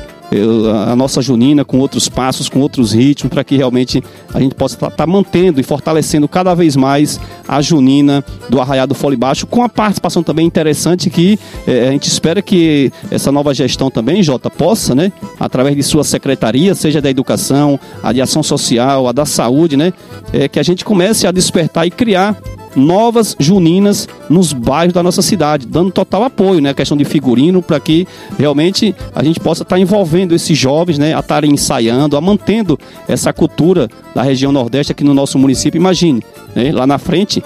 a 0.89 0.95
nossa 0.95 1.21
junina 1.21 1.63
com 1.63 1.79
outros 1.79 2.09
passos, 2.09 2.49
com 2.49 2.59
outros 2.59 2.91
ritmos, 2.91 3.29
para 3.29 3.43
que 3.43 3.55
realmente 3.55 4.03
a 4.33 4.39
gente 4.39 4.55
possa 4.55 4.75
estar 4.75 4.89
tá, 4.89 4.95
tá 4.97 5.07
mantendo 5.07 5.59
e 5.59 5.63
fortalecendo 5.63 6.27
cada 6.27 6.53
vez 6.53 6.75
mais 6.75 7.19
a 7.47 7.61
junina 7.61 8.23
do 8.49 8.59
Arraiado 8.59 8.93
Fole 8.93 9.15
Baixo, 9.15 9.47
com 9.47 9.63
a 9.63 9.69
participação 9.69 10.21
também 10.21 10.45
interessante 10.45 11.09
que 11.09 11.39
eh, 11.65 11.87
a 11.87 11.91
gente 11.91 12.07
espera 12.07 12.41
que 12.41 12.91
essa 13.09 13.31
nova 13.31 13.53
gestão 13.53 13.89
também, 13.89 14.21
Jota, 14.21 14.49
possa, 14.49 14.93
né, 14.93 15.11
através 15.39 15.75
de 15.75 15.83
sua 15.83 16.03
secretaria, 16.03 16.75
seja 16.75 17.01
da 17.01 17.09
educação, 17.09 17.79
a 18.03 18.11
de 18.11 18.21
ação 18.21 18.43
social, 18.43 19.07
a 19.07 19.11
da 19.13 19.25
saúde, 19.25 19.77
né, 19.77 19.93
é, 20.33 20.47
que 20.47 20.59
a 20.59 20.63
gente 20.63 20.83
comece 20.83 21.25
a 21.25 21.31
despertar 21.31 21.87
e 21.87 21.91
criar 21.91 22.37
novas 22.77 23.35
juninas 23.39 24.07
nos 24.29 24.53
bairros 24.53 24.93
da 24.93 25.01
nossa 25.01 25.21
cidade, 25.21 25.65
dando 25.65 25.91
total 25.91 26.23
apoio, 26.23 26.61
né? 26.61 26.69
A 26.69 26.73
questão 26.73 26.95
de 26.95 27.03
figurino, 27.03 27.61
para 27.61 27.79
que 27.79 28.07
realmente 28.37 28.95
a 29.13 29.23
gente 29.23 29.39
possa 29.39 29.63
estar 29.63 29.75
tá 29.75 29.79
envolvendo 29.79 30.33
esses 30.33 30.57
jovens, 30.57 30.97
né? 30.97 31.15
A 31.15 31.19
estarem 31.19 31.51
ensaiando, 31.51 32.15
a 32.15 32.21
mantendo 32.21 32.79
essa 33.07 33.33
cultura 33.33 33.89
da 34.13 34.21
região 34.21 34.51
Nordeste 34.51 34.91
aqui 34.91 35.03
no 35.03 35.13
nosso 35.13 35.37
município. 35.37 35.77
Imagine, 35.77 36.23
né? 36.55 36.71
lá 36.71 36.85
na 36.85 36.97
frente, 36.97 37.43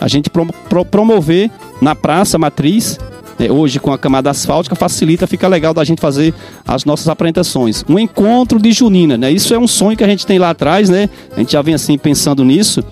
a 0.00 0.06
gente 0.06 0.30
pro, 0.30 0.46
pro, 0.68 0.84
promover 0.84 1.50
na 1.80 1.94
Praça 1.94 2.38
Matriz 2.38 2.98
né? 3.38 3.50
hoje 3.50 3.78
com 3.78 3.92
a 3.92 3.98
camada 3.98 4.30
asfáltica 4.30 4.74
facilita, 4.74 5.26
fica 5.26 5.48
legal 5.48 5.74
da 5.74 5.84
gente 5.84 6.00
fazer 6.00 6.34
as 6.66 6.84
nossas 6.84 7.08
apresentações. 7.08 7.84
Um 7.88 7.98
encontro 7.98 8.58
de 8.58 8.72
junina, 8.72 9.16
né? 9.16 9.30
Isso 9.30 9.52
é 9.54 9.58
um 9.58 9.68
sonho 9.68 9.96
que 9.96 10.04
a 10.04 10.08
gente 10.08 10.26
tem 10.26 10.38
lá 10.38 10.50
atrás, 10.50 10.88
né? 10.88 11.08
A 11.34 11.40
gente 11.40 11.52
já 11.52 11.62
vem 11.62 11.74
assim 11.74 11.98
pensando 11.98 12.44
nisso 12.44 12.82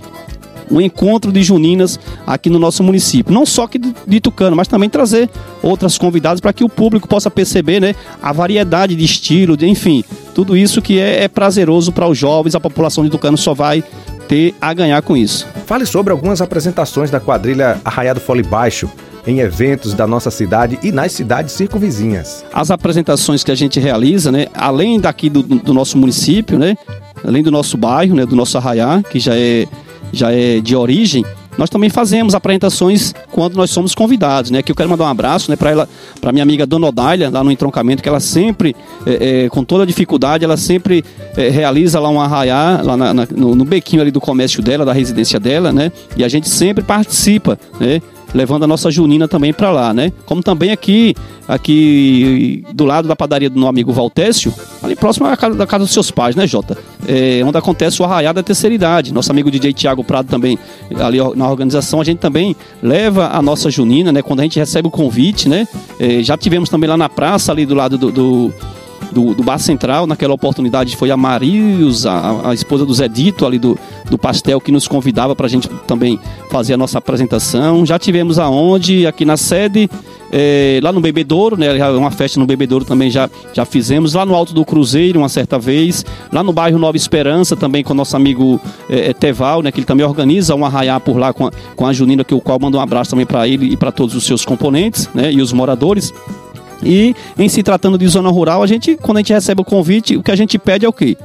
o 0.70 0.80
encontro 0.80 1.32
de 1.32 1.42
juninas 1.42 1.98
aqui 2.26 2.48
no 2.50 2.58
nosso 2.58 2.82
município. 2.82 3.32
Não 3.32 3.46
só 3.46 3.64
aqui 3.64 3.78
de 3.78 4.20
Tucano, 4.20 4.56
mas 4.56 4.68
também 4.68 4.88
trazer 4.88 5.28
outras 5.62 5.98
convidadas 5.98 6.40
para 6.40 6.52
que 6.52 6.64
o 6.64 6.68
público 6.68 7.08
possa 7.08 7.30
perceber 7.30 7.80
né, 7.80 7.94
a 8.22 8.32
variedade 8.32 8.94
de 8.94 9.04
estilo, 9.04 9.56
de, 9.56 9.66
enfim, 9.66 10.04
tudo 10.34 10.56
isso 10.56 10.82
que 10.82 10.98
é, 10.98 11.24
é 11.24 11.28
prazeroso 11.28 11.92
para 11.92 12.08
os 12.08 12.18
jovens, 12.18 12.54
a 12.54 12.60
população 12.60 13.04
de 13.04 13.10
Tucano 13.10 13.36
só 13.36 13.54
vai 13.54 13.82
ter 14.28 14.54
a 14.60 14.72
ganhar 14.72 15.00
com 15.02 15.16
isso. 15.16 15.46
Fale 15.66 15.86
sobre 15.86 16.12
algumas 16.12 16.40
apresentações 16.40 17.10
da 17.10 17.20
quadrilha 17.20 17.80
Arraiado 17.84 18.20
Fole 18.20 18.42
Baixo 18.42 18.90
em 19.26 19.40
eventos 19.40 19.94
da 19.94 20.06
nossa 20.06 20.30
cidade 20.30 20.78
e 20.82 20.92
nas 20.92 21.12
cidades 21.12 21.52
circunvizinhas. 21.52 22.44
As 22.52 22.70
apresentações 22.70 23.42
que 23.42 23.50
a 23.50 23.54
gente 23.54 23.80
realiza, 23.80 24.30
né, 24.30 24.46
além 24.54 25.00
daqui 25.00 25.30
do, 25.30 25.42
do 25.42 25.72
nosso 25.72 25.96
município, 25.96 26.58
né, 26.58 26.76
além 27.26 27.42
do 27.42 27.50
nosso 27.50 27.76
bairro, 27.76 28.14
né, 28.14 28.26
do 28.26 28.36
nosso 28.36 28.58
arraiá, 28.58 29.02
que 29.02 29.18
já 29.18 29.34
é 29.34 29.66
já 30.14 30.32
é 30.32 30.60
de 30.60 30.74
origem, 30.76 31.24
nós 31.56 31.70
também 31.70 31.88
fazemos 31.88 32.34
apresentações 32.34 33.14
quando 33.30 33.54
nós 33.56 33.70
somos 33.70 33.94
convidados, 33.94 34.50
né? 34.50 34.62
Que 34.62 34.72
eu 34.72 34.76
quero 34.76 34.88
mandar 34.88 35.04
um 35.04 35.08
abraço, 35.08 35.50
né, 35.50 35.56
para 35.56 35.70
ela, 35.70 35.88
para 36.20 36.32
minha 36.32 36.42
amiga 36.42 36.66
Dona 36.66 36.88
Odália, 36.88 37.30
lá 37.30 37.44
no 37.44 37.50
entroncamento, 37.50 38.02
que 38.02 38.08
ela 38.08 38.20
sempre, 38.20 38.74
é, 39.06 39.44
é, 39.44 39.48
com 39.48 39.62
toda 39.62 39.86
dificuldade, 39.86 40.44
ela 40.44 40.56
sempre 40.56 41.04
é, 41.36 41.48
realiza 41.48 42.00
lá 42.00 42.08
um 42.08 42.20
arraiá, 42.20 42.80
lá 42.82 42.96
na, 42.96 43.14
na, 43.14 43.28
no, 43.30 43.54
no, 43.54 43.64
bequinho 43.64 44.02
ali 44.02 44.10
do 44.10 44.20
comércio 44.20 44.62
dela, 44.62 44.84
da 44.84 44.92
residência 44.92 45.38
dela, 45.38 45.72
né? 45.72 45.92
E 46.16 46.24
a 46.24 46.28
gente 46.28 46.48
sempre 46.48 46.82
participa, 46.82 47.58
né? 47.78 48.02
Levando 48.34 48.64
a 48.64 48.66
nossa 48.66 48.90
junina 48.90 49.28
também 49.28 49.52
para 49.52 49.70
lá, 49.70 49.94
né? 49.94 50.12
Como 50.26 50.42
também 50.42 50.72
aqui, 50.72 51.14
aqui 51.46 52.64
do 52.74 52.84
lado 52.84 53.06
da 53.06 53.14
padaria 53.14 53.48
do 53.48 53.58
meu 53.58 53.68
amigo 53.68 53.92
Valtécio, 53.92 54.52
ali 54.82 54.96
próximo 54.96 55.26
da 55.26 55.36
casa, 55.36 55.54
da 55.54 55.66
casa 55.66 55.84
dos 55.84 55.92
seus 55.92 56.10
pais, 56.10 56.34
né, 56.34 56.46
Jota? 56.46 56.76
É, 57.06 57.42
onde 57.46 57.56
acontece 57.56 58.02
o 58.02 58.04
arraiado 58.04 58.36
da 58.36 58.42
terceira 58.42 58.74
idade. 58.74 59.14
Nosso 59.14 59.30
amigo 59.30 59.50
DJ 59.50 59.72
Tiago 59.72 60.02
Prado 60.02 60.28
também, 60.28 60.58
ali 61.00 61.18
na 61.36 61.48
organização, 61.48 62.00
a 62.00 62.04
gente 62.04 62.18
também 62.18 62.56
leva 62.82 63.28
a 63.28 63.40
nossa 63.40 63.70
junina, 63.70 64.10
né? 64.10 64.20
Quando 64.20 64.40
a 64.40 64.42
gente 64.42 64.58
recebe 64.58 64.88
o 64.88 64.90
convite, 64.90 65.48
né? 65.48 65.68
É, 66.00 66.22
já 66.22 66.36
tivemos 66.36 66.68
também 66.68 66.90
lá 66.90 66.96
na 66.96 67.08
praça, 67.08 67.52
ali 67.52 67.64
do 67.64 67.74
lado 67.74 67.96
do, 67.96 68.10
do 68.10 68.52
do, 69.12 69.34
do 69.34 69.42
Bar 69.42 69.58
Central. 69.58 70.06
Naquela 70.06 70.34
oportunidade 70.34 70.96
foi 70.96 71.10
a 71.10 71.16
Marius, 71.16 72.04
a, 72.04 72.50
a 72.50 72.54
esposa 72.54 72.84
do 72.84 72.92
Zé 72.92 73.08
Dito, 73.08 73.46
ali 73.46 73.58
do, 73.58 73.78
do 74.10 74.18
Pastel, 74.18 74.60
que 74.60 74.70
nos 74.70 74.86
convidava 74.86 75.34
para 75.34 75.46
a 75.46 75.48
gente 75.48 75.68
também 75.86 76.18
fazer 76.50 76.74
a 76.74 76.76
nossa 76.76 76.98
apresentação. 76.98 77.84
Já 77.86 77.98
tivemos 77.98 78.38
aonde? 78.38 79.06
Aqui 79.06 79.24
na 79.24 79.36
sede. 79.36 79.88
É, 80.32 80.80
lá 80.82 80.92
no 80.92 81.00
Bebedouro, 81.00 81.56
né? 81.56 81.68
Uma 81.90 82.10
festa 82.10 82.40
no 82.40 82.46
Bebedouro 82.46 82.84
também 82.84 83.10
já, 83.10 83.30
já 83.52 83.64
fizemos. 83.64 84.14
Lá 84.14 84.26
no 84.26 84.34
Alto 84.34 84.52
do 84.52 84.64
Cruzeiro, 84.64 85.20
uma 85.20 85.28
certa 85.28 85.58
vez. 85.58 86.04
Lá 86.32 86.42
no 86.42 86.52
bairro 86.52 86.78
Nova 86.78 86.96
Esperança, 86.96 87.56
também 87.56 87.84
com 87.84 87.94
nosso 87.94 88.16
amigo 88.16 88.60
é, 88.90 89.12
Teval, 89.12 89.62
né? 89.62 89.70
Que 89.70 89.78
ele 89.78 89.86
também 89.86 90.04
organiza 90.04 90.54
um 90.54 90.64
arraiá 90.64 90.98
por 90.98 91.16
lá 91.16 91.32
com 91.32 91.46
a, 91.46 91.52
com 91.76 91.86
a 91.86 91.92
Junina, 91.92 92.24
que 92.24 92.34
o 92.34 92.40
qual 92.40 92.58
manda 92.60 92.76
um 92.76 92.80
abraço 92.80 93.10
também 93.10 93.26
para 93.26 93.46
ele 93.46 93.72
e 93.72 93.76
para 93.76 93.92
todos 93.92 94.14
os 94.14 94.24
seus 94.24 94.44
componentes, 94.44 95.08
né? 95.14 95.32
E 95.32 95.40
os 95.40 95.52
moradores. 95.52 96.12
E 96.82 97.14
em 97.38 97.48
se 97.48 97.62
tratando 97.62 97.96
de 97.96 98.06
zona 98.08 98.28
rural, 98.28 98.62
a 98.62 98.66
gente, 98.66 98.96
quando 99.00 99.18
a 99.18 99.20
gente 99.20 99.32
recebe 99.32 99.62
o 99.62 99.64
convite, 99.64 100.16
o 100.16 100.22
que 100.22 100.30
a 100.30 100.36
gente 100.36 100.58
pede 100.58 100.84
é 100.84 100.88
o 100.88 100.92
quê? 100.92 101.16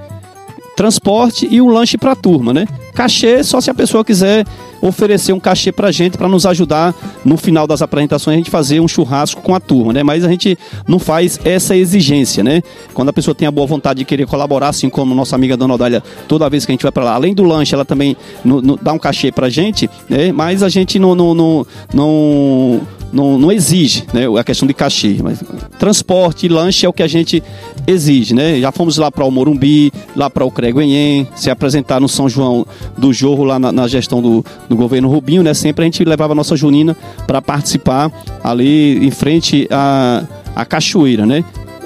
Transporte 0.80 1.46
e 1.52 1.62
um 1.62 1.68
lanche 1.68 1.98
para 1.98 2.14
a 2.14 2.16
turma, 2.16 2.54
né? 2.54 2.66
Cachê 2.94 3.44
só 3.44 3.60
se 3.60 3.70
a 3.70 3.74
pessoa 3.74 4.02
quiser 4.02 4.46
oferecer 4.82 5.34
um 5.34 5.40
cachê 5.40 5.74
para 5.74 5.90
a 5.90 5.92
gente 5.92 6.18
para 6.18 6.30
nos 6.30 6.46
ajudar 6.46 6.96
no 7.26 7.36
final 7.36 7.68
das 7.68 7.82
apresentações 7.82 8.36
a 8.36 8.38
gente 8.38 8.50
fazer 8.50 8.80
um 8.80 8.88
churrasco 8.88 9.42
com 9.42 9.54
a 9.54 9.60
turma, 9.60 9.92
né? 9.92 10.04
Mas 10.04 10.24
a 10.24 10.30
gente 10.30 10.58
não 10.88 10.98
faz 10.98 11.38
essa 11.44 11.76
exigência, 11.76 12.46
né? 12.46 12.64
Quando 12.94 13.10
a 13.10 13.14
pessoa 13.14 13.36
tem 13.36 13.46
a 13.46 13.52
boa 13.52 13.68
vontade 13.68 14.00
de 14.00 14.06
querer 14.06 14.26
colaborar, 14.26 14.70
assim 14.70 14.90
como 14.90 15.14
nossa 15.14 15.36
amiga 15.36 15.58
Dona 15.58 15.74
Odália, 15.74 16.02
toda 16.30 16.50
vez 16.50 16.66
que 16.66 16.72
a 16.72 16.74
gente 16.74 16.84
vai 16.84 16.94
para 16.94 17.04
lá, 17.04 17.14
além 17.16 17.34
do 17.34 17.44
lanche, 17.44 17.76
ela 17.76 17.84
também 17.84 18.16
no, 18.46 18.62
no, 18.62 18.78
dá 18.82 18.94
um 18.94 19.00
cachê 19.00 19.34
para 19.34 19.48
a 19.48 19.50
gente, 19.50 19.90
né? 20.08 20.32
Mas 20.32 20.64
a 20.64 20.70
gente 20.70 20.98
não, 20.98 21.14
não, 21.14 21.34
não, 21.34 21.68
não 21.94 22.82
não, 23.12 23.38
não 23.38 23.52
exige 23.52 24.04
né, 24.14 24.26
a 24.38 24.44
questão 24.44 24.68
de 24.68 24.74
cachê, 24.74 25.18
mas 25.22 25.44
transporte 25.78 26.46
e 26.46 26.50
lanche 26.50 26.86
é 26.86 26.90
o 26.90 26.94
que 26.94 27.04
a 27.04 27.08
gente 27.08 27.44
exige, 27.88 28.34
né? 28.34 28.60
Já 28.60 28.72
fomos 28.72 28.98
lá 28.98 29.12
para 29.12 29.26
o 29.26 29.32
Morumbi, 29.32 29.92
lá 30.16 30.30
para 30.30 30.46
o 30.46 30.52
Creguenhém, 30.52 31.28
se 31.36 31.50
apresentar 31.50 32.00
no 32.00 32.08
São 32.08 32.30
João 32.30 32.66
do 32.98 33.12
Jorro 33.12 33.44
lá 33.44 33.58
na, 33.58 33.72
na, 33.72 33.88
gestão 33.88 34.22
do, 34.22 34.46
do 34.68 34.76
governo 34.76 35.10
Rubinho, 35.10 35.44
né? 35.44 35.54
Sempre 35.54 35.84
a 35.84 35.86
gente 35.86 36.04
levava 36.04 36.34
a 36.34 36.36
nossa 36.36 36.56
junina 36.56 36.96
para 37.26 37.42
participar 37.42 38.12
ali 38.44 39.06
em 39.06 39.12
frente 39.12 39.68
à, 39.72 40.24
à 40.56 40.66
cachoeira, 40.66 41.26
né? 41.26 41.44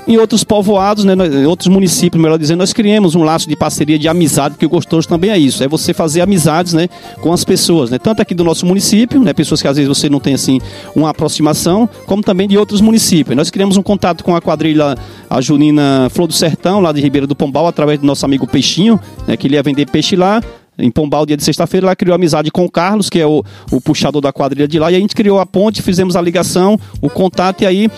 Em 0.08 0.18
outros 0.18 0.43
povoados, 0.43 1.06
né, 1.06 1.14
em 1.14 1.45
outros 1.45 1.68
municípios, 1.68 2.22
melhor 2.22 2.38
dizendo, 2.38 2.60
nós 2.60 2.74
criamos 2.74 3.16
um 3.16 3.24
laço 3.24 3.47
de 3.47 3.56
parceria, 3.56 3.97
de 3.97 4.08
amizade, 4.08 4.56
porque 4.56 4.68
gostoso 4.68 5.08
também 5.08 5.30
é 5.30 5.38
isso, 5.38 5.64
é 5.64 5.68
você 5.68 5.93
fazer 5.93 6.22
amizades, 6.22 6.74
né, 6.74 6.89
com 7.22 7.32
as 7.32 7.43
pessoas, 7.43 7.89
né, 7.89 7.97
tanto 7.97 8.22
aqui 8.22 8.34
do 8.34 8.43
nosso 8.43 8.66
município, 8.66 9.22
né, 9.22 9.34
pessoas 9.34 9.62
que 9.62 9.68
às 9.68 9.78
vezes 9.78 9.88
você 9.88 10.10
não 10.10 10.20
tem 10.20 10.34
assim 10.34 10.60
uma 10.95 11.10
aproximação, 11.10 11.88
como 12.06 12.22
também 12.22 12.47
de 12.47 12.58
outros 12.58 12.82
municípios. 12.82 13.36
Nós 13.36 13.49
criamos 13.49 13.78
um 13.78 13.84
contato 13.84 14.24
com 14.24 14.36
a 14.36 14.41
quadrilha 14.41 14.95
a 15.30 15.41
Junina 15.41 16.10
Flor 16.12 16.28
do 16.28 16.34
Sertão, 16.34 16.80
lá 16.80 16.91
de 16.91 17.01
Ribeira 17.01 17.26
do 17.26 17.36
Pombal, 17.36 17.68
através 17.68 17.99
do 17.99 18.06
nosso 18.06 18.26
amigo 18.26 18.45
Peixinho, 18.45 18.99
né, 19.28 19.38
que 19.38 19.47
ele 19.47 19.56
ia 19.56 19.64
vender 19.64 19.89
peixe 19.89 20.16
lá 20.16 20.41
em 20.78 20.89
Pombal, 20.89 21.26
dia 21.26 21.38
de 21.38 21.43
sexta-feira, 21.43 21.88
ela 21.88 21.95
criou 21.95 22.15
amizade 22.15 22.49
com 22.51 22.65
o 22.65 22.71
Carlos, 22.71 23.09
que 23.09 23.19
é 23.19 23.26
o, 23.26 23.43
o 23.71 23.82
puxador 23.82 24.21
da 24.21 24.34
quadrilha 24.34 24.67
de 24.67 24.80
lá, 24.80 24.91
e 24.91 24.95
a 24.95 24.99
gente 24.99 25.15
criou 25.15 25.39
a 25.39 25.45
ponte, 25.45 25.82
fizemos 25.82 26.15
a 26.15 26.21
ligação, 26.21 26.80
o 27.01 27.09
contato, 27.09 27.61
e 27.61 27.65
aí, 27.65 27.89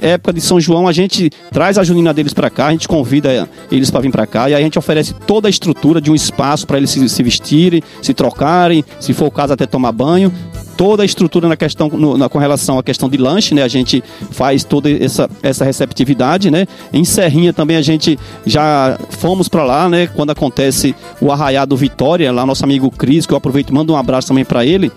época 0.00 0.32
de 0.32 0.40
São 0.40 0.60
João, 0.60 0.88
a 0.88 0.92
gente 0.92 1.30
traz 1.50 1.78
a 1.78 1.84
junina 1.84 2.12
deles 2.14 2.32
para 2.32 2.48
cá, 2.48 2.66
a 2.66 2.72
gente 2.72 2.88
convida 2.88 3.48
eles 3.70 3.90
para 3.90 4.00
vir 4.00 4.10
para 4.10 4.26
cá, 4.26 4.48
e 4.48 4.54
aí 4.54 4.60
a 4.62 4.64
gente 4.64 4.78
oferece 4.78 5.14
toda 5.26 5.48
a 5.48 5.50
estrutura 5.50 6.00
de 6.00 6.10
um 6.10 6.14
espaço 6.14 6.66
para 6.66 6.78
eles 6.78 6.90
se, 6.90 7.08
se, 7.08 7.22
vestirem, 7.22 7.82
se 8.00 8.14
trocarem, 8.14 8.84
se 8.98 9.12
for 9.12 9.26
o 9.26 9.30
caso, 9.30 9.52
até 9.52 9.66
tomar 9.66 9.92
banho. 9.92 10.32
Toda 10.76 11.02
a 11.02 11.06
estrutura 11.06 11.48
na 11.48 11.56
questão, 11.56 11.88
no, 11.88 12.16
na, 12.16 12.28
com 12.28 12.38
relação 12.38 12.78
à 12.78 12.82
questão 12.82 13.08
de 13.08 13.16
lanche, 13.16 13.54
né? 13.54 13.62
A 13.62 13.68
gente 13.68 14.02
faz 14.30 14.64
toda 14.64 14.90
essa, 14.90 15.28
essa 15.42 15.64
receptividade, 15.64 16.50
né? 16.50 16.66
Em 16.92 17.04
Serrinha 17.04 17.52
também 17.52 17.76
a 17.76 17.82
gente 17.82 18.18
já 18.46 18.98
fomos 19.10 19.48
para 19.48 19.64
lá, 19.64 19.88
né? 19.88 20.06
Quando 20.06 20.30
acontece 20.30 20.94
o 21.20 21.30
Arraiado 21.30 21.76
Vitória, 21.76 22.32
lá 22.32 22.44
nosso 22.46 22.64
amigo 22.64 22.90
Cris, 22.90 23.26
que 23.26 23.32
eu 23.32 23.36
aproveito 23.36 23.74
mando 23.74 23.92
um 23.92 23.96
abraço 23.96 24.28
também 24.28 24.44
para 24.44 24.64
ele 24.64 24.90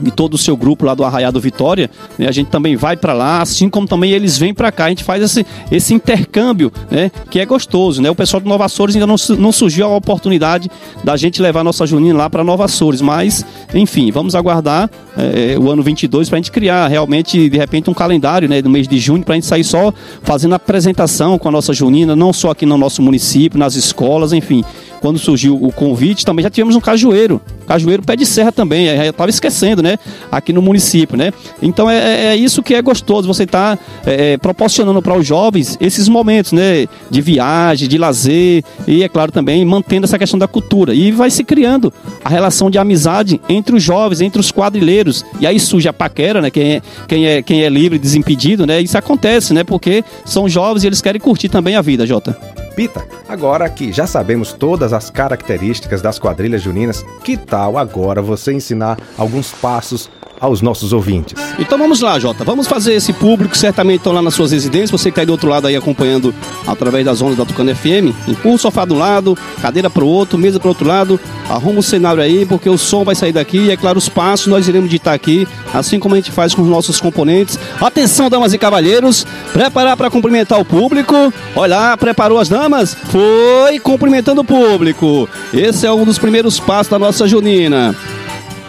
e 0.00 0.10
todo 0.10 0.34
o 0.34 0.38
seu 0.38 0.56
grupo 0.56 0.84
lá 0.84 0.94
do 0.94 1.04
Arraiado 1.04 1.40
Vitória, 1.40 1.90
né, 2.18 2.26
a 2.28 2.32
gente 2.32 2.48
também 2.48 2.76
vai 2.76 2.96
para 2.96 3.12
lá, 3.12 3.42
assim 3.42 3.68
como 3.68 3.86
também 3.86 4.12
eles 4.12 4.38
vêm 4.38 4.54
para 4.54 4.72
cá. 4.72 4.86
A 4.86 4.88
gente 4.88 5.04
faz 5.04 5.22
esse, 5.22 5.46
esse 5.70 5.94
intercâmbio, 5.94 6.72
né, 6.90 7.10
que 7.30 7.38
é 7.38 7.46
gostoso, 7.46 8.00
né? 8.00 8.10
O 8.10 8.14
pessoal 8.14 8.40
de 8.40 8.48
Nova 8.48 8.64
Açores 8.64 8.94
ainda 8.94 9.06
não, 9.06 9.16
não 9.38 9.52
surgiu 9.52 9.86
a 9.86 9.96
oportunidade 9.96 10.70
da 11.04 11.16
gente 11.16 11.42
levar 11.42 11.62
nossa 11.62 11.86
junina 11.86 12.18
lá 12.18 12.30
para 12.30 12.42
Nova 12.44 12.64
Açores, 12.64 13.00
mas, 13.00 13.44
enfim, 13.74 14.10
vamos 14.10 14.34
aguardar 14.34 14.90
é, 15.16 15.58
o 15.58 15.70
ano 15.70 15.82
22 15.82 16.28
para 16.28 16.36
a 16.36 16.40
gente 16.40 16.50
criar 16.50 16.88
realmente, 16.88 17.48
de 17.48 17.58
repente, 17.58 17.90
um 17.90 17.94
calendário, 17.94 18.48
né, 18.48 18.62
do 18.62 18.70
mês 18.70 18.88
de 18.88 18.98
junho, 18.98 19.22
para 19.22 19.34
a 19.34 19.36
gente 19.36 19.46
sair 19.46 19.64
só 19.64 19.92
fazendo 20.22 20.54
apresentação 20.54 21.38
com 21.38 21.48
a 21.48 21.52
nossa 21.52 21.72
junina, 21.72 22.16
não 22.16 22.32
só 22.32 22.50
aqui 22.50 22.66
no 22.66 22.76
nosso 22.76 23.02
município, 23.02 23.58
nas 23.58 23.74
escolas, 23.74 24.32
enfim 24.32 24.64
quando 25.02 25.18
surgiu 25.18 25.60
o 25.60 25.72
convite, 25.72 26.24
também 26.24 26.44
já 26.44 26.48
tivemos 26.48 26.76
um 26.76 26.80
cajueiro. 26.80 27.40
Cajueiro 27.66 28.04
pé 28.04 28.14
de 28.14 28.24
serra 28.24 28.52
também, 28.52 28.86
eu 28.86 29.10
estava 29.10 29.28
esquecendo, 29.28 29.82
né? 29.82 29.98
Aqui 30.30 30.52
no 30.52 30.62
município, 30.62 31.16
né? 31.16 31.32
Então 31.60 31.90
é, 31.90 31.96
é, 31.96 32.26
é 32.26 32.36
isso 32.36 32.62
que 32.62 32.72
é 32.72 32.80
gostoso, 32.80 33.26
você 33.26 33.42
está 33.42 33.76
é, 34.06 34.34
é, 34.34 34.38
proporcionando 34.38 35.02
para 35.02 35.18
os 35.18 35.26
jovens 35.26 35.76
esses 35.80 36.08
momentos, 36.08 36.52
né? 36.52 36.86
De 37.10 37.20
viagem, 37.20 37.88
de 37.88 37.98
lazer 37.98 38.62
e, 38.86 39.02
é 39.02 39.08
claro, 39.08 39.32
também 39.32 39.64
mantendo 39.64 40.04
essa 40.04 40.16
questão 40.16 40.38
da 40.38 40.46
cultura. 40.46 40.94
E 40.94 41.10
vai 41.10 41.30
se 41.30 41.42
criando 41.42 41.92
a 42.24 42.28
relação 42.28 42.70
de 42.70 42.78
amizade 42.78 43.40
entre 43.48 43.74
os 43.74 43.82
jovens, 43.82 44.20
entre 44.20 44.40
os 44.40 44.52
quadrilheiros. 44.52 45.24
E 45.40 45.46
aí 45.48 45.58
surge 45.58 45.88
a 45.88 45.92
paquera, 45.92 46.40
né? 46.40 46.48
Quem 46.48 46.74
é, 46.74 46.82
quem 47.08 47.26
é, 47.26 47.42
quem 47.42 47.64
é 47.64 47.68
livre, 47.68 47.98
desimpedido, 47.98 48.64
né? 48.64 48.80
Isso 48.80 48.96
acontece, 48.96 49.52
né? 49.52 49.64
Porque 49.64 50.04
são 50.24 50.48
jovens 50.48 50.84
e 50.84 50.86
eles 50.86 51.02
querem 51.02 51.20
curtir 51.20 51.48
também 51.48 51.74
a 51.74 51.82
vida, 51.82 52.06
Jota. 52.06 52.61
Pita, 52.74 53.06
agora 53.28 53.68
que 53.68 53.92
já 53.92 54.06
sabemos 54.06 54.52
todas 54.52 54.92
as 54.92 55.10
características 55.10 56.00
das 56.00 56.18
quadrilhas 56.18 56.62
juninas, 56.62 57.04
que 57.22 57.36
tal 57.36 57.76
agora 57.76 58.22
você 58.22 58.52
ensinar 58.52 58.98
alguns 59.18 59.52
passos 59.52 60.10
aos 60.42 60.60
nossos 60.60 60.92
ouvintes. 60.92 61.34
Então 61.56 61.78
vamos 61.78 62.00
lá, 62.00 62.18
Jota. 62.18 62.42
Vamos 62.42 62.66
fazer 62.66 62.94
esse 62.94 63.12
público, 63.12 63.56
certamente 63.56 63.98
estão 63.98 64.12
lá 64.12 64.20
nas 64.20 64.34
suas 64.34 64.50
residências. 64.50 64.90
Você 64.90 65.04
que 65.04 65.10
está 65.10 65.22
aí 65.22 65.26
do 65.26 65.30
outro 65.30 65.48
lado 65.48 65.68
aí 65.68 65.76
acompanhando 65.76 66.34
através 66.66 67.04
das 67.04 67.22
ondas 67.22 67.36
da 67.36 67.44
Tucano 67.44 67.74
FM. 67.74 68.12
Empurra 68.26 68.54
o 68.56 68.58
sofá 68.58 68.84
um 68.90 68.98
lado, 68.98 69.38
cadeira 69.60 69.88
para 69.88 70.02
o 70.02 70.08
outro, 70.08 70.36
mesa 70.36 70.58
para 70.58 70.66
o 70.66 70.70
outro 70.70 70.86
lado. 70.86 71.20
Arruma 71.48 71.78
o 71.78 71.82
cenário 71.82 72.20
aí, 72.20 72.44
porque 72.44 72.68
o 72.68 72.76
som 72.76 73.04
vai 73.04 73.14
sair 73.14 73.32
daqui. 73.32 73.58
E 73.58 73.70
é 73.70 73.76
claro, 73.76 73.98
os 73.98 74.08
passos 74.08 74.48
nós 74.48 74.66
iremos 74.66 74.90
ditar 74.90 75.14
aqui, 75.14 75.46
assim 75.72 76.00
como 76.00 76.16
a 76.16 76.18
gente 76.18 76.32
faz 76.32 76.52
com 76.52 76.62
os 76.62 76.68
nossos 76.68 77.00
componentes. 77.00 77.56
Atenção, 77.80 78.28
damas 78.28 78.52
e 78.52 78.58
cavalheiros. 78.58 79.24
Preparar 79.52 79.96
para 79.96 80.10
cumprimentar 80.10 80.58
o 80.58 80.64
público. 80.64 81.14
Olha 81.54 81.76
lá, 81.76 81.96
preparou 81.96 82.40
as 82.40 82.48
damas? 82.48 82.94
Foi 82.94 83.78
cumprimentando 83.78 84.40
o 84.40 84.44
público. 84.44 85.28
Esse 85.54 85.86
é 85.86 85.92
um 85.92 86.04
dos 86.04 86.18
primeiros 86.18 86.58
passos 86.58 86.90
da 86.90 86.98
nossa 86.98 87.28
junina. 87.28 87.94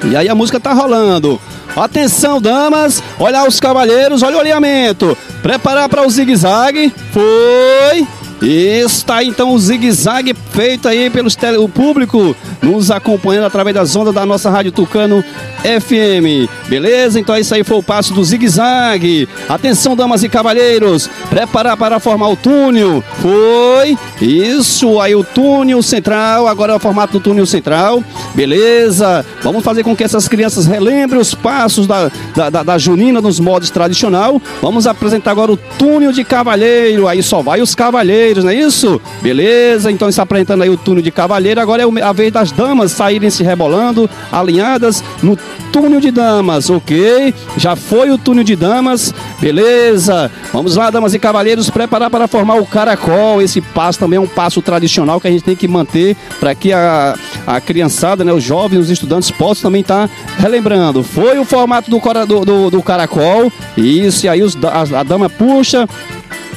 E 0.04 0.16
aí 0.16 0.28
a 0.28 0.36
música 0.36 0.60
tá 0.60 0.74
rolando. 0.74 1.40
Atenção, 1.76 2.42
damas. 2.42 3.02
Olha 3.20 3.48
os 3.48 3.60
cavalheiros, 3.60 4.22
olha 4.22 4.38
o 4.38 4.40
alinhamento. 4.40 5.18
Preparar 5.42 5.90
para 5.90 6.06
o 6.06 6.10
zigue-zague. 6.10 6.94
Foi. 7.12 8.08
Está 8.46 9.24
então 9.24 9.54
o 9.54 9.60
zigue-zague 9.60 10.36
feito 10.52 10.86
aí 10.90 11.10
pelos 11.10 11.34
tele, 11.34 11.56
o 11.56 11.70
público 11.70 12.36
nos 12.62 12.92
acompanhando 12.92 13.46
através 13.46 13.74
das 13.74 13.96
ondas 13.96 14.14
da 14.14 14.26
nossa 14.26 14.50
Rádio 14.50 14.74
Tucano 14.74 15.24
FM. 15.62 16.52
Beleza? 16.68 17.22
Então 17.22 17.38
isso 17.38 17.56
aí 17.56 17.64
foi 17.64 17.78
o 17.78 17.84
passo 17.84 18.14
do 18.14 18.22
zigue-zague. 18.22 19.30
Atenção, 19.48 19.96
damas 19.96 20.24
e 20.24 20.30
cavalheiros. 20.30 21.10
Preparar 21.30 21.78
para 21.78 22.02
formar 22.02 22.28
o 22.28 22.36
túnel. 22.36 23.02
Foi. 23.22 23.98
Isso 24.22 25.00
aí 25.00 25.16
o 25.16 25.24
túnel 25.24 25.82
central. 25.82 26.46
Agora 26.46 26.74
é 26.74 26.76
o 26.76 26.80
formato 26.80 27.14
do 27.14 27.20
túnel 27.22 27.46
central. 27.46 28.04
Beleza? 28.36 29.26
Vamos 29.42 29.64
fazer 29.64 29.84
com 29.84 29.96
que 29.96 30.04
essas 30.04 30.28
crianças 30.28 30.66
relembrem 30.66 31.22
os 31.22 31.34
passos 31.34 31.88
da, 31.88 32.12
da, 32.36 32.50
da, 32.50 32.64
da 32.64 32.78
junina 32.78 33.22
nos 33.22 33.40
modos 33.40 33.70
tradicional. 33.70 34.42
Vamos 34.62 34.86
apresentar 34.86 35.32
agora 35.32 35.54
o 35.54 35.58
túnel 35.58 36.12
de 36.12 36.26
cavalheiro. 36.26 37.08
Aí 37.08 37.24
só 37.24 37.42
vai 37.42 37.62
os 37.62 37.74
cavalheiros 37.74 38.33
cavaleiros, 38.34 38.44
não 38.44 38.52
é 38.52 38.56
isso? 38.56 39.02
Beleza, 39.22 39.92
então 39.92 40.10
está 40.10 40.24
apresentando 40.24 40.64
aí 40.64 40.70
o 40.70 40.78
túnel 40.78 41.04
de 41.04 41.12
cavalheiro. 41.12 41.62
Agora 41.62 41.84
é 41.84 42.04
a 42.04 42.12
vez 42.12 42.32
das 42.32 42.52
damas 42.52 42.92
saírem 42.92 43.30
se 43.30 43.44
rebolando, 43.44 44.10
alinhadas 44.32 45.04
no 45.22 45.38
túnel 45.72 46.00
de 46.00 46.12
damas, 46.12 46.70
ok? 46.70 47.34
Já 47.58 47.76
foi 47.76 48.12
o 48.12 48.18
túnel 48.18 48.44
de 48.44 48.56
damas, 48.56 49.14
beleza? 49.40 50.32
Vamos 50.52 50.76
lá, 50.76 50.90
damas 50.90 51.14
e 51.14 51.20
cavalheiros, 51.20 51.70
preparar 51.70 52.10
para 52.10 52.28
formar 52.28 52.56
o 52.56 52.66
caracol. 52.66 53.42
Esse 53.42 53.62
passo 53.62 54.00
também 54.00 54.18
é 54.18 54.22
um 54.22 54.28
passo 54.28 54.62
tradicional 54.62 55.20
que 55.20 55.28
a 55.28 55.32
gente 55.32 55.44
tem 55.44 55.56
que 55.56 55.68
manter 55.68 56.16
para 56.40 56.54
que 56.56 56.72
a, 56.74 57.16
a 57.46 57.62
criançada, 57.62 58.24
né, 58.24 58.34
os 58.34 58.44
jovens, 58.44 58.80
os 58.80 58.90
estudantes 58.90 59.32
possam 59.32 59.64
também 59.64 59.82
estar 59.82 60.08
tá 60.08 60.14
relembrando. 60.38 61.04
Foi 61.04 61.40
o 61.40 61.46
formato 61.46 61.90
do, 61.90 62.00
do, 62.26 62.46
do, 62.46 62.70
do 62.70 62.84
caracol, 62.84 63.52
isso, 63.78 64.26
e 64.26 64.30
aí 64.30 64.42
os, 64.42 64.56
a, 64.64 65.00
a 65.00 65.04
dama 65.04 65.30
puxa, 65.30 65.88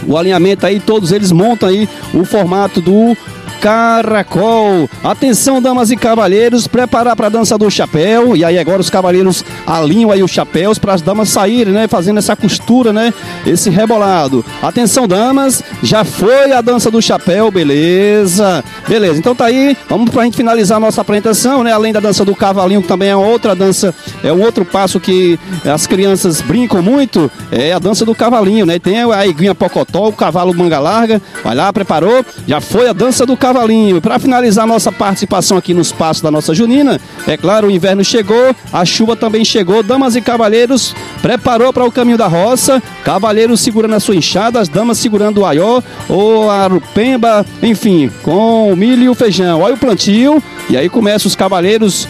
o 0.07 0.17
alinhamento 0.17 0.67
aí, 0.67 0.81
todos 0.81 1.13
eles 1.13 1.33
montam 1.33 1.69
aí 1.69 1.89
o 2.13 2.25
formato 2.25 2.81
do 2.81 3.17
Caracol. 3.61 4.89
Atenção, 5.03 5.61
damas 5.61 5.91
e 5.91 5.97
cavalheiros, 5.97 6.67
preparar 6.67 7.17
para 7.17 7.27
a 7.27 7.31
dança 7.31 7.57
do 7.57 7.71
chapéu. 7.71 8.37
E 8.37 8.45
aí 8.45 8.59
agora 8.59 8.81
os 8.81 8.91
cavalheiros 8.91 9.45
alinham 9.67 10.11
aí 10.11 10.23
os 10.23 10.31
chapéus 10.31 10.79
para 10.79 10.95
as 10.95 11.03
damas 11.03 11.31
saírem, 11.31 11.73
né? 11.73 11.89
Fazendo 11.89 12.19
essa 12.19 12.37
costura, 12.37 12.93
né? 12.93 13.13
Esse 13.47 13.71
rebolado. 13.71 14.45
Atenção, 14.63 15.09
damas, 15.09 15.63
já 15.83 16.05
foi 16.05 16.53
a 16.53 16.61
dança 16.61 16.91
do 16.91 17.01
chapéu, 17.01 17.51
beleza? 17.51 18.63
Beleza, 18.87 19.19
então 19.19 19.35
tá 19.35 19.47
aí. 19.47 19.77
Vamos 19.89 20.11
para 20.11 20.23
a 20.23 20.25
gente 20.25 20.37
finalizar 20.37 20.77
a 20.77 20.81
nossa 20.81 21.01
apresentação, 21.01 21.65
né? 21.65 21.73
Além 21.73 21.93
da 21.93 22.01
dança 22.01 22.25
do 22.25 22.35
cavalinho, 22.35 22.83
que 22.83 22.89
também 22.89 23.09
é 23.09 23.17
outra 23.17 23.55
dança, 23.55 23.95
é 24.23 24.33
um 24.33 24.43
outro 24.43 24.65
passo 24.65 25.01
que 25.01 25.39
as 25.65 25.87
crianças 25.87 26.41
brincam 26.41 26.83
muito, 26.83 27.31
é 27.51 27.73
a 27.73 27.79
dança 27.79 28.05
do 28.05 28.15
cavalinho, 28.15 28.67
né? 28.67 28.79
Tem 28.79 29.03
a 29.03 29.27
iguinha 29.27 29.55
pocotó, 29.55 30.09
o 30.09 30.13
cavalo 30.13 30.55
manga 30.55 30.79
larga. 30.79 31.21
Vai 31.43 31.55
lá, 31.55 31.73
preparou? 31.73 32.25
Já 32.47 32.61
foi 32.61 32.89
a 32.89 32.93
dança 32.93 33.25
do 33.27 33.37
cavalinho 33.37 33.46
cavalinho. 33.47 34.01
Para 34.01 34.19
finalizar 34.19 34.67
nossa 34.67 34.91
participação 34.91 35.57
aqui 35.57 35.73
no 35.73 35.81
espaço 35.81 36.21
da 36.23 36.31
nossa 36.31 36.53
Junina, 36.53 37.01
é 37.29 37.37
claro, 37.37 37.69
o 37.69 37.71
inverno 37.71 38.05
chegou, 38.05 38.55
a 38.73 38.85
chuva 38.85 39.15
também 39.15 39.45
chegou. 39.45 39.85
Damas 39.85 40.17
e 40.17 40.21
cavalheiros, 40.21 40.95
preparou 41.23 41.73
para 41.73 41.85
o 41.85 41.93
caminho 41.93 42.19
da 42.19 42.27
roça. 42.27 42.83
Cavaleiros 43.05 43.61
segurando 43.61 43.95
a 43.95 44.01
sua 44.01 44.17
enxada, 44.17 44.59
as 44.61 44.69
damas 44.69 44.99
segurando 44.99 45.43
o 45.43 45.47
aió 45.47 45.81
ou 46.09 46.51
a 46.51 46.67
rupemba, 46.67 47.47
enfim, 47.63 48.11
com 48.23 48.73
o 48.73 48.77
milho 48.77 49.05
e 49.05 49.09
o 49.09 49.15
feijão. 49.15 49.61
Olha 49.61 49.75
o 49.75 49.79
plantio, 49.79 50.43
e 50.69 50.77
aí 50.77 50.89
começa 50.89 51.29
os 51.29 51.37
cavaleiros 51.37 52.09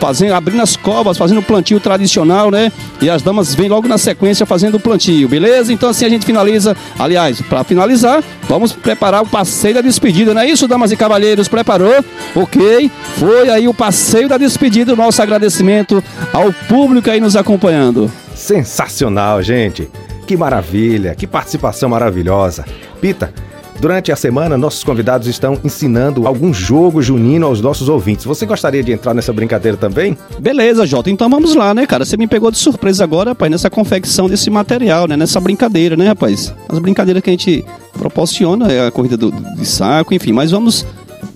fazendo, 0.00 0.34
abrindo 0.34 0.62
as 0.62 0.76
covas, 0.76 1.18
fazendo 1.18 1.38
o 1.38 1.42
plantio 1.42 1.80
tradicional, 1.80 2.50
né? 2.50 2.72
E 3.00 3.10
as 3.10 3.22
damas 3.22 3.54
vêm 3.54 3.68
logo 3.68 3.88
na 3.88 3.98
sequência 3.98 4.46
fazendo 4.46 4.76
o 4.76 4.80
plantio, 4.80 5.28
beleza? 5.28 5.72
Então 5.72 5.90
assim 5.90 6.04
a 6.04 6.08
gente 6.08 6.24
finaliza. 6.24 6.76
Aliás, 6.98 7.40
para 7.42 7.64
finalizar, 7.64 8.22
vamos 8.48 8.72
preparar 8.72 9.22
o 9.22 9.26
passeio 9.26 9.74
da 9.74 9.80
despedida, 9.80 10.32
não 10.32 10.40
é 10.40 10.48
isso, 10.48 10.68
damas 10.68 10.92
e 10.92 10.96
cavalheiros? 10.96 11.48
Preparou? 11.48 12.04
Ok. 12.34 12.90
Foi 13.18 13.48
aí 13.50 13.68
o 13.68 13.74
passeio 13.74 14.28
da 14.28 14.38
despedida, 14.38 14.92
o 14.92 14.96
nosso 14.96 15.20
agradecimento 15.22 16.02
ao 16.32 16.52
público 16.52 17.10
aí 17.10 17.20
nos 17.20 17.36
acompanhando. 17.36 18.10
Sensacional, 18.34 19.42
gente! 19.42 19.88
Que 20.26 20.36
maravilha, 20.36 21.14
que 21.14 21.26
participação 21.26 21.88
maravilhosa. 21.88 22.64
Pita, 23.00 23.32
Durante 23.80 24.10
a 24.10 24.16
semana, 24.16 24.56
nossos 24.56 24.82
convidados 24.82 25.28
estão 25.28 25.58
ensinando 25.62 26.26
algum 26.26 26.52
jogo 26.52 27.02
junino 27.02 27.46
aos 27.46 27.60
nossos 27.60 27.88
ouvintes. 27.88 28.24
Você 28.24 28.46
gostaria 28.46 28.82
de 28.82 28.92
entrar 28.92 29.12
nessa 29.12 29.32
brincadeira 29.32 29.76
também? 29.76 30.16
Beleza, 30.38 30.86
Jota. 30.86 31.10
Então 31.10 31.28
vamos 31.28 31.54
lá, 31.54 31.74
né, 31.74 31.86
cara? 31.86 32.04
Você 32.04 32.16
me 32.16 32.26
pegou 32.26 32.50
de 32.50 32.58
surpresa 32.58 33.04
agora, 33.04 33.30
rapaz, 33.30 33.50
nessa 33.50 33.68
confecção 33.68 34.28
desse 34.28 34.48
material, 34.48 35.06
né? 35.06 35.16
Nessa 35.16 35.40
brincadeira, 35.40 35.96
né, 35.96 36.08
rapaz? 36.08 36.54
As 36.68 36.78
brincadeiras 36.78 37.22
que 37.22 37.30
a 37.30 37.32
gente 37.32 37.64
proporciona, 37.92 38.72
é 38.72 38.86
a 38.86 38.90
corrida 38.90 39.16
do, 39.16 39.30
de 39.30 39.66
saco, 39.66 40.14
enfim. 40.14 40.32
Mas 40.32 40.50
vamos, 40.50 40.86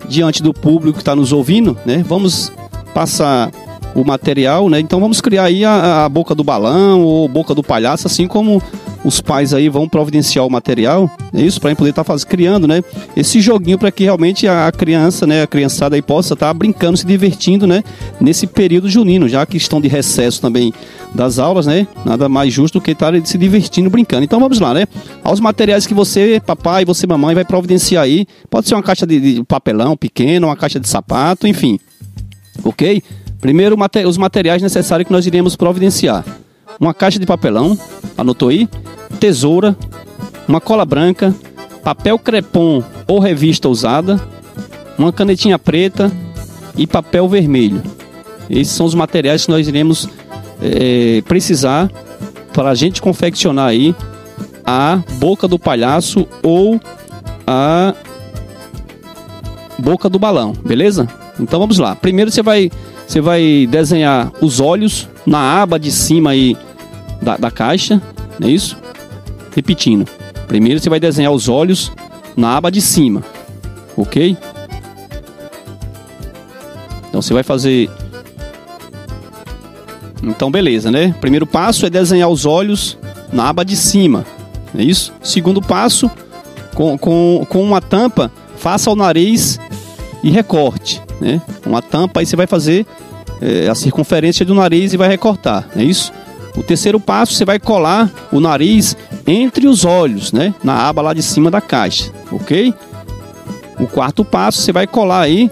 diante 0.09 0.43
do 0.43 0.55
público 0.55 0.95
que 0.95 1.03
está 1.03 1.15
nos 1.15 1.33
ouvindo, 1.33 1.77
né? 1.85 2.03
Vamos 2.07 2.51
passar 2.95 3.51
o 3.95 4.05
material, 4.05 4.69
né? 4.69 4.81
Então 4.81 5.01
vamos 5.01 5.21
criar 5.21 5.45
aí 5.45 5.65
a, 5.65 6.05
a 6.05 6.09
boca 6.09 6.35
do 6.35 6.45
balão 6.45 7.03
ou 7.03 7.29
boca 7.29 7.55
do 7.55 7.63
palhaço, 7.63 8.07
assim 8.07 8.27
como 8.27 8.63
os 9.05 9.21
pais 9.21 9.55
aí 9.55 9.69
vão 9.69 9.89
providenciar 9.89 10.47
o 10.47 10.51
material, 10.51 11.11
é 11.33 11.41
isso, 11.41 11.61
para 11.61 11.75
poder 11.75 11.91
estar 11.91 12.05
tá 12.05 12.17
criando, 12.19 12.67
né? 12.69 12.83
Esse 13.17 13.41
joguinho 13.41 13.79
para 13.79 13.91
que 13.91 14.05
realmente 14.05 14.47
a 14.47 14.71
criança, 14.71 15.27
né, 15.27 15.43
a 15.43 15.47
criançada 15.47 15.97
aí 15.97 16.03
possa 16.03 16.35
estar 16.35 16.49
tá 16.49 16.55
brincando, 16.55 16.97
se 16.97 17.07
divertindo, 17.07 17.67
né? 17.67 17.83
Nesse 18.21 18.47
período 18.47 18.89
junino, 18.89 19.29
já 19.29 19.47
que 19.47 19.57
estão 19.57 19.81
de 19.81 19.89
recesso 19.89 20.41
também 20.41 20.73
das 21.15 21.39
aulas, 21.39 21.67
né? 21.67 21.87
Nada 22.05 22.29
mais 22.29 22.53
justo 22.53 22.79
do 22.79 22.83
que 22.83 22.91
estar 22.93 23.13
se 23.25 23.39
divertindo, 23.39 23.89
brincando. 23.91 24.25
Então 24.25 24.39
vamos 24.39 24.61
lá, 24.61 24.75
né? 24.75 24.87
Aos 25.25 25.41
materiais 25.41 25.87
que 25.87 25.95
você, 25.95 26.41
papai, 26.45 26.85
você, 26.85 27.07
mamãe, 27.07 27.35
vai 27.35 27.45
providenciar 27.45 28.05
aí. 28.05 28.27
Pode 28.49 28.69
ser 28.69 28.75
uma 28.75 28.83
caixa 28.83 29.07
de, 29.07 29.21
de 29.21 29.45
papelão 29.45 29.97
pequeno, 29.97 30.47
uma 30.47 30.57
caixa 30.57 30.79
de 30.79 30.89
sapato, 30.89 31.47
enfim. 31.47 31.79
Ok? 32.63 33.03
Primeiro, 33.41 33.77
os 34.07 34.19
materiais 34.19 34.61
necessários 34.63 35.07
que 35.07 35.13
nós 35.13 35.27
iremos 35.27 35.57
providenciar: 35.57 36.25
uma 36.79 36.93
caixa 36.93 37.19
de 37.19 37.27
papelão, 37.27 37.79
anotou 38.17 38.51
aí? 38.51 38.69
Tesoura, 39.21 39.77
uma 40.49 40.61
cola 40.61 40.87
branca, 40.87 41.35
papel 41.85 42.19
crepom 42.19 42.83
ou 43.07 43.19
revista 43.19 43.69
usada, 43.69 44.19
uma 44.99 45.13
canetinha 45.13 45.59
preta 45.59 46.11
e 46.77 46.87
papel 46.87 47.29
vermelho. 47.29 47.83
Esses 48.49 48.73
são 48.73 48.87
os 48.87 48.95
materiais 48.95 49.45
que 49.45 49.51
nós 49.51 49.69
iremos 49.69 50.09
é, 50.63 51.23
precisar 51.29 51.91
para 52.53 52.71
a 52.71 52.75
gente 52.75 53.03
confeccionar 53.03 53.69
aí 53.69 53.95
a 54.65 55.03
boca 55.19 55.47
do 55.47 55.59
palhaço 55.59 56.27
ou 56.43 56.81
a 57.47 57.95
boca 59.79 60.09
do 60.09 60.19
balão, 60.19 60.53
beleza? 60.65 61.07
Então 61.39 61.61
vamos 61.61 61.79
lá. 61.79 61.95
Primeiro 61.95 62.31
você 62.31 62.43
vai 62.43 62.71
você 63.07 63.21
vai 63.21 63.67
desenhar 63.69 64.33
os 64.41 64.61
olhos 64.61 65.09
na 65.27 65.61
aba 65.61 65.79
de 65.79 65.91
cima 65.91 66.31
aí 66.31 66.57
da, 67.21 67.37
da 67.37 67.51
caixa, 67.51 68.01
não 68.39 68.49
é 68.49 68.53
isso? 68.53 68.77
Repetindo. 69.55 70.07
Primeiro 70.47 70.81
você 70.81 70.89
vai 70.89 71.01
desenhar 71.01 71.33
os 71.33 71.49
olhos 71.49 71.93
na 72.37 72.57
aba 72.57 72.71
de 72.71 72.81
cima, 72.81 73.23
ok? 73.97 74.37
Então 77.09 77.21
você 77.21 77.35
vai 77.35 77.43
fazer. 77.43 77.91
Então 80.23 80.51
beleza, 80.51 80.91
né? 80.91 81.15
Primeiro 81.21 81.47
passo 81.47 81.87
é 81.87 81.91
desenhar 81.91 82.29
os 82.29 82.47
olhos 82.47 82.99
na 83.33 83.49
aba 83.49 83.65
de 83.65 83.77
cima, 83.77 84.25
é 84.77 84.83
isso? 84.83 85.13
Segundo 85.23 85.61
passo, 85.61 86.11
com, 86.75 86.97
com, 86.97 87.47
com 87.49 87.63
uma 87.63 87.81
tampa, 87.81 88.31
faça 88.57 88.91
o 88.91 88.97
nariz 88.97 89.59
e 90.23 90.31
recorte, 90.31 91.03
né? 91.21 91.41
Uma 91.67 91.83
tampa, 91.83 92.21
aí 92.21 92.27
você 92.27 92.37
vai 92.37 92.47
fazer 92.47 92.87
é, 93.41 93.69
a 93.69 93.75
circunferência 93.75 94.45
do 94.45 94.55
nariz 94.55 94.93
e 94.93 94.97
vai 94.97 95.09
recortar, 95.09 95.69
é 95.77 95.83
isso? 95.83 96.13
O 96.57 96.63
terceiro 96.63 96.99
passo, 96.99 97.35
você 97.35 97.45
vai 97.45 97.59
colar 97.59 98.11
o 98.33 98.41
nariz 98.41 98.97
entre 99.27 99.69
os 99.69 99.85
olhos, 99.85 100.33
né? 100.33 100.55
Na 100.63 100.89
aba 100.89 101.03
lá 101.03 101.15
de 101.15 101.23
cima 101.23 101.51
da 101.51 101.61
caixa, 101.61 102.11
ok? 102.31 102.75
O 103.79 103.87
quarto 103.87 104.25
passo, 104.25 104.61
você 104.61 104.73
vai 104.73 104.87
colar 104.87 105.21
aí 105.23 105.51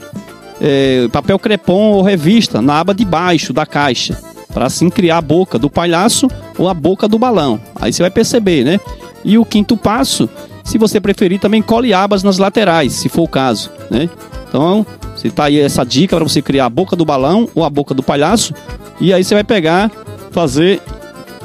é, 0.61 1.09
papel 1.12 1.38
crepom 1.38 1.92
ou 1.92 2.03
revista 2.03 2.61
na 2.61 2.80
aba 2.80 2.94
de 2.94 3.05
baixo 3.05 3.53
da 3.53 3.64
caixa, 3.64 4.20
para 4.53 4.66
assim 4.66 4.90
criar 4.90 5.18
a 5.18 5.22
boca 5.22 5.59
do 5.59 5.70
palhaço 5.70 6.28
ou 6.59 6.68
a 6.68 6.74
boca 6.74 7.07
do 7.07 7.18
balão. 7.18 7.61
Aí 7.76 7.92
você 7.92 8.03
vai 8.03 8.11
perceber, 8.11 8.64
né? 8.64 8.80
E 9.24 9.38
o 9.38 9.44
quinto 9.44 9.76
passo, 9.76 10.28
se 10.64 10.78
você 10.78 11.01
preferir, 11.01 11.40
também 11.40 11.62
cole 11.62 11.94
abas 11.94 12.22
nas 12.22 12.38
laterais, 12.38 12.92
se 12.92 13.09
for 13.09 13.22
o 13.22 13.28
caso, 13.28 13.70
né? 13.90 14.09
Então, 14.49 14.84
você 15.14 15.30
tá 15.30 15.44
aí 15.44 15.59
essa 15.61 15.84
dica 15.84 16.16
para 16.16 16.24
você 16.24 16.40
criar 16.40 16.66
a 16.66 16.70
boca 16.70 16.96
do 16.96 17.05
balão 17.05 17.49
ou 17.55 17.64
a 17.64 17.70
boca 17.70 17.94
do 17.94 18.03
palhaço. 18.03 18.55
E 19.01 19.12
aí 19.12 19.22
você 19.22 19.34
vai 19.34 19.44
pegar, 19.44 19.90
fazer 20.39 20.80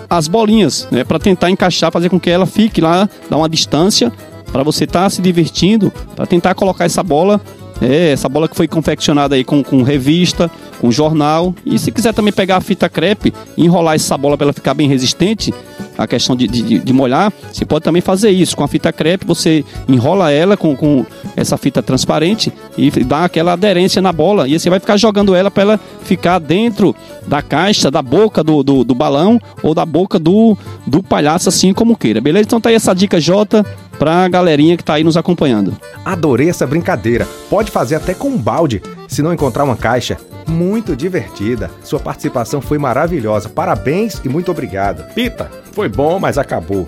as 0.07 0.27
bolinhas, 0.27 0.87
né, 0.91 1.03
para 1.03 1.17
tentar 1.17 1.49
encaixar, 1.49 1.91
fazer 1.91 2.09
com 2.09 2.19
que 2.19 2.29
ela 2.29 2.45
fique 2.45 2.79
lá, 2.79 3.09
dar 3.27 3.37
uma 3.37 3.49
distância 3.49 4.13
para 4.51 4.61
você 4.61 4.83
estar 4.83 5.01
tá 5.01 5.09
se 5.09 5.19
divertindo, 5.19 5.91
para 6.15 6.27
tentar 6.27 6.53
colocar 6.53 6.85
essa 6.85 7.01
bola, 7.01 7.41
é, 7.81 8.11
essa 8.11 8.29
bola 8.29 8.47
que 8.47 8.55
foi 8.55 8.67
confeccionada 8.67 9.35
aí 9.35 9.43
com, 9.43 9.63
com 9.63 9.83
revista, 9.83 10.49
com 10.79 10.91
jornal. 10.91 11.53
E 11.65 11.77
se 11.79 11.91
quiser 11.91 12.13
também 12.13 12.33
pegar 12.33 12.57
a 12.57 12.61
fita 12.61 12.89
crepe 12.89 13.33
e 13.57 13.65
enrolar 13.65 13.95
essa 13.95 14.17
bola 14.17 14.37
para 14.37 14.45
ela 14.45 14.53
ficar 14.53 14.73
bem 14.73 14.87
resistente, 14.87 15.53
a 15.97 16.07
questão 16.07 16.35
de, 16.35 16.47
de, 16.47 16.79
de, 16.79 16.93
molhar, 16.93 17.31
você 17.51 17.65
pode 17.65 17.83
também 17.83 18.01
fazer 18.01 18.31
isso. 18.31 18.55
Com 18.55 18.63
a 18.63 18.67
fita 18.67 18.91
crepe, 18.91 19.25
você 19.25 19.63
enrola 19.87 20.31
ela 20.31 20.57
com, 20.57 20.75
com 20.75 21.05
essa 21.35 21.57
fita 21.57 21.83
transparente 21.83 22.51
e 22.77 22.89
dá 23.03 23.25
aquela 23.25 23.53
aderência 23.53 24.01
na 24.01 24.11
bola. 24.11 24.47
E 24.47 24.57
você 24.57 24.69
vai 24.69 24.79
ficar 24.79 24.97
jogando 24.97 25.35
ela 25.35 25.51
para 25.51 25.63
ela 25.63 25.79
ficar 26.03 26.39
dentro 26.39 26.95
da 27.27 27.41
caixa, 27.41 27.91
da 27.91 28.01
boca 28.01 28.43
do, 28.43 28.63
do, 28.63 28.83
do, 28.83 28.95
balão 28.95 29.39
ou 29.61 29.73
da 29.73 29.85
boca 29.85 30.17
do, 30.17 30.57
do 30.85 31.03
palhaço, 31.03 31.49
assim 31.49 31.73
como 31.73 31.95
queira. 31.95 32.19
Beleza? 32.19 32.45
Então 32.47 32.61
tá 32.61 32.69
aí 32.69 32.75
essa 32.75 32.93
dica 32.93 33.19
J 33.19 33.63
pra 34.03 34.27
galerinha 34.27 34.75
que 34.75 34.83
tá 34.83 34.95
aí 34.95 35.03
nos 35.03 35.15
acompanhando. 35.15 35.77
Adorei 36.03 36.49
essa 36.49 36.67
brincadeira. 36.67 37.25
Pode 37.49 37.71
fazer 37.71 37.95
até 37.95 38.13
com 38.13 38.27
um 38.27 38.37
balde, 38.37 38.83
se 39.07 39.21
não 39.21 39.31
encontrar 39.31 39.63
uma 39.63 39.77
caixa. 39.77 40.17
Muito 40.45 40.93
divertida. 40.93 41.71
Sua 41.81 42.01
participação 42.01 42.59
foi 42.59 42.77
maravilhosa. 42.77 43.47
Parabéns 43.47 44.19
e 44.25 44.27
muito 44.27 44.51
obrigado. 44.51 45.05
Pita, 45.13 45.49
foi 45.71 45.87
bom, 45.87 46.19
mas 46.19 46.37
acabou. 46.37 46.85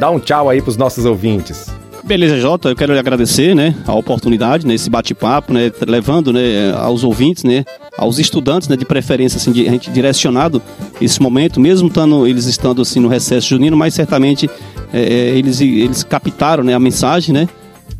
Dá 0.00 0.10
um 0.10 0.18
tchau 0.18 0.50
aí 0.50 0.60
pros 0.60 0.76
nossos 0.76 1.04
ouvintes. 1.04 1.70
Beleza, 2.04 2.40
Jota, 2.40 2.70
eu 2.70 2.76
quero 2.76 2.92
lhe 2.92 2.98
agradecer, 2.98 3.54
né, 3.54 3.74
a 3.86 3.94
oportunidade, 3.94 4.66
né, 4.66 4.74
esse 4.74 4.88
bate-papo, 4.90 5.52
né, 5.52 5.70
levando, 5.86 6.32
né, 6.32 6.72
aos 6.76 7.04
ouvintes, 7.04 7.44
né, 7.44 7.64
aos 7.96 8.18
estudantes, 8.18 8.68
né, 8.68 8.76
de 8.76 8.84
preferência, 8.84 9.36
assim, 9.36 9.52
de, 9.52 9.68
a 9.68 9.70
gente 9.70 9.90
direcionado 9.90 10.60
esse 11.00 11.20
momento, 11.20 11.60
mesmo 11.60 11.88
tando, 11.90 12.26
eles 12.26 12.46
estando, 12.46 12.82
assim, 12.82 13.00
no 13.00 13.08
recesso 13.08 13.48
junino, 13.48 13.76
mas 13.76 13.94
certamente 13.94 14.50
é, 14.92 15.00
é, 15.00 15.38
eles, 15.38 15.60
eles 15.60 16.02
captaram, 16.02 16.64
né, 16.64 16.74
a 16.74 16.80
mensagem, 16.80 17.34
né, 17.34 17.48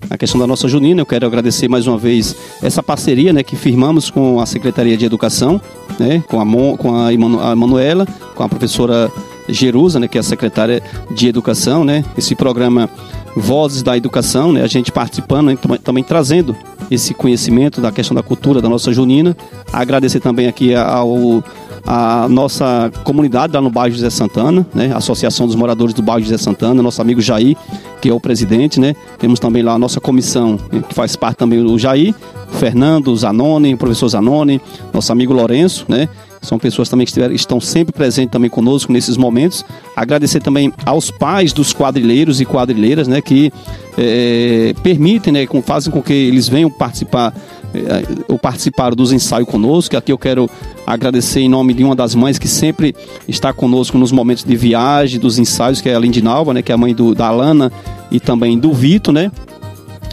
a 0.08 0.16
questão 0.16 0.40
da 0.40 0.46
nossa 0.46 0.66
junina. 0.66 1.00
Eu 1.00 1.06
quero 1.06 1.26
agradecer 1.26 1.68
mais 1.68 1.86
uma 1.86 1.98
vez 1.98 2.34
essa 2.62 2.82
parceria 2.82 3.32
né, 3.32 3.42
que 3.42 3.56
firmamos 3.56 4.10
com 4.10 4.40
a 4.40 4.46
Secretaria 4.46 4.96
de 4.96 5.04
Educação, 5.04 5.60
né, 5.98 6.22
com, 6.26 6.40
a, 6.40 6.44
Mon, 6.44 6.76
com 6.76 6.94
a, 6.94 7.10
a 7.10 7.56
Manuela, 7.56 8.06
com 8.34 8.42
a 8.42 8.48
professora 8.48 9.10
Jerusa, 9.48 10.00
né, 10.00 10.08
que 10.08 10.16
é 10.16 10.20
a 10.20 10.24
secretária 10.24 10.82
de 11.10 11.28
Educação, 11.28 11.84
né, 11.84 12.04
esse 12.16 12.34
programa 12.34 12.88
Vozes 13.36 13.82
da 13.82 13.96
Educação, 13.96 14.52
né, 14.52 14.62
a 14.62 14.66
gente 14.66 14.90
participando, 14.90 15.48
né, 15.48 15.58
também 15.82 16.02
trazendo 16.02 16.56
esse 16.90 17.14
conhecimento 17.14 17.80
da 17.80 17.92
questão 17.92 18.14
da 18.14 18.22
cultura 18.22 18.60
da 18.60 18.68
nossa 18.68 18.92
junina. 18.92 19.36
Agradecer 19.72 20.20
também 20.20 20.48
aqui 20.48 20.74
ao 20.74 21.42
a 21.86 22.28
nossa 22.28 22.90
comunidade 23.04 23.54
lá 23.54 23.60
no 23.60 23.70
bairro 23.70 23.94
José 23.94 24.10
Santana, 24.10 24.66
né? 24.74 24.92
Associação 24.94 25.46
dos 25.46 25.56
Moradores 25.56 25.94
do 25.94 26.02
bairro 26.02 26.22
José 26.22 26.36
Santana, 26.36 26.82
nosso 26.82 27.00
amigo 27.00 27.20
Jair, 27.20 27.56
que 28.00 28.08
é 28.08 28.12
o 28.12 28.20
presidente, 28.20 28.78
né? 28.78 28.94
Temos 29.18 29.40
também 29.40 29.62
lá 29.62 29.72
a 29.72 29.78
nossa 29.78 30.00
comissão, 30.00 30.58
que 30.88 30.94
faz 30.94 31.16
parte 31.16 31.38
também 31.38 31.64
o 31.64 31.78
Jair, 31.78 32.14
o 32.52 32.56
Fernando, 32.56 33.14
Zanoni, 33.16 33.74
o 33.74 33.78
professor 33.78 34.08
Zanoni, 34.08 34.60
nosso 34.92 35.10
amigo 35.10 35.32
Lourenço, 35.32 35.86
né? 35.88 36.08
São 36.40 36.58
pessoas 36.58 36.88
também 36.88 37.06
que 37.06 37.20
estão 37.34 37.60
sempre 37.60 37.92
presentes 37.92 38.32
também 38.32 38.48
conosco 38.48 38.92
nesses 38.92 39.16
momentos. 39.16 39.64
Agradecer 39.94 40.40
também 40.40 40.72
aos 40.86 41.10
pais 41.10 41.52
dos 41.52 41.72
quadrilheiros 41.72 42.40
e 42.40 42.46
quadrilheiras, 42.46 43.06
né, 43.06 43.20
que 43.20 43.52
é, 43.98 44.74
permitem, 44.82 45.32
né, 45.32 45.46
fazem 45.62 45.92
com 45.92 46.02
que 46.02 46.12
eles 46.12 46.48
venham 46.48 46.70
participar 46.70 47.34
é, 47.74 48.02
ou 48.26 48.38
participaram 48.38 48.96
dos 48.96 49.12
ensaios 49.12 49.48
conosco. 49.48 49.96
Aqui 49.96 50.10
eu 50.10 50.18
quero 50.18 50.48
agradecer 50.86 51.40
em 51.40 51.48
nome 51.48 51.74
de 51.74 51.84
uma 51.84 51.94
das 51.94 52.14
mães 52.14 52.38
que 52.38 52.48
sempre 52.48 52.96
está 53.28 53.52
conosco 53.52 53.98
nos 53.98 54.10
momentos 54.10 54.42
de 54.42 54.56
viagem, 54.56 55.20
dos 55.20 55.38
ensaios, 55.38 55.80
que 55.80 55.88
é 55.88 55.94
a 55.94 55.98
Lindinalva, 55.98 56.54
né, 56.54 56.62
que 56.62 56.72
é 56.72 56.74
a 56.74 56.78
mãe 56.78 56.94
do, 56.94 57.14
da 57.14 57.26
Alana 57.28 57.70
e 58.10 58.18
também 58.18 58.58
do 58.58 58.72
Vito, 58.72 59.12
né. 59.12 59.30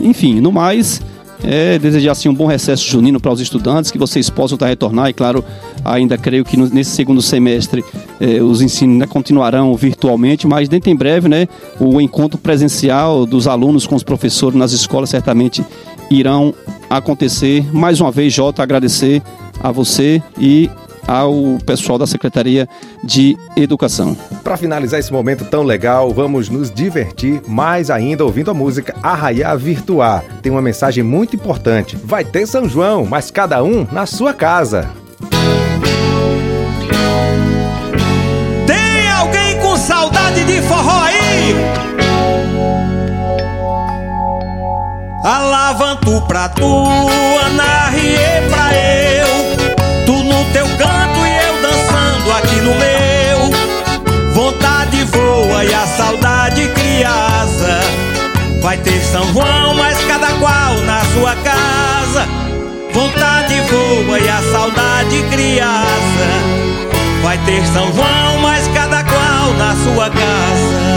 Enfim, 0.02 0.40
no 0.42 0.52
mais, 0.52 1.02
é, 1.44 1.78
desejar 1.78 2.12
assim, 2.12 2.30
um 2.30 2.34
bom 2.34 2.46
recesso 2.46 2.88
junino 2.88 3.20
para 3.20 3.32
os 3.32 3.40
estudantes, 3.40 3.92
que 3.92 3.98
vocês 3.98 4.30
possam 4.30 4.56
estar 4.56 4.68
retornar. 4.68 5.10
E 5.10 5.14
claro, 5.14 5.44
ainda 5.84 6.18
creio 6.18 6.44
que 6.44 6.58
no, 6.58 6.68
nesse 6.68 6.92
segundo 6.92 7.22
semestre 7.22 7.84
é, 8.20 8.42
os 8.42 8.62
ensinos 8.62 8.98
né, 8.98 9.08
continuarão 9.08 9.76
virtualmente, 9.76 10.48
mas 10.48 10.68
dentro 10.68 10.90
em 10.90 10.96
breve 10.96 11.28
né, 11.28 11.48
o 11.80 12.00
encontro 12.02 12.38
presencial 12.38 13.26
dos 13.26 13.48
alunos 13.48 13.86
com 13.86 13.96
os 13.96 14.04
professores 14.04 14.58
nas 14.58 14.72
escolas 14.72 15.10
certamente 15.10 15.64
irão 16.10 16.54
acontecer. 16.90 17.66
Mais 17.74 18.00
uma 18.00 18.12
vez, 18.12 18.34
Jota, 18.34 18.64
agradecer 18.64 19.22
a 19.62 19.72
você 19.72 20.22
e 20.40 20.70
ao 21.08 21.58
pessoal 21.66 21.98
da 21.98 22.06
Secretaria 22.06 22.68
de 23.04 23.38
Educação. 23.56 24.16
Para 24.44 24.58
finalizar 24.58 25.00
esse 25.00 25.12
momento 25.12 25.46
tão 25.46 25.64
legal, 25.64 26.14
vamos 26.14 26.50
nos 26.50 26.70
divertir 26.70 27.42
mais 27.48 27.90
ainda 27.90 28.26
ouvindo 28.26 28.52
a 28.52 28.54
música 28.54 28.94
Arraiá 29.02 29.56
Virtuar. 29.56 30.24
Tem 30.42 30.52
uma 30.52 30.62
mensagem 30.62 31.04
muito 31.04 31.36
importante. 31.36 31.98
Vai 32.04 32.26
ter 32.26 32.46
São 32.46 32.68
João, 32.68 33.06
mas 33.06 33.32
cada 33.32 33.64
um 33.64 33.88
na 33.92 34.06
sua 34.06 34.34
casa. 34.34 34.90
Tem 38.66 39.10
alguém 39.12 39.60
com 39.62 39.78
saudade 39.78 40.44
de 40.44 40.62
forró 40.64 41.04
aí? 41.04 41.56
Alavanto 45.24 46.22
pra 46.28 46.48
tu, 46.50 46.86
anarriê 47.46 48.42
pra 48.50 48.76
eu 48.76 49.07
aqui 52.38 52.56
no 52.62 52.74
meu 52.76 54.34
Vontade 54.34 55.04
voa 55.06 55.66
e 55.66 55.74
a 55.74 55.88
saudade 55.88 56.68
criança 56.70 57.80
Vai 58.62 58.78
ter 58.78 59.00
São 59.02 59.24
João, 59.34 59.74
mas 59.76 59.98
cada 60.06 60.28
qual 60.40 60.76
na 60.86 61.04
sua 61.06 61.36
casa 61.38 62.28
Vontade 62.94 63.56
voa 63.62 64.20
e 64.20 64.30
a 64.30 64.42
saudade 64.52 65.24
criança 65.32 66.28
Vai 67.24 67.38
ter 67.46 67.66
São 67.68 67.92
João, 67.94 68.40
mas 68.42 68.68
cada 68.68 69.04
qual 69.04 69.54
na 69.58 69.76
sua 69.76 70.10
casa 70.10 70.88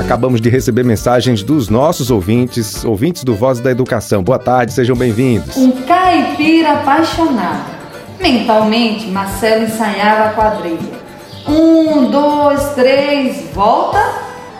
Acabamos 0.00 0.40
de 0.40 0.50
receber 0.50 0.84
mensagens 0.84 1.42
dos 1.42 1.68
nossos 1.68 2.10
ouvintes, 2.10 2.84
ouvintes 2.84 3.24
do 3.24 3.34
Voz 3.34 3.58
da 3.58 3.70
Educação. 3.70 4.22
Boa 4.22 4.38
tarde, 4.38 4.72
sejam 4.72 4.94
bem-vindos. 4.94 5.56
Um 5.56 5.70
caipira 5.70 6.74
apaixonado. 6.74 7.73
Mentalmente, 8.24 9.06
Marcelo 9.08 9.64
ensaiava 9.64 10.30
a 10.30 10.32
quadrilha. 10.32 10.98
Um, 11.46 12.06
dois, 12.06 12.70
três, 12.70 13.50
volta. 13.52 14.02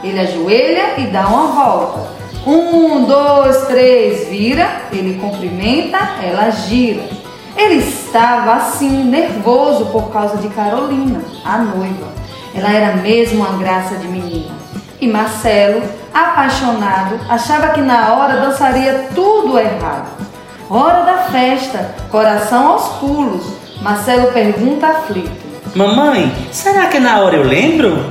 Ele 0.02 0.20
ajoelha 0.20 0.98
e 0.98 1.06
dá 1.06 1.26
uma 1.26 1.46
volta. 1.46 2.10
Um, 2.46 3.06
dois, 3.06 3.66
três, 3.66 4.28
vira. 4.28 4.68
Ele 4.92 5.18
cumprimenta, 5.18 5.96
ela 6.22 6.50
gira. 6.50 7.08
Ele 7.56 7.76
estava 7.76 8.52
assim, 8.52 9.02
nervoso 9.04 9.86
por 9.86 10.10
causa 10.10 10.36
de 10.36 10.48
Carolina, 10.48 11.22
a 11.42 11.56
noiva. 11.56 12.08
Ela 12.54 12.70
era 12.70 12.96
mesmo 12.96 13.38
uma 13.38 13.56
graça 13.56 13.94
de 13.96 14.06
menina. 14.06 14.54
E 15.00 15.06
Marcelo, 15.06 15.82
apaixonado, 16.12 17.18
achava 17.30 17.68
que 17.68 17.80
na 17.80 18.12
hora 18.12 18.42
dançaria 18.42 19.08
tudo 19.14 19.58
errado. 19.58 20.24
Hora 20.70 21.02
da 21.02 21.18
festa, 21.24 21.94
coração 22.10 22.68
aos 22.68 22.88
pulos. 22.96 23.44
Marcelo 23.82 24.32
pergunta 24.32 24.86
aflito. 24.86 25.44
Mamãe, 25.74 26.32
será 26.50 26.86
que 26.86 26.98
na 26.98 27.20
hora 27.20 27.36
eu 27.36 27.44
lembro? 27.44 28.02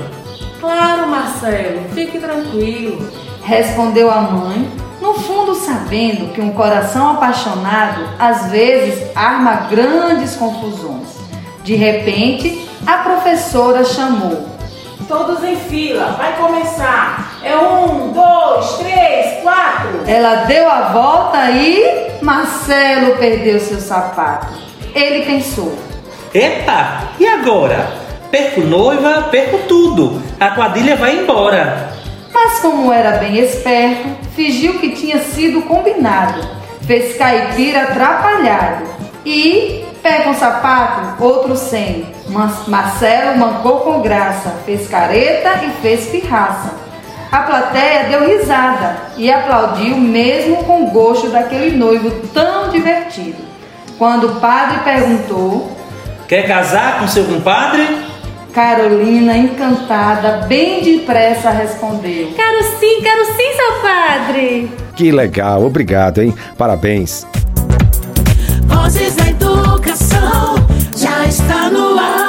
Claro, 0.60 1.08
Marcelo, 1.08 1.82
fique 1.96 2.20
tranquilo. 2.20 3.10
Respondeu 3.44 4.12
a 4.12 4.22
mãe, 4.22 4.70
no 5.02 5.16
fundo 5.16 5.56
sabendo 5.56 6.32
que 6.32 6.42
um 6.42 6.52
coração 6.52 7.12
apaixonado 7.12 8.08
às 8.20 8.52
vezes 8.52 9.04
arma 9.16 9.68
grandes 9.70 10.36
confusões. 10.36 11.10
De 11.64 11.74
repente, 11.74 12.70
a 12.86 12.98
professora 13.00 13.84
chamou. 13.84 14.48
Todos 15.08 15.44
em 15.44 15.56
fila, 15.56 16.16
vai 16.18 16.38
começar. 16.38 17.40
É 17.44 17.58
um, 17.58 18.14
dois, 18.14 18.78
três, 18.78 19.42
quatro. 19.42 20.02
Ela 20.08 20.46
deu 20.46 20.70
a 20.70 20.90
volta 20.94 21.52
e 21.52 22.13
Marcelo 22.24 23.18
perdeu 23.18 23.60
seu 23.60 23.82
sapato. 23.82 24.48
Ele 24.96 25.26
pensou: 25.26 25.78
Epa, 26.34 27.10
e 27.20 27.28
agora? 27.28 28.02
Perco 28.32 28.62
noiva, 28.62 29.24
perco 29.24 29.58
tudo. 29.68 30.24
A 30.40 30.52
quadrilha 30.52 30.96
vai 30.96 31.20
embora. 31.20 31.92
Mas 32.34 32.60
como 32.60 32.92
era 32.92 33.18
bem 33.18 33.38
esperto, 33.38 34.08
fingiu 34.36 34.80
que 34.80 34.92
tinha 34.92 35.20
sido 35.20 35.64
combinado. 35.64 36.42
Fez 36.88 37.18
caipira 37.18 37.84
atrapalhado. 37.84 38.86
E 39.26 39.86
pega 40.02 40.30
um 40.30 40.34
sapato, 40.34 41.22
outro 41.22 41.58
sem. 41.58 42.08
Mas 42.30 42.68
Marcelo 42.68 43.38
mancou 43.38 43.82
com 43.82 44.02
graça, 44.02 44.50
fez 44.66 44.88
careta 44.88 45.60
e 45.66 45.82
fez 45.82 46.08
pirraça. 46.08 46.83
A 47.34 47.40
plateia 47.40 48.04
deu 48.04 48.28
risada 48.28 48.96
e 49.18 49.32
aplaudiu 49.32 49.98
mesmo 49.98 50.64
com 50.66 50.86
gosto 50.92 51.30
daquele 51.30 51.76
noivo 51.76 52.12
tão 52.32 52.70
divertido. 52.70 53.42
Quando 53.98 54.28
o 54.28 54.36
padre 54.36 54.82
perguntou: 54.84 55.76
Quer 56.28 56.48
casar 56.48 57.00
com 57.00 57.08
seu 57.08 57.26
compadre? 57.26 57.88
Carolina, 58.54 59.36
encantada, 59.36 60.46
bem 60.46 60.84
depressa 60.84 61.50
respondeu: 61.50 62.34
Quero 62.36 62.64
sim, 62.78 63.02
quero 63.02 63.26
sim, 63.26 63.54
seu 63.56 63.82
padre. 63.82 64.72
Que 64.96 65.12
legal, 65.12 65.66
obrigado, 65.66 66.22
hein? 66.22 66.36
Parabéns. 66.56 67.26
Vozes 68.68 69.16
da 69.16 69.28
Educação 69.32 70.54
já 70.96 71.26
está 71.26 71.72
no 71.72 71.98
ar. 71.98 72.23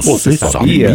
Você 0.00 0.36
sabia? 0.36 0.90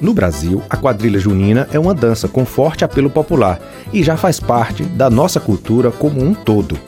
No 0.00 0.14
Brasil, 0.14 0.62
a 0.68 0.76
quadrilha 0.76 1.18
junina 1.18 1.68
é 1.72 1.78
uma 1.78 1.94
dança 1.94 2.28
com 2.28 2.44
forte 2.44 2.84
apelo 2.84 3.10
popular 3.10 3.60
e 3.92 4.02
já 4.02 4.16
faz 4.16 4.40
parte 4.40 4.82
da 4.82 5.10
nossa 5.10 5.40
cultura 5.40 5.90
como 5.90 6.22
um 6.22 6.34
todo. 6.34 6.78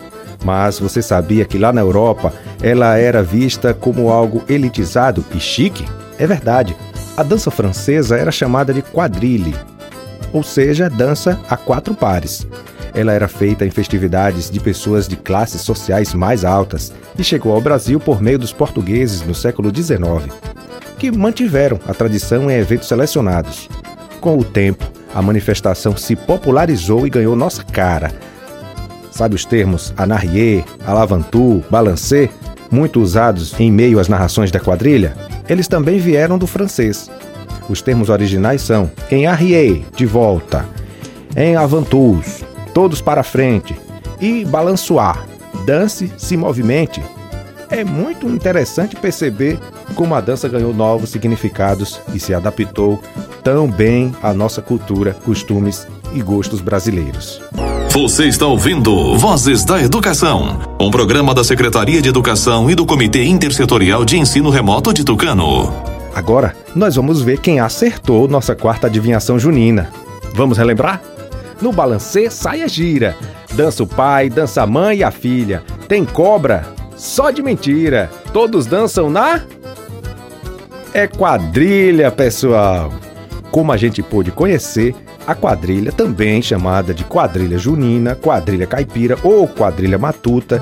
Mas 0.44 0.78
você 0.78 1.02
sabia 1.02 1.44
que 1.44 1.58
lá 1.58 1.72
na 1.72 1.80
Europa 1.80 2.32
ela 2.62 2.96
era 2.96 3.22
vista 3.22 3.74
como 3.74 4.10
algo 4.10 4.42
elitizado 4.48 5.24
e 5.34 5.40
chique? 5.40 5.84
É 6.18 6.26
verdade. 6.26 6.76
A 7.16 7.22
dança 7.22 7.50
francesa 7.50 8.16
era 8.16 8.30
chamada 8.30 8.72
de 8.72 8.80
quadrille, 8.80 9.54
ou 10.32 10.42
seja, 10.42 10.88
dança 10.88 11.40
a 11.48 11.56
quatro 11.56 11.94
pares. 11.94 12.46
Ela 12.94 13.12
era 13.12 13.28
feita 13.28 13.66
em 13.66 13.70
festividades 13.70 14.50
de 14.50 14.60
pessoas 14.60 15.06
de 15.06 15.16
classes 15.16 15.60
sociais 15.60 16.14
mais 16.14 16.44
altas 16.44 16.92
e 17.18 17.24
chegou 17.24 17.52
ao 17.52 17.60
Brasil 17.60 18.00
por 18.00 18.20
meio 18.22 18.38
dos 18.38 18.52
portugueses 18.52 19.22
no 19.22 19.34
século 19.34 19.74
XIX, 19.74 20.32
que 20.98 21.10
mantiveram 21.10 21.78
a 21.86 21.94
tradição 21.94 22.50
em 22.50 22.54
eventos 22.54 22.88
selecionados. 22.88 23.68
Com 24.20 24.36
o 24.36 24.44
tempo, 24.44 24.84
a 25.14 25.22
manifestação 25.22 25.96
se 25.96 26.16
popularizou 26.16 27.06
e 27.06 27.10
ganhou 27.10 27.36
nossa 27.36 27.62
cara. 27.62 28.12
Sabe 29.10 29.34
os 29.34 29.44
termos 29.44 29.92
anarrier, 29.96 30.64
alavantu, 30.86 31.64
balancê, 31.70 32.28
muito 32.70 33.00
usados 33.00 33.58
em 33.58 33.70
meio 33.70 33.98
às 33.98 34.08
narrações 34.08 34.50
da 34.50 34.60
quadrilha? 34.60 35.16
Eles 35.48 35.66
também 35.66 35.98
vieram 35.98 36.36
do 36.36 36.46
francês. 36.46 37.10
Os 37.68 37.80
termos 37.82 38.08
originais 38.08 38.62
são 38.62 38.90
em 39.10 39.26
arrière, 39.26 39.84
de 39.96 40.06
volta, 40.06 40.66
em 41.36 41.56
avantus, 41.56 42.44
todos 42.74 43.00
para 43.00 43.22
frente, 43.22 43.76
e 44.20 44.44
balançoar, 44.44 45.26
dance, 45.64 46.12
se 46.16 46.36
movimente. 46.36 47.02
É 47.70 47.84
muito 47.84 48.26
interessante 48.28 48.96
perceber 48.96 49.58
como 49.94 50.14
a 50.14 50.20
dança 50.20 50.48
ganhou 50.48 50.72
novos 50.72 51.10
significados 51.10 52.00
e 52.14 52.20
se 52.20 52.34
adaptou 52.34 53.00
tão 53.42 53.68
bem 53.68 54.14
à 54.22 54.32
nossa 54.32 54.60
cultura, 54.60 55.14
costumes 55.24 55.86
e 56.12 56.20
gostos 56.20 56.60
brasileiros. 56.60 57.40
Você 57.90 58.26
está 58.26 58.46
ouvindo 58.46 59.16
Vozes 59.16 59.64
da 59.64 59.82
Educação, 59.82 60.60
um 60.80 60.90
programa 60.90 61.34
da 61.34 61.42
Secretaria 61.42 62.00
de 62.00 62.08
Educação 62.08 62.70
e 62.70 62.74
do 62.74 62.86
Comitê 62.86 63.24
Intersetorial 63.24 64.04
de 64.04 64.18
Ensino 64.18 64.50
Remoto 64.50 64.92
de 64.92 65.02
Tucano. 65.02 65.72
Agora, 66.14 66.54
nós 66.74 66.96
vamos 66.96 67.22
ver 67.22 67.40
quem 67.40 67.60
acertou 67.60 68.28
nossa 68.28 68.54
quarta 68.54 68.86
adivinhação 68.86 69.38
junina. 69.38 69.90
Vamos 70.34 70.58
relembrar? 70.58 71.00
No 71.60 71.72
balancê, 71.72 72.30
saia 72.30 72.68
gira. 72.68 73.16
Dança 73.54 73.82
o 73.82 73.86
pai, 73.86 74.28
dança 74.28 74.62
a 74.62 74.66
mãe 74.66 74.98
e 74.98 75.04
a 75.04 75.10
filha. 75.10 75.62
Tem 75.88 76.04
cobra? 76.04 76.66
Só 76.96 77.30
de 77.30 77.42
mentira. 77.42 78.10
Todos 78.32 78.66
dançam 78.66 79.08
na. 79.08 79.42
É 80.98 81.06
quadrilha, 81.06 82.10
pessoal. 82.10 82.92
Como 83.52 83.70
a 83.70 83.76
gente 83.76 84.02
pôde 84.02 84.32
conhecer, 84.32 84.96
a 85.24 85.32
quadrilha, 85.32 85.92
também 85.92 86.42
chamada 86.42 86.92
de 86.92 87.04
quadrilha 87.04 87.56
junina, 87.56 88.16
quadrilha 88.16 88.66
caipira 88.66 89.16
ou 89.22 89.46
quadrilha 89.46 89.96
matuta, 89.96 90.60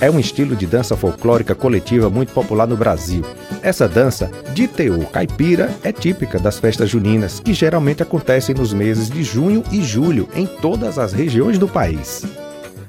é 0.00 0.10
um 0.10 0.18
estilo 0.18 0.56
de 0.56 0.66
dança 0.66 0.96
folclórica 0.96 1.54
coletiva 1.54 2.10
muito 2.10 2.32
popular 2.32 2.66
no 2.66 2.76
Brasil. 2.76 3.24
Essa 3.62 3.86
dança, 3.86 4.28
de 4.52 4.66
teor 4.66 5.04
caipira, 5.04 5.70
é 5.84 5.92
típica 5.92 6.36
das 6.36 6.58
festas 6.58 6.90
juninas, 6.90 7.38
que 7.38 7.54
geralmente 7.54 8.02
acontecem 8.02 8.56
nos 8.56 8.72
meses 8.72 9.08
de 9.08 9.22
junho 9.22 9.62
e 9.70 9.84
julho 9.84 10.28
em 10.34 10.46
todas 10.46 10.98
as 10.98 11.12
regiões 11.12 11.60
do 11.60 11.68
país. 11.68 12.24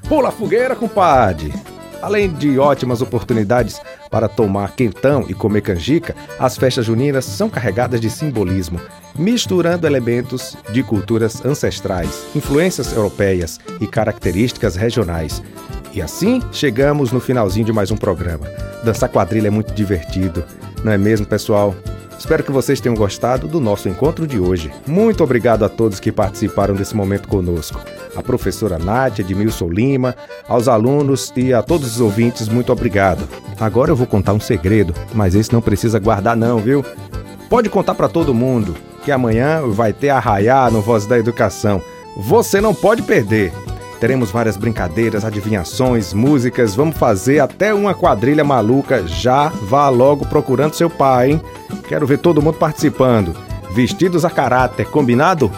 Pula 0.08 0.30
a 0.30 0.32
fogueira, 0.32 0.74
compadre! 0.74 1.54
Além 2.02 2.32
de 2.32 2.58
ótimas 2.58 3.00
oportunidades 3.02 3.80
para 4.10 4.28
tomar 4.28 4.72
quentão 4.72 5.24
e 5.28 5.34
comer 5.34 5.60
canjica, 5.60 6.14
as 6.38 6.56
festas 6.56 6.86
juninas 6.86 7.24
são 7.24 7.48
carregadas 7.48 8.00
de 8.00 8.10
simbolismo, 8.10 8.80
misturando 9.14 9.86
elementos 9.86 10.56
de 10.72 10.82
culturas 10.82 11.44
ancestrais, 11.44 12.26
influências 12.34 12.92
europeias 12.92 13.58
e 13.80 13.86
características 13.86 14.76
regionais. 14.76 15.42
E 15.92 16.02
assim 16.02 16.40
chegamos 16.52 17.12
no 17.12 17.20
finalzinho 17.20 17.66
de 17.66 17.72
mais 17.72 17.90
um 17.90 17.96
programa. 17.96 18.46
Dançar 18.84 19.08
quadrilha 19.08 19.48
é 19.48 19.50
muito 19.50 19.74
divertido, 19.74 20.44
não 20.84 20.92
é 20.92 20.98
mesmo, 20.98 21.26
pessoal? 21.26 21.74
Espero 22.18 22.42
que 22.42 22.50
vocês 22.50 22.80
tenham 22.80 22.96
gostado 22.96 23.46
do 23.46 23.60
nosso 23.60 23.88
encontro 23.88 24.26
de 24.26 24.40
hoje. 24.40 24.72
Muito 24.86 25.22
obrigado 25.22 25.64
a 25.64 25.68
todos 25.68 26.00
que 26.00 26.10
participaram 26.10 26.74
desse 26.74 26.96
momento 26.96 27.28
conosco. 27.28 27.80
A 28.16 28.22
professora 28.22 28.78
Nádia, 28.78 29.22
Edmilson 29.22 29.68
Lima, 29.68 30.16
aos 30.48 30.66
alunos 30.66 31.32
e 31.36 31.54
a 31.54 31.62
todos 31.62 31.94
os 31.94 32.00
ouvintes, 32.00 32.48
muito 32.48 32.72
obrigado. 32.72 33.28
Agora 33.60 33.92
eu 33.92 33.96
vou 33.96 34.06
contar 34.06 34.32
um 34.32 34.40
segredo, 34.40 34.92
mas 35.14 35.34
esse 35.34 35.52
não 35.52 35.62
precisa 35.62 36.00
guardar 36.00 36.36
não, 36.36 36.58
viu? 36.58 36.84
Pode 37.48 37.68
contar 37.68 37.94
para 37.94 38.08
todo 38.08 38.34
mundo 38.34 38.74
que 39.04 39.12
amanhã 39.12 39.62
vai 39.68 39.92
ter 39.92 40.10
arraiar 40.10 40.72
no 40.72 40.82
Voz 40.82 41.06
da 41.06 41.18
Educação. 41.18 41.80
Você 42.16 42.60
não 42.60 42.74
pode 42.74 43.02
perder. 43.02 43.52
Teremos 44.00 44.30
várias 44.30 44.56
brincadeiras, 44.56 45.24
adivinhações, 45.24 46.12
músicas, 46.12 46.74
vamos 46.74 46.96
fazer 46.96 47.40
até 47.40 47.74
uma 47.74 47.94
quadrilha 47.94 48.44
maluca. 48.44 49.06
Já 49.06 49.48
vá 49.48 49.88
logo 49.88 50.24
procurando 50.26 50.74
seu 50.74 50.88
pai, 50.88 51.32
hein? 51.32 51.40
Quero 51.88 52.06
ver 52.06 52.18
todo 52.18 52.40
mundo 52.40 52.58
participando. 52.58 53.34
Vestidos 53.72 54.24
a 54.24 54.30
caráter, 54.30 54.86
combinado? 54.86 55.50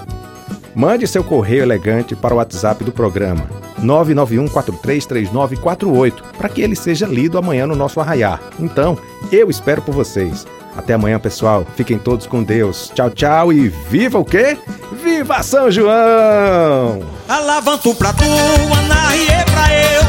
Mande 0.75 1.07
seu 1.07 1.23
correio 1.23 1.63
elegante 1.63 2.17
para 2.17 2.35
o 2.35 2.39
WhatsApp 2.39 2.83
do 2.85 2.93
programa 2.93 3.61
991433948 3.81 6.23
para 6.37 6.49
que 6.49 6.63
ele 6.63 6.77
seja 6.77 7.07
lido 7.07 7.37
amanhã 7.39 7.67
no 7.67 7.75
nosso 7.75 7.99
arraiar. 8.01 8.41
Então, 8.59 8.97
eu 9.33 9.51
espero 9.51 9.83
por 9.83 9.95
vocês. 9.95 10.47
Até 10.77 10.95
amanhã, 10.95 11.19
pessoal. 11.19 11.67
Fiquem 11.77 11.99
todos 11.99 12.27
com 12.27 12.43
Deus. 12.43 12.91
Tchau, 12.95 13.11
tchau 13.11 13.53
e 13.53 13.69
viva 13.69 14.19
o 14.19 14.25
quê? 14.25 14.57
Viva 15.03 15.43
São 15.43 15.71
João! 15.71 17.01
Alavanto 17.29 17.95
pra 17.95 18.13
tu, 18.13 18.25
anarriê 18.25 19.45
pra 19.51 19.73
eu 19.73 20.03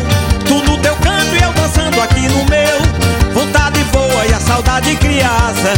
Tu 0.45 0.53
no 0.69 0.77
teu 0.79 0.95
canto 0.95 1.35
e 1.35 1.41
eu 1.41 1.53
dançando 1.53 2.01
aqui 2.01 2.27
no 2.27 2.43
meu 2.45 3.33
Vontade 3.33 3.83
boa 3.85 4.25
e 4.25 4.33
a 4.33 4.39
saudade 4.39 4.95
criança 4.97 5.73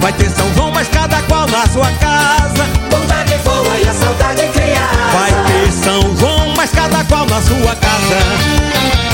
Vai 0.00 0.12
ter 0.12 0.30
São 0.30 0.52
João, 0.54 0.70
mas 0.70 0.88
cada 0.88 1.20
qual 1.22 1.46
na 1.48 1.66
sua 1.66 1.90
casa 2.00 2.64
Vontade 2.90 3.36
boa 3.44 3.76
e 3.76 3.88
a 3.88 3.92
saudade 3.92 4.48
criança 4.48 5.10
Vai 5.12 5.32
ter 5.46 5.72
São 5.72 6.16
João, 6.16 6.54
mas 6.56 6.70
cada 6.70 7.04
qual 7.04 7.26
na 7.26 7.42
sua 7.42 7.74
casa 7.76 9.13